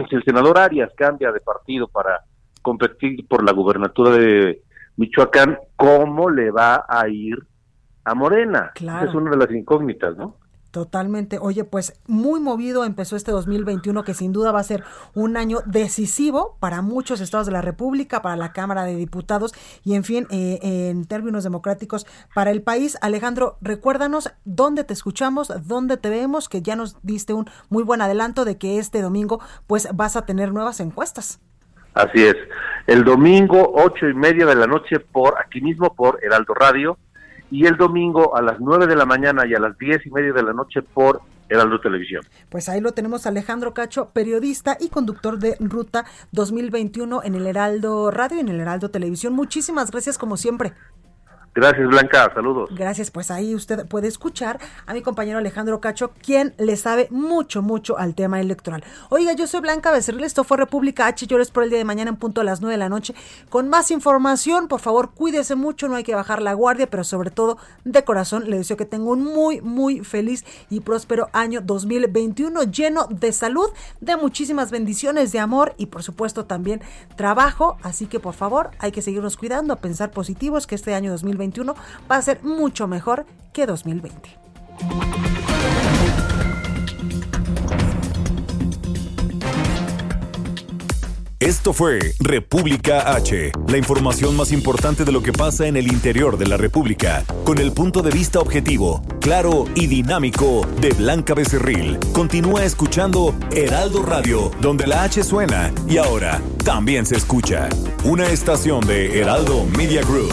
si 0.08 0.16
el 0.16 0.24
senador 0.24 0.58
Arias 0.58 0.90
cambia 0.96 1.30
de 1.30 1.40
partido 1.40 1.86
para 1.86 2.22
competir 2.62 3.28
por 3.28 3.44
la 3.44 3.52
gubernatura 3.52 4.10
de 4.12 4.62
Michoacán, 4.96 5.58
¿cómo 5.76 6.30
le 6.30 6.50
va 6.50 6.86
a 6.88 7.06
ir 7.08 7.36
a 8.04 8.14
Morena? 8.14 8.72
Es 8.74 9.14
una 9.14 9.30
de 9.30 9.36
las 9.36 9.50
incógnitas, 9.50 10.16
¿no? 10.16 10.36
Totalmente. 10.74 11.38
Oye, 11.40 11.62
pues 11.62 12.00
muy 12.08 12.40
movido 12.40 12.84
empezó 12.84 13.14
este 13.14 13.30
2021 13.30 14.02
que 14.02 14.12
sin 14.12 14.32
duda 14.32 14.50
va 14.50 14.58
a 14.58 14.64
ser 14.64 14.82
un 15.14 15.36
año 15.36 15.60
decisivo 15.66 16.56
para 16.58 16.82
muchos 16.82 17.20
estados 17.20 17.46
de 17.46 17.52
la 17.52 17.60
República, 17.60 18.22
para 18.22 18.34
la 18.34 18.52
Cámara 18.52 18.82
de 18.82 18.96
Diputados 18.96 19.54
y 19.84 19.94
en 19.94 20.02
fin, 20.02 20.26
eh, 20.32 20.58
en 20.62 21.04
términos 21.04 21.44
democráticos 21.44 22.08
para 22.34 22.50
el 22.50 22.60
país. 22.60 22.98
Alejandro, 23.02 23.56
recuérdanos 23.60 24.32
dónde 24.44 24.82
te 24.82 24.94
escuchamos, 24.94 25.52
dónde 25.64 25.96
te 25.96 26.10
vemos, 26.10 26.48
que 26.48 26.60
ya 26.60 26.74
nos 26.74 26.96
diste 27.04 27.34
un 27.34 27.48
muy 27.68 27.84
buen 27.84 28.02
adelanto 28.02 28.44
de 28.44 28.58
que 28.58 28.80
este 28.80 29.00
domingo 29.00 29.40
pues 29.68 29.86
vas 29.94 30.16
a 30.16 30.26
tener 30.26 30.52
nuevas 30.52 30.80
encuestas. 30.80 31.38
Así 31.94 32.20
es. 32.20 32.34
El 32.88 33.04
domingo, 33.04 33.74
ocho 33.76 34.08
y 34.08 34.14
media 34.14 34.44
de 34.44 34.56
la 34.56 34.66
noche, 34.66 34.98
por 34.98 35.36
aquí 35.40 35.60
mismo, 35.60 35.94
por 35.94 36.18
Heraldo 36.20 36.52
Radio 36.52 36.98
y 37.50 37.66
el 37.66 37.76
domingo 37.76 38.36
a 38.36 38.42
las 38.42 38.60
9 38.60 38.86
de 38.86 38.96
la 38.96 39.06
mañana 39.06 39.46
y 39.46 39.54
a 39.54 39.60
las 39.60 39.76
10 39.78 40.06
y 40.06 40.10
media 40.10 40.32
de 40.32 40.42
la 40.42 40.52
noche 40.52 40.82
por 40.82 41.22
Heraldo 41.48 41.80
Televisión. 41.80 42.22
Pues 42.48 42.68
ahí 42.68 42.80
lo 42.80 42.92
tenemos 42.92 43.26
Alejandro 43.26 43.74
Cacho, 43.74 44.10
periodista 44.12 44.76
y 44.80 44.88
conductor 44.88 45.38
de 45.38 45.56
Ruta 45.60 46.04
2021 46.32 47.22
en 47.22 47.34
el 47.34 47.46
Heraldo 47.46 48.10
Radio 48.10 48.38
y 48.38 48.40
en 48.40 48.48
el 48.48 48.60
Heraldo 48.60 48.90
Televisión. 48.90 49.34
Muchísimas 49.34 49.90
gracias 49.90 50.18
como 50.18 50.36
siempre. 50.36 50.72
Gracias, 51.54 51.86
Blanca. 51.86 52.32
Saludos. 52.34 52.68
Gracias. 52.74 53.12
Pues 53.12 53.30
ahí 53.30 53.54
usted 53.54 53.86
puede 53.86 54.08
escuchar 54.08 54.58
a 54.86 54.92
mi 54.92 55.02
compañero 55.02 55.38
Alejandro 55.38 55.80
Cacho, 55.80 56.10
quien 56.20 56.52
le 56.58 56.76
sabe 56.76 57.06
mucho, 57.10 57.62
mucho 57.62 57.96
al 57.96 58.16
tema 58.16 58.40
electoral. 58.40 58.82
Oiga, 59.08 59.34
yo 59.34 59.46
soy 59.46 59.60
Blanca 59.60 59.92
Becerril. 59.92 60.24
Esto 60.24 60.42
fue 60.42 60.56
República 60.56 61.06
H. 61.06 61.28
Yo 61.28 61.38
les 61.38 61.52
por 61.52 61.62
el 61.62 61.70
día 61.70 61.78
de 61.78 61.84
mañana 61.84 62.10
en 62.10 62.16
punto 62.16 62.40
a 62.40 62.44
las 62.44 62.60
9 62.60 62.72
de 62.72 62.78
la 62.78 62.88
noche 62.88 63.14
con 63.50 63.68
más 63.68 63.92
información. 63.92 64.66
Por 64.66 64.80
favor, 64.80 65.12
cuídese 65.12 65.54
mucho. 65.54 65.86
No 65.86 65.94
hay 65.94 66.02
que 66.02 66.16
bajar 66.16 66.42
la 66.42 66.54
guardia, 66.54 66.90
pero 66.90 67.04
sobre 67.04 67.30
todo 67.30 67.56
de 67.84 68.02
corazón 68.02 68.50
le 68.50 68.58
deseo 68.58 68.76
que 68.76 68.84
tenga 68.84 69.10
un 69.10 69.22
muy, 69.22 69.60
muy 69.60 70.00
feliz 70.00 70.44
y 70.70 70.80
próspero 70.80 71.28
año 71.32 71.60
2021 71.60 72.64
lleno 72.64 73.06
de 73.08 73.30
salud, 73.30 73.70
de 74.00 74.16
muchísimas 74.16 74.72
bendiciones, 74.72 75.30
de 75.30 75.38
amor 75.38 75.74
y 75.78 75.86
por 75.86 76.02
supuesto 76.02 76.46
también 76.46 76.80
trabajo. 77.16 77.76
Así 77.82 78.06
que 78.06 78.18
por 78.18 78.34
favor, 78.34 78.72
hay 78.80 78.90
que 78.90 79.02
seguirnos 79.02 79.36
cuidando, 79.36 79.72
a 79.72 79.76
pensar 79.76 80.10
positivos 80.10 80.66
que 80.66 80.74
este 80.74 80.94
año 80.94 81.12
2021 81.12 81.43
va 82.10 82.16
a 82.16 82.22
ser 82.22 82.42
mucho 82.42 82.86
mejor 82.86 83.26
que 83.52 83.66
2020. 83.66 84.44
Esto 91.44 91.74
fue 91.74 91.98
República 92.20 93.14
H, 93.14 93.52
la 93.68 93.76
información 93.76 94.34
más 94.34 94.50
importante 94.50 95.04
de 95.04 95.12
lo 95.12 95.22
que 95.22 95.34
pasa 95.34 95.66
en 95.66 95.76
el 95.76 95.88
interior 95.88 96.38
de 96.38 96.46
la 96.46 96.56
República, 96.56 97.22
con 97.44 97.58
el 97.58 97.72
punto 97.72 98.00
de 98.00 98.10
vista 98.10 98.40
objetivo, 98.40 99.02
claro 99.20 99.66
y 99.74 99.86
dinámico 99.86 100.66
de 100.80 100.94
Blanca 100.94 101.34
Becerril. 101.34 101.98
Continúa 102.14 102.64
escuchando 102.64 103.34
Heraldo 103.54 104.02
Radio, 104.02 104.52
donde 104.62 104.86
la 104.86 105.02
H 105.02 105.22
suena 105.22 105.70
y 105.86 105.98
ahora 105.98 106.40
también 106.64 107.04
se 107.04 107.16
escucha. 107.16 107.68
Una 108.04 108.26
estación 108.30 108.80
de 108.86 109.20
Heraldo 109.20 109.66
Media 109.76 110.00
Group. 110.00 110.32